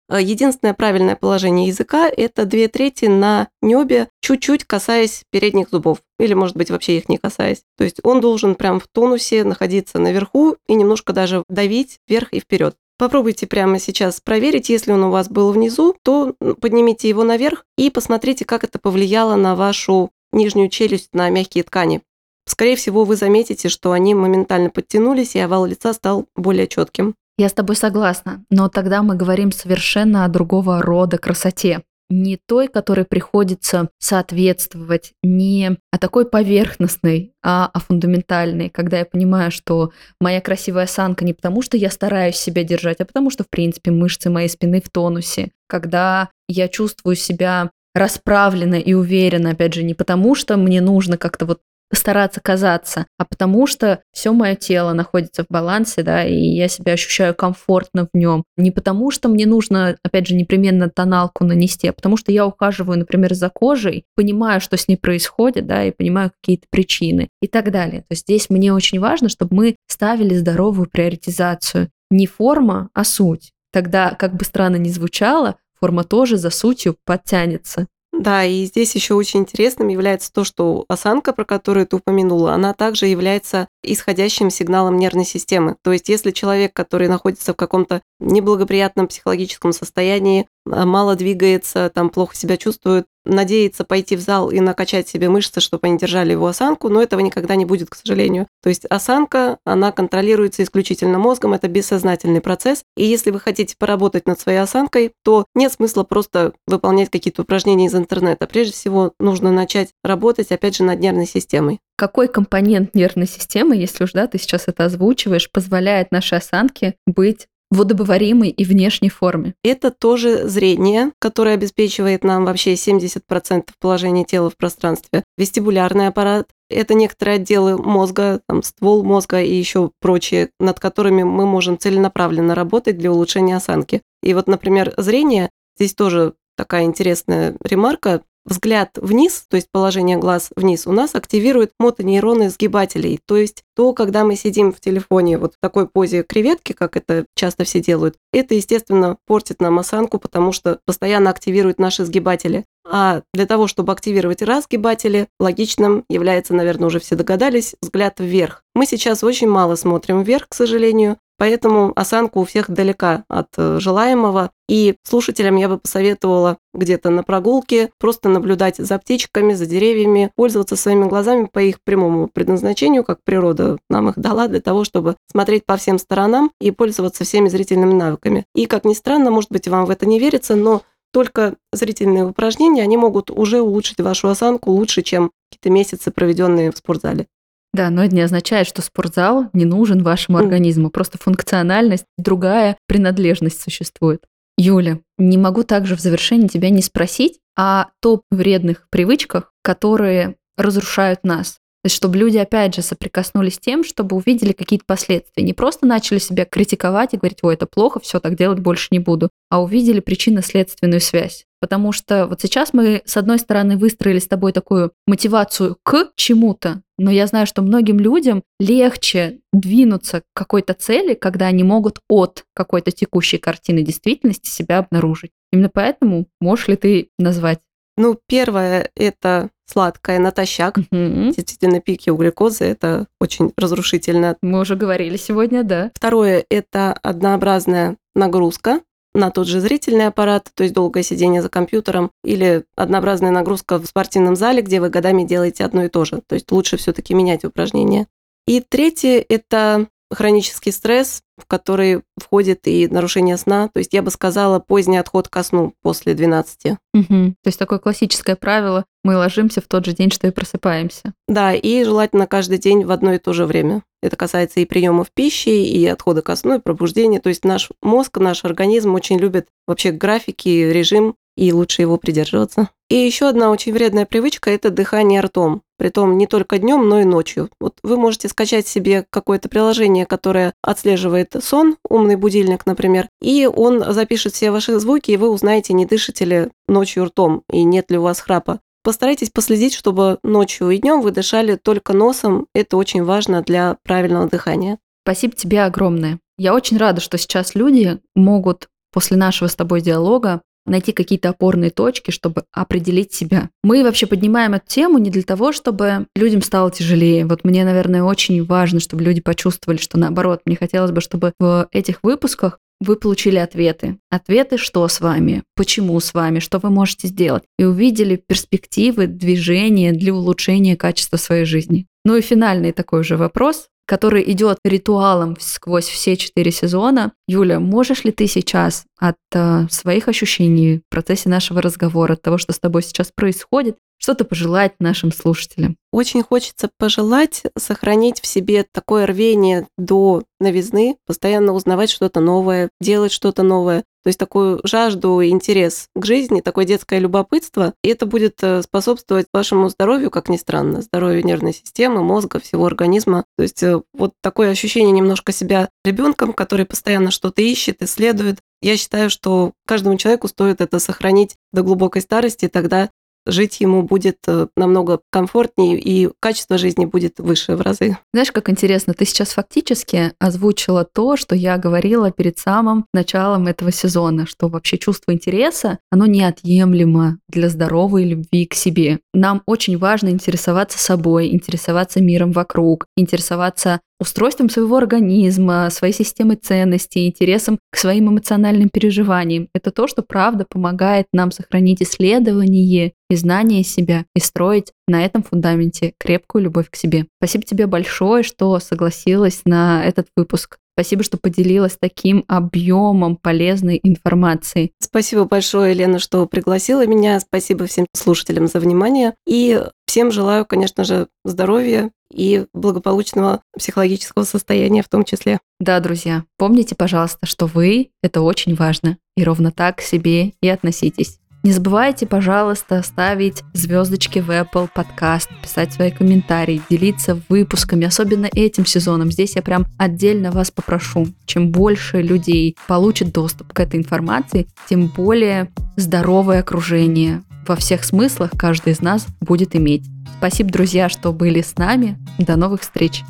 А 0.09 0.21
единственное 0.21 0.73
правильное 0.73 1.15
положение 1.15 1.67
языка– 1.67 2.09
это 2.15 2.45
две 2.45 2.69
трети 2.69 3.05
на 3.05 3.49
небе, 3.61 4.07
чуть-чуть 4.21 4.63
касаясь 4.63 5.23
передних 5.31 5.69
зубов. 5.69 5.97
Или, 6.17 6.33
может 6.33 6.55
быть, 6.55 6.69
вообще 6.71 6.97
их 6.97 7.09
не 7.09 7.17
касаясь. 7.17 7.63
То 7.77 7.83
есть 7.83 7.99
он 8.03 8.21
должен 8.21 8.55
прям 8.55 8.79
в 8.79 8.87
тонусе 8.87 9.43
находиться 9.43 9.99
наверху 9.99 10.55
и 10.67 10.75
немножко 10.75 11.11
даже 11.11 11.43
давить 11.49 11.99
вверх 12.07 12.31
и 12.31 12.39
вперед. 12.39 12.75
Попробуйте 12.97 13.45
прямо 13.45 13.79
сейчас 13.79 14.19
проверить, 14.21 14.69
если 14.69 14.91
он 14.91 15.03
у 15.03 15.11
вас 15.11 15.29
был 15.29 15.51
внизу, 15.51 15.95
то 16.03 16.33
поднимите 16.59 17.07
его 17.07 17.23
наверх 17.23 17.63
и 17.77 17.89
посмотрите, 17.91 18.43
как 18.43 18.63
это 18.63 18.79
повлияло 18.79 19.35
на 19.35 19.55
вашу 19.55 20.09
нижнюю 20.31 20.69
челюсть, 20.69 21.09
на 21.13 21.29
мягкие 21.29 21.63
ткани. 21.63 22.01
Скорее 22.47 22.75
всего, 22.75 23.03
вы 23.03 23.15
заметите, 23.15 23.69
что 23.69 23.91
они 23.91 24.15
моментально 24.15 24.69
подтянулись, 24.69 25.35
и 25.35 25.39
овал 25.39 25.65
лица 25.65 25.93
стал 25.93 26.25
более 26.35 26.67
четким. 26.67 27.13
Я 27.37 27.49
с 27.49 27.53
тобой 27.53 27.75
согласна, 27.75 28.43
но 28.49 28.67
тогда 28.67 29.03
мы 29.03 29.15
говорим 29.15 29.51
совершенно 29.51 30.25
о 30.25 30.27
другого 30.27 30.81
рода 30.81 31.19
красоте 31.19 31.83
не 32.09 32.37
той, 32.37 32.67
которой 32.67 33.05
приходится 33.05 33.89
соответствовать, 33.99 35.13
не 35.23 35.77
о 35.91 35.97
такой 35.97 36.29
поверхностной, 36.29 37.33
а 37.43 37.69
о 37.73 37.79
фундаментальной, 37.79 38.69
когда 38.69 38.99
я 38.99 39.05
понимаю, 39.05 39.51
что 39.51 39.91
моя 40.19 40.41
красивая 40.41 40.83
осанка 40.83 41.25
не 41.25 41.33
потому, 41.33 41.61
что 41.61 41.77
я 41.77 41.89
стараюсь 41.89 42.37
себя 42.37 42.63
держать, 42.63 43.01
а 43.01 43.05
потому 43.05 43.29
что, 43.29 43.43
в 43.43 43.49
принципе, 43.49 43.91
мышцы 43.91 44.29
моей 44.29 44.49
спины 44.49 44.81
в 44.81 44.89
тонусе, 44.89 45.51
когда 45.67 46.29
я 46.47 46.67
чувствую 46.67 47.15
себя 47.15 47.71
расправленно 47.97 48.75
и 48.75 48.93
уверенно, 48.93 49.51
опять 49.51 49.73
же, 49.73 49.83
не 49.83 49.93
потому, 49.93 50.35
что 50.35 50.55
мне 50.55 50.81
нужно 50.81 51.17
как-то 51.17 51.45
вот 51.45 51.61
стараться 51.93 52.41
казаться, 52.41 53.07
а 53.17 53.25
потому 53.25 53.67
что 53.67 54.01
все 54.11 54.33
мое 54.33 54.55
тело 54.55 54.93
находится 54.93 55.43
в 55.43 55.47
балансе, 55.49 56.03
да, 56.03 56.25
и 56.25 56.35
я 56.35 56.67
себя 56.67 56.93
ощущаю 56.93 57.33
комфортно 57.33 58.07
в 58.11 58.17
нем. 58.17 58.43
Не 58.57 58.71
потому 58.71 59.11
что 59.11 59.29
мне 59.29 59.45
нужно, 59.45 59.97
опять 60.03 60.27
же, 60.27 60.35
непременно 60.35 60.89
тоналку 60.89 61.45
нанести, 61.45 61.87
а 61.87 61.93
потому 61.93 62.17
что 62.17 62.31
я 62.31 62.45
ухаживаю, 62.45 62.99
например, 62.99 63.33
за 63.33 63.49
кожей, 63.49 64.03
понимаю, 64.15 64.59
что 64.59 64.77
с 64.77 64.87
ней 64.87 64.97
происходит, 64.97 65.65
да, 65.65 65.85
и 65.85 65.91
понимаю 65.91 66.31
какие-то 66.41 66.67
причины 66.69 67.29
и 67.41 67.47
так 67.47 67.71
далее. 67.71 68.01
То 68.01 68.11
есть 68.11 68.23
здесь 68.23 68.49
мне 68.49 68.73
очень 68.73 68.99
важно, 68.99 69.29
чтобы 69.29 69.55
мы 69.55 69.75
ставили 69.87 70.35
здоровую 70.35 70.89
приоритизацию. 70.89 71.89
Не 72.09 72.25
форма, 72.25 72.89
а 72.93 73.03
суть. 73.03 73.51
Тогда, 73.71 74.11
как 74.11 74.35
бы 74.35 74.45
странно 74.45 74.77
ни 74.77 74.89
звучало, 74.89 75.57
форма 75.79 76.03
тоже 76.03 76.37
за 76.37 76.49
сутью 76.49 76.95
подтянется. 77.05 77.87
Да, 78.19 78.43
и 78.43 78.65
здесь 78.65 78.95
еще 78.95 79.13
очень 79.13 79.41
интересным 79.41 79.89
является 79.89 80.33
то, 80.33 80.43
что 80.43 80.85
осанка, 80.87 81.33
про 81.33 81.45
которую 81.45 81.85
ты 81.85 81.97
упомянула, 81.97 82.53
она 82.53 82.73
также 82.73 83.05
является 83.05 83.67
исходящим 83.83 84.49
сигналом 84.49 84.97
нервной 84.97 85.25
системы. 85.25 85.75
То 85.83 85.91
есть 85.91 86.09
если 86.09 86.31
человек, 86.31 86.73
который 86.73 87.09
находится 87.09 87.53
в 87.53 87.55
каком-то 87.55 88.01
неблагоприятном 88.19 89.07
психологическом 89.07 89.71
состоянии, 89.71 90.47
а, 90.65 90.85
мало 90.85 91.15
двигается, 91.15 91.91
там 91.93 92.09
плохо 92.09 92.35
себя 92.35 92.57
чувствует, 92.57 93.05
надеется 93.27 93.83
пойти 93.83 94.15
в 94.15 94.21
зал 94.21 94.49
и 94.49 94.59
накачать 94.59 95.07
себе 95.07 95.29
мышцы, 95.29 95.59
чтобы 95.59 95.87
они 95.87 95.97
держали 95.97 96.31
его 96.31 96.47
осанку, 96.47 96.89
но 96.89 97.01
этого 97.01 97.19
никогда 97.19 97.55
не 97.55 97.65
будет, 97.65 97.89
к 97.89 97.95
сожалению. 97.95 98.47
То 98.63 98.69
есть 98.69 98.85
осанка, 98.85 99.57
она 99.65 99.91
контролируется 99.91 100.63
исключительно 100.63 101.19
мозгом, 101.19 101.53
это 101.53 101.67
бессознательный 101.67 102.41
процесс. 102.41 102.83
И 102.95 103.05
если 103.05 103.31
вы 103.31 103.39
хотите 103.39 103.75
поработать 103.77 104.27
над 104.27 104.39
своей 104.39 104.59
осанкой, 104.59 105.11
то 105.23 105.45
нет 105.55 105.71
смысла 105.73 106.03
просто 106.03 106.53
выполнять 106.67 107.09
какие-то 107.09 107.43
упражнения 107.43 107.85
из 107.85 107.95
интернета. 107.95 108.47
Прежде 108.47 108.73
всего, 108.73 109.13
нужно 109.19 109.51
начать 109.51 109.89
работать, 110.03 110.51
опять 110.51 110.77
же, 110.77 110.83
над 110.83 110.99
нервной 110.99 111.27
системой. 111.27 111.79
Какой 111.97 112.27
компонент 112.27 112.93
нервной 112.93 113.27
системы, 113.27 113.75
если 113.75 114.03
уж 114.03 114.11
да, 114.11 114.27
ты 114.27 114.37
сейчас 114.37 114.67
это 114.67 114.85
озвучиваешь, 114.85 115.51
позволяет 115.51 116.11
нашей 116.11 116.37
осанке 116.37 116.95
быть 117.07 117.47
в 117.69 117.81
удобоваримой 117.81 118.49
и 118.49 118.63
внешней 118.63 119.09
форме. 119.09 119.53
Это 119.63 119.91
тоже 119.91 120.47
зрение, 120.47 121.11
которое 121.19 121.55
обеспечивает 121.55 122.23
нам 122.23 122.45
вообще 122.45 122.73
70% 122.73 123.69
положения 123.79 124.25
тела 124.25 124.49
в 124.49 124.57
пространстве. 124.57 125.23
Вестибулярный 125.37 126.07
аппарат, 126.07 126.47
это 126.69 126.93
некоторые 126.93 127.35
отделы 127.35 127.77
мозга, 127.77 128.41
там, 128.47 128.63
ствол 128.63 129.03
мозга 129.03 129.41
и 129.41 129.53
еще 129.53 129.91
прочие, 129.99 130.49
над 130.59 130.79
которыми 130.79 131.23
мы 131.23 131.45
можем 131.45 131.77
целенаправленно 131.77 132.55
работать 132.55 132.97
для 132.97 133.11
улучшения 133.11 133.57
осанки. 133.57 134.01
И 134.23 134.33
вот, 134.33 134.47
например, 134.47 134.93
зрение, 134.97 135.49
здесь 135.77 135.93
тоже 135.93 136.33
такая 136.57 136.83
интересная 136.83 137.55
ремарка. 137.63 138.23
Взгляд 138.47 138.91
вниз, 138.95 139.45
то 139.47 139.55
есть 139.55 139.67
положение 139.71 140.17
глаз 140.17 140.49
вниз, 140.55 140.87
у 140.87 140.91
нас 140.91 141.13
активирует 141.13 141.73
мотонейроны 141.79 142.49
сгибателей. 142.49 143.19
То 143.27 143.37
есть 143.37 143.63
то, 143.75 143.93
когда 143.93 144.23
мы 144.23 144.35
сидим 144.35 144.73
в 144.73 144.79
телефоне 144.79 145.37
вот 145.37 145.53
в 145.53 145.57
такой 145.61 145.87
позе 145.87 146.23
креветки, 146.23 146.73
как 146.73 146.97
это 146.97 147.25
часто 147.35 147.65
все 147.65 147.79
делают, 147.79 148.15
это, 148.33 148.55
естественно, 148.55 149.17
портит 149.27 149.61
нам 149.61 149.77
осанку, 149.77 150.17
потому 150.17 150.51
что 150.51 150.79
постоянно 150.85 151.29
активирует 151.29 151.77
наши 151.77 152.05
сгибатели. 152.05 152.65
А 152.89 153.21
для 153.33 153.45
того, 153.45 153.67
чтобы 153.67 153.91
активировать 153.91 154.41
разгибатели, 154.41 155.27
логичным 155.39 156.05
является, 156.09 156.53
наверное, 156.53 156.87
уже 156.87 156.99
все 156.99 157.15
догадались, 157.15 157.75
взгляд 157.81 158.19
вверх. 158.19 158.63
Мы 158.73 158.85
сейчас 158.85 159.23
очень 159.23 159.49
мало 159.49 159.75
смотрим 159.75 160.23
вверх, 160.23 160.47
к 160.47 160.55
сожалению, 160.55 161.17
Поэтому 161.37 161.93
осанка 161.95 162.39
у 162.39 162.45
всех 162.45 162.69
далека 162.69 163.23
от 163.29 163.49
э, 163.57 163.79
желаемого. 163.79 164.51
И 164.67 164.95
слушателям 165.03 165.55
я 165.55 165.69
бы 165.69 165.77
посоветовала 165.77 166.57
где-то 166.73 167.09
на 167.09 167.23
прогулке 167.23 167.91
просто 167.99 168.27
наблюдать 168.27 168.77
за 168.77 168.97
птичками, 168.97 169.53
за 169.53 169.65
деревьями, 169.65 170.31
пользоваться 170.35 170.75
своими 170.75 171.05
глазами 171.05 171.47
по 171.51 171.59
их 171.59 171.81
прямому 171.83 172.27
предназначению, 172.27 173.03
как 173.03 173.19
природа 173.23 173.77
нам 173.89 174.09
их 174.09 174.17
дала, 174.17 174.47
для 174.47 174.61
того, 174.61 174.83
чтобы 174.83 175.15
смотреть 175.31 175.65
по 175.65 175.77
всем 175.77 175.99
сторонам 175.99 176.51
и 176.59 176.71
пользоваться 176.71 177.23
всеми 177.23 177.49
зрительными 177.49 177.93
навыками. 177.93 178.45
И, 178.55 178.65
как 178.65 178.83
ни 178.83 178.93
странно, 178.93 179.31
может 179.31 179.51
быть, 179.51 179.67
вам 179.67 179.85
в 179.85 179.91
это 179.91 180.05
не 180.05 180.19
верится, 180.19 180.55
но 180.55 180.81
только 181.13 181.55
зрительные 181.71 182.25
упражнения, 182.25 182.83
они 182.83 182.97
могут 182.97 183.31
уже 183.31 183.61
улучшить 183.61 183.99
вашу 184.01 184.27
осанку 184.27 184.71
лучше, 184.71 185.01
чем 185.01 185.31
какие-то 185.49 185.69
месяцы, 185.69 186.11
проведенные 186.11 186.71
в 186.71 186.77
спортзале. 186.77 187.27
Да, 187.73 187.89
но 187.89 188.03
это 188.03 188.15
не 188.15 188.21
означает, 188.21 188.67
что 188.67 188.81
спортзал 188.81 189.49
не 189.53 189.65
нужен 189.65 190.03
вашему 190.03 190.37
организму. 190.37 190.89
Просто 190.89 191.17
функциональность, 191.17 192.05
другая 192.17 192.77
принадлежность 192.87 193.61
существует. 193.61 194.23
Юля, 194.57 194.99
не 195.17 195.37
могу 195.37 195.63
также 195.63 195.95
в 195.95 195.99
завершении 195.99 196.47
тебя 196.47 196.69
не 196.69 196.81
спросить 196.81 197.39
о 197.55 197.85
топ 198.01 198.23
вредных 198.31 198.87
привычках, 198.89 199.53
которые 199.61 200.35
разрушают 200.57 201.23
нас. 201.23 201.59
Есть, 201.87 201.95
чтобы 201.95 202.17
люди, 202.17 202.37
опять 202.37 202.75
же, 202.75 202.81
соприкоснулись 202.81 203.55
с 203.55 203.59
тем, 203.59 203.85
чтобы 203.85 204.17
увидели 204.17 204.51
какие-то 204.51 204.83
последствия. 204.85 205.41
Не 205.41 205.53
просто 205.53 205.85
начали 205.85 206.19
себя 206.19 206.43
критиковать 206.43 207.13
и 207.13 207.17
говорить, 207.17 207.39
ой, 207.43 207.53
это 207.53 207.65
плохо, 207.65 208.01
все, 208.01 208.19
так 208.19 208.35
делать 208.35 208.59
больше 208.59 208.89
не 208.91 208.99
буду, 208.99 209.29
а 209.49 209.63
увидели 209.63 210.01
причинно-следственную 210.01 210.99
связь. 210.99 211.45
Потому 211.61 211.93
что 211.93 212.27
вот 212.27 212.41
сейчас 212.41 212.73
мы, 212.73 213.03
с 213.05 213.15
одной 213.15 213.39
стороны, 213.39 213.77
выстроили 213.77 214.19
с 214.19 214.27
тобой 214.27 214.51
такую 214.51 214.91
мотивацию 215.07 215.77
к 215.81 216.11
чему-то, 216.17 216.81
но 216.97 217.09
я 217.09 217.25
знаю, 217.25 217.47
что 217.47 217.61
многим 217.61 218.01
людям 218.01 218.43
легче 218.59 219.39
двинуться 219.53 220.19
к 220.21 220.23
какой-то 220.33 220.73
цели, 220.73 221.13
когда 221.13 221.47
они 221.47 221.63
могут 221.63 221.99
от 222.09 222.43
какой-то 222.53 222.91
текущей 222.91 223.37
картины 223.37 223.81
действительности 223.81 224.49
себя 224.49 224.79
обнаружить. 224.79 225.31
Именно 225.53 225.69
поэтому 225.73 226.27
можешь 226.41 226.67
ли 226.67 226.75
ты 226.75 227.09
назвать? 227.17 227.59
Ну, 227.97 228.19
первое– 228.27 228.91
это 228.95 229.49
сладкое 229.65 230.19
натощак. 230.19 230.77
Мгм. 230.91 231.31
Действительно, 231.31 231.81
пики 231.81 232.09
углекозы– 232.09 232.63
это 232.65 233.07
очень 233.19 233.51
разрушительно. 233.57 234.37
Мы 234.41 234.59
уже 234.59 234.75
говорили 234.75 235.17
сегодня, 235.17 235.63
да. 235.63 235.91
Второе– 235.95 236.45
это 236.49 236.93
однообразная 236.93 237.97
нагрузка 238.15 238.81
на 239.13 239.31
тот 239.31 239.47
же 239.47 239.59
зрительный 239.59 240.07
аппарат, 240.07 240.51
то 240.53 240.63
есть 240.63 240.75
долгое 240.75 241.01
сидение 241.01 241.41
за 241.41 241.49
компьютером, 241.49 242.11
или 242.23 242.65
однообразная 242.75 243.31
нагрузка 243.31 243.79
в 243.79 243.85
спортивном 243.85 244.35
зале, 244.35 244.61
где 244.61 244.79
вы 244.79 244.89
годами 244.89 245.23
делаете 245.23 245.65
одно 245.65 245.85
и 245.85 245.89
то 245.89 246.05
же. 246.05 246.21
То 246.27 246.35
есть 246.35 246.51
лучше 246.51 246.77
все-таки 246.77 247.15
менять 247.15 247.43
упражнения. 247.43 248.07
И 248.45 248.61
третье– 248.61 249.25
это 249.29 249.87
хронический 250.11 250.71
стресс, 250.71 251.21
в 251.37 251.45
который 251.45 252.01
входит 252.17 252.67
и 252.67 252.87
нарушение 252.87 253.37
сна. 253.37 253.69
То 253.73 253.79
есть 253.79 253.93
я 253.93 254.01
бы 254.01 254.11
сказала 254.11 254.59
поздний 254.59 254.97
отход 254.97 255.27
ко 255.27 255.43
сну 255.43 255.73
после 255.81 256.13
12. 256.13 256.77
Мгм. 256.93 257.35
То 257.43 257.47
есть 257.47 257.59
такое 257.59 257.79
классическое 257.79 258.35
правило, 258.35 258.85
мы 259.03 259.15
ложимся 259.15 259.61
в 259.61 259.67
тот 259.67 259.85
же 259.85 259.93
день, 259.93 260.11
что 260.11 260.27
и 260.27 260.31
просыпаемся. 260.31 261.13
Да, 261.27 261.53
и 261.53 261.83
желательно 261.83 262.27
каждый 262.27 262.57
день 262.57 262.83
в 262.83 262.91
одно 262.91 263.13
и 263.13 263.19
то 263.19 263.33
же 263.33 263.45
время. 263.45 263.83
Это 264.01 264.15
касается 264.15 264.59
и 264.59 264.65
приемов 264.65 265.07
пищи, 265.13 265.49
и 265.49 265.85
отхода 265.85 266.21
ко 266.21 266.35
сну, 266.35 266.55
и 266.55 266.61
пробуждения. 266.61 267.19
То 267.19 267.29
есть 267.29 267.45
наш 267.45 267.69
мозг, 267.81 268.17
наш 268.17 268.45
организм 268.45 268.93
очень 268.95 269.17
любит 269.17 269.47
вообще 269.67 269.91
графики, 269.91 270.49
режим, 270.49 271.15
и 271.37 271.53
лучше 271.53 271.83
его 271.83 271.97
придерживаться. 271.97 272.69
И 272.89 272.95
еще 272.95 273.29
одна 273.29 273.51
очень 273.51 273.71
вредная 273.71 274.05
привычка– 274.05 274.49
это 274.51 274.71
дыхание 274.71 275.21
ртом. 275.21 275.61
Притом 275.77 276.17
не 276.17 276.27
только 276.27 276.57
днем, 276.57 276.89
но 276.89 277.01
и 277.01 277.05
ночью. 277.05 277.49
Вот 277.59 277.77
вы 277.83 277.97
можете 277.97 278.27
скачать 278.29 278.67
себе 278.67 279.05
какое-то 279.09 279.47
приложение, 279.47 280.05
которое 280.05 280.53
отслеживает 280.61 281.35
сон, 281.41 281.77
умный 281.87 282.15
будильник, 282.15 282.65
например, 282.65 283.09
и 283.21 283.45
он 283.45 283.93
запишет 283.93 284.33
все 284.33 284.51
ваши 284.51 284.79
звуки, 284.79 285.11
и 285.11 285.17
вы 285.17 285.29
узнаете, 285.29 285.73
не 285.73 285.85
дышите 285.85 286.25
ли 286.25 286.47
ночью 286.67 287.05
ртом, 287.05 287.43
и 287.51 287.63
нет 287.63 287.91
ли 287.91 287.97
у 287.97 288.03
вас 288.03 288.19
храпа. 288.19 288.59
Постарайтесь 288.83 289.29
последить, 289.29 289.73
чтобы 289.73 290.17
ночью 290.23 290.69
и 290.69 290.77
днем 290.77 291.01
вы 291.01 291.11
дышали 291.11 291.55
только 291.55 291.93
носом. 291.93 292.47
Это 292.53 292.77
очень 292.77 293.03
важно 293.03 293.41
для 293.41 293.77
правильного 293.83 294.27
дыхания. 294.27 294.79
Спасибо 295.03 295.35
тебе 295.35 295.63
огромное. 295.63 296.19
Я 296.37 296.53
очень 296.53 296.77
рада, 296.77 297.01
что 297.01 297.17
сейчас 297.17 297.53
люди 297.53 297.99
могут 298.15 298.69
после 298.93 299.17
нашего 299.17 299.47
с 299.47 299.55
тобой 299.55 299.81
диалога 299.81 300.41
найти 300.67 300.91
какие-то 300.91 301.29
опорные 301.29 301.69
точки, 301.69 302.11
чтобы 302.11 302.43
определить 302.51 303.13
себя. 303.13 303.49
Мы 303.63 303.83
вообще 303.83 304.05
поднимаем 304.05 304.53
эту 304.53 304.67
тему 304.67 304.97
не 304.97 305.09
для 305.09 305.23
того, 305.23 305.51
чтобы 305.51 306.07
людям 306.15 306.41
стало 306.41 306.71
тяжелее. 306.71 307.25
Вот 307.25 307.43
мне, 307.43 307.63
наверное, 307.63 308.03
очень 308.03 308.43
важно, 308.43 308.79
чтобы 308.79 309.03
люди 309.03 309.21
почувствовали, 309.21 309.77
что 309.77 309.97
наоборот, 309.97 310.41
мне 310.45 310.55
хотелось 310.55 310.91
бы, 310.91 311.01
чтобы 311.01 311.33
в 311.39 311.67
этих 311.71 311.99
выпусках 312.03 312.59
вы 312.79 312.95
получили 312.95 313.37
ответы. 313.37 313.97
Ответы, 314.09 314.57
что 314.57 314.87
с 314.87 314.99
вами, 314.99 315.43
почему 315.55 315.99
с 315.99 316.13
вами, 316.13 316.39
что 316.39 316.59
вы 316.59 316.69
можете 316.69 317.07
сделать. 317.07 317.43
И 317.57 317.63
увидели 317.63 318.15
перспективы 318.15 319.07
движения 319.07 319.93
для 319.93 320.13
улучшения 320.13 320.75
качества 320.75 321.17
своей 321.17 321.45
жизни. 321.45 321.87
Ну 322.05 322.15
и 322.15 322.21
финальный 322.21 322.71
такой 322.71 323.03
же 323.03 323.17
вопрос 323.17 323.67
который 323.87 324.29
идет 324.31 324.59
ритуалом 324.65 325.37
сквозь 325.39 325.85
все 325.85 326.17
четыре 326.17 326.51
сезона. 326.51 327.13
Юля, 327.27 327.59
можешь 327.59 328.03
ли 328.03 328.11
ты 328.11 328.27
сейчас 328.27 328.83
от 328.99 329.15
э, 329.33 329.67
своих 329.71 330.09
ощущений 330.09 330.79
в 330.79 330.91
процессе 330.91 331.29
нашего 331.29 331.61
разговора, 331.61 332.13
от 332.13 332.21
того, 332.21 332.37
что 332.37 332.51
с 332.51 332.59
тобой 332.59 332.83
сейчас 332.83 333.11
происходит, 333.15 333.77
что-то 333.97 334.25
пожелать 334.25 334.73
нашим 334.79 335.11
слушателям? 335.11 335.77
Очень 335.91 336.23
хочется 336.23 336.69
пожелать 336.77 337.43
сохранить 337.57 338.21
в 338.21 338.27
себе 338.27 338.65
такое 338.71 339.05
рвение 339.05 339.67
до 339.77 340.23
новизны, 340.39 340.97
постоянно 341.05 341.53
узнавать 341.53 341.89
что-то 341.89 342.19
новое, 342.19 342.69
делать 342.79 343.11
что-то 343.11 343.43
новое. 343.43 343.83
То 344.07 344.09
есть 344.09 344.19
такую 344.19 344.61
жажду 344.63 345.19
и 345.19 345.27
интерес 345.27 345.87
к 345.93 346.05
жизни, 346.05 346.39
такое 346.39 346.63
детское 346.63 346.97
любопытство. 346.99 347.73
И 347.83 347.89
это 347.89 348.05
будет 348.05 348.41
э, 348.41 348.61
способствовать 348.61 349.25
вашему 349.33 349.67
здоровью, 349.67 350.11
как 350.11 350.29
ни 350.29 350.37
странно, 350.37 350.81
здоровью 350.81 351.25
нервной 351.25 351.53
системы, 351.53 352.01
мозга, 352.03 352.39
всего 352.39 352.65
организма. 352.65 353.25
То 353.35 353.43
есть 353.43 353.61
э, 353.63 353.81
вот 353.93 354.13
такое 354.21 354.51
ощущение 354.51 354.93
немножко 354.93 355.33
себя 355.33 355.67
ребенком, 355.83 356.31
который 356.31 356.65
постоянно 356.65 357.11
что-то 357.11 357.41
ищет, 357.41 357.81
исследует. 357.81 358.37
Я 358.61 358.77
считаю, 358.77 359.09
что 359.09 359.51
каждому 359.67 359.97
человеку 359.97 360.29
стоит 360.29 360.61
это 360.61 360.79
сохранить 360.79 361.35
до 361.51 361.63
глубокой 361.63 362.01
старости, 362.01 362.47
тогда 362.47 362.89
жить 363.27 363.59
ему 363.59 363.83
будет 363.83 364.17
э, 364.27 364.47
намного 364.55 364.99
комфортнее 365.11 365.79
и 365.79 366.09
качество 366.19 366.57
жизни 366.57 366.85
будет 366.85 367.19
выше 367.19 367.55
в 367.55 367.61
разы. 367.61 367.97
Знаешь, 368.13 368.31
как 368.31 368.49
интересно, 368.49 368.93
ты 368.93 369.05
сейчас 369.05 369.29
фактически 369.29 370.13
озвучила 370.19 370.85
то, 370.85 371.17
что 371.17 371.35
я 371.35 371.57
говорила 371.57 372.11
перед 372.11 372.37
самым 372.39 372.85
началом 372.93 373.47
этого 373.47 373.71
сезона, 373.71 374.25
что 374.25 374.47
вообще 374.47 374.77
чувство 374.77 375.11
интереса, 375.13 375.79
оно 375.91 376.05
неотъемлемо 376.05 377.17
для 377.29 377.49
здоровой 377.49 378.05
любви 378.05 378.45
к 378.45 378.53
себе. 378.53 378.99
Нам 379.13 379.41
очень 379.45 379.77
важно 379.77 380.09
интересоваться 380.09 380.79
собой, 380.79 381.27
интересоваться 381.33 382.01
миром 382.01 382.31
вокруг, 382.31 382.85
интересоваться 382.95 383.81
устройством 383.99 384.49
своего 384.49 384.77
организма, 384.77 385.69
своей 385.69 385.93
системой 385.93 386.35
ценностей, 386.35 387.07
интересом 387.07 387.59
к 387.71 387.77
своим 387.77 388.09
эмоциональным 388.09 388.69
переживаниям. 388.69 389.49
Это 389.53 389.71
то, 389.71 389.87
что 389.87 390.01
правда 390.03 390.45
помогает 390.47 391.07
нам 391.13 391.31
сохранить 391.31 391.81
исследование 391.81 392.93
и 393.09 393.15
знание 393.15 393.63
себя 393.63 394.05
и 394.15 394.19
строить 394.19 394.71
на 394.87 395.03
этом 395.03 395.23
фундаменте 395.23 395.93
крепкую 395.97 396.45
любовь 396.45 396.69
к 396.69 396.75
себе. 396.75 397.05
Спасибо 397.19 397.43
тебе 397.43 397.67
большое, 397.67 398.23
что 398.23 398.59
согласилась 398.59 399.41
на 399.45 399.83
этот 399.85 400.07
выпуск. 400.15 400.57
Спасибо, 400.77 401.01
что 401.01 401.17
поделилась 401.17 401.75
таким 401.75 402.23
объемом 402.27 403.15
полезной 403.15 403.79
информации. 403.81 404.73
Спасибо 404.79 405.25
большое, 405.25 405.71
Елена, 405.71 405.97
что 405.97 406.27
пригласила 406.27 406.85
меня. 406.85 407.19
Спасибо 407.19 407.65
всем 407.65 407.87
слушателям 407.95 408.45
за 408.45 408.59
внимание. 408.59 409.15
И 409.25 409.59
всем 409.87 410.11
желаю, 410.11 410.45
конечно 410.45 410.83
же, 410.83 411.07
здоровья 411.25 411.89
и 412.13 412.45
благополучного 412.53 413.41
психологического 413.57 414.23
состояния 414.23 414.83
в 414.83 414.87
том 414.87 415.03
числе. 415.03 415.39
Да, 415.59 415.79
друзья, 415.79 416.25
помните, 416.37 416.75
пожалуйста, 416.75 417.25
что 417.25 417.47
вы— 417.47 417.89
это 418.03 418.21
очень 418.21 418.53
важно. 418.53 418.99
И 419.15 419.23
ровно 419.23 419.51
так 419.51 419.77
к 419.77 419.81
себе 419.81 420.33
и 420.41 420.47
относитесь. 420.47 421.17
Не 421.43 421.51
забывайте, 421.53 422.05
пожалуйста, 422.05 422.81
ставить 422.83 423.43
звездочки 423.53 424.19
в 424.19 424.29
Apple 424.29 424.69
Podcast, 424.75 425.27
писать 425.41 425.71
свои 425.71 425.91
комментарии, 425.91 426.61
делиться 426.69 427.19
выпусками, 427.29 427.85
особенно 427.85 428.27
этим 428.33 428.65
сезоном. 428.65 429.11
Здесь 429.11 429.35
я 429.35 429.41
прям 429.41 429.65
отдельно 429.77 430.31
вас 430.31 430.51
попрошу. 430.51 431.07
Чем 431.25 431.51
больше 431.51 432.01
людей 432.01 432.57
получит 432.67 433.13
доступ 433.13 433.53
к 433.53 433.59
этой 433.59 433.79
информации, 433.79 434.47
тем 434.67 434.87
более 434.87 435.49
здоровое 435.77 436.39
окружение 436.39 437.23
во 437.47 437.55
всех 437.55 437.85
смыслах 437.85 438.31
каждый 438.37 438.73
из 438.73 438.81
нас 438.81 439.07
будет 439.21 439.55
иметь. 439.55 439.85
Спасибо, 440.17 440.51
друзья, 440.51 440.89
что 440.89 441.13
были 441.13 441.41
с 441.41 441.55
нами. 441.57 441.97
До 442.17 442.35
новых 442.35 442.61
встреч. 442.61 443.03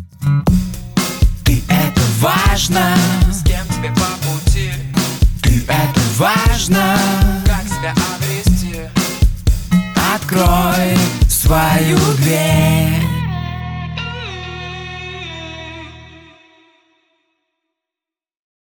Ты 1.44 1.62
это 1.70 2.02
важно, 2.20 2.94
с 3.32 3.44
кем 3.44 3.66
тебе 3.70 3.90
по 3.90 4.28
пути. 4.28 4.72
Ты 5.42 5.64
это 5.68 6.00
важно, 6.18 6.98
себя 7.78 7.94
обрести. 8.16 8.80
Открой 10.16 10.98
свою 11.30 11.98
дверь. 12.18 13.17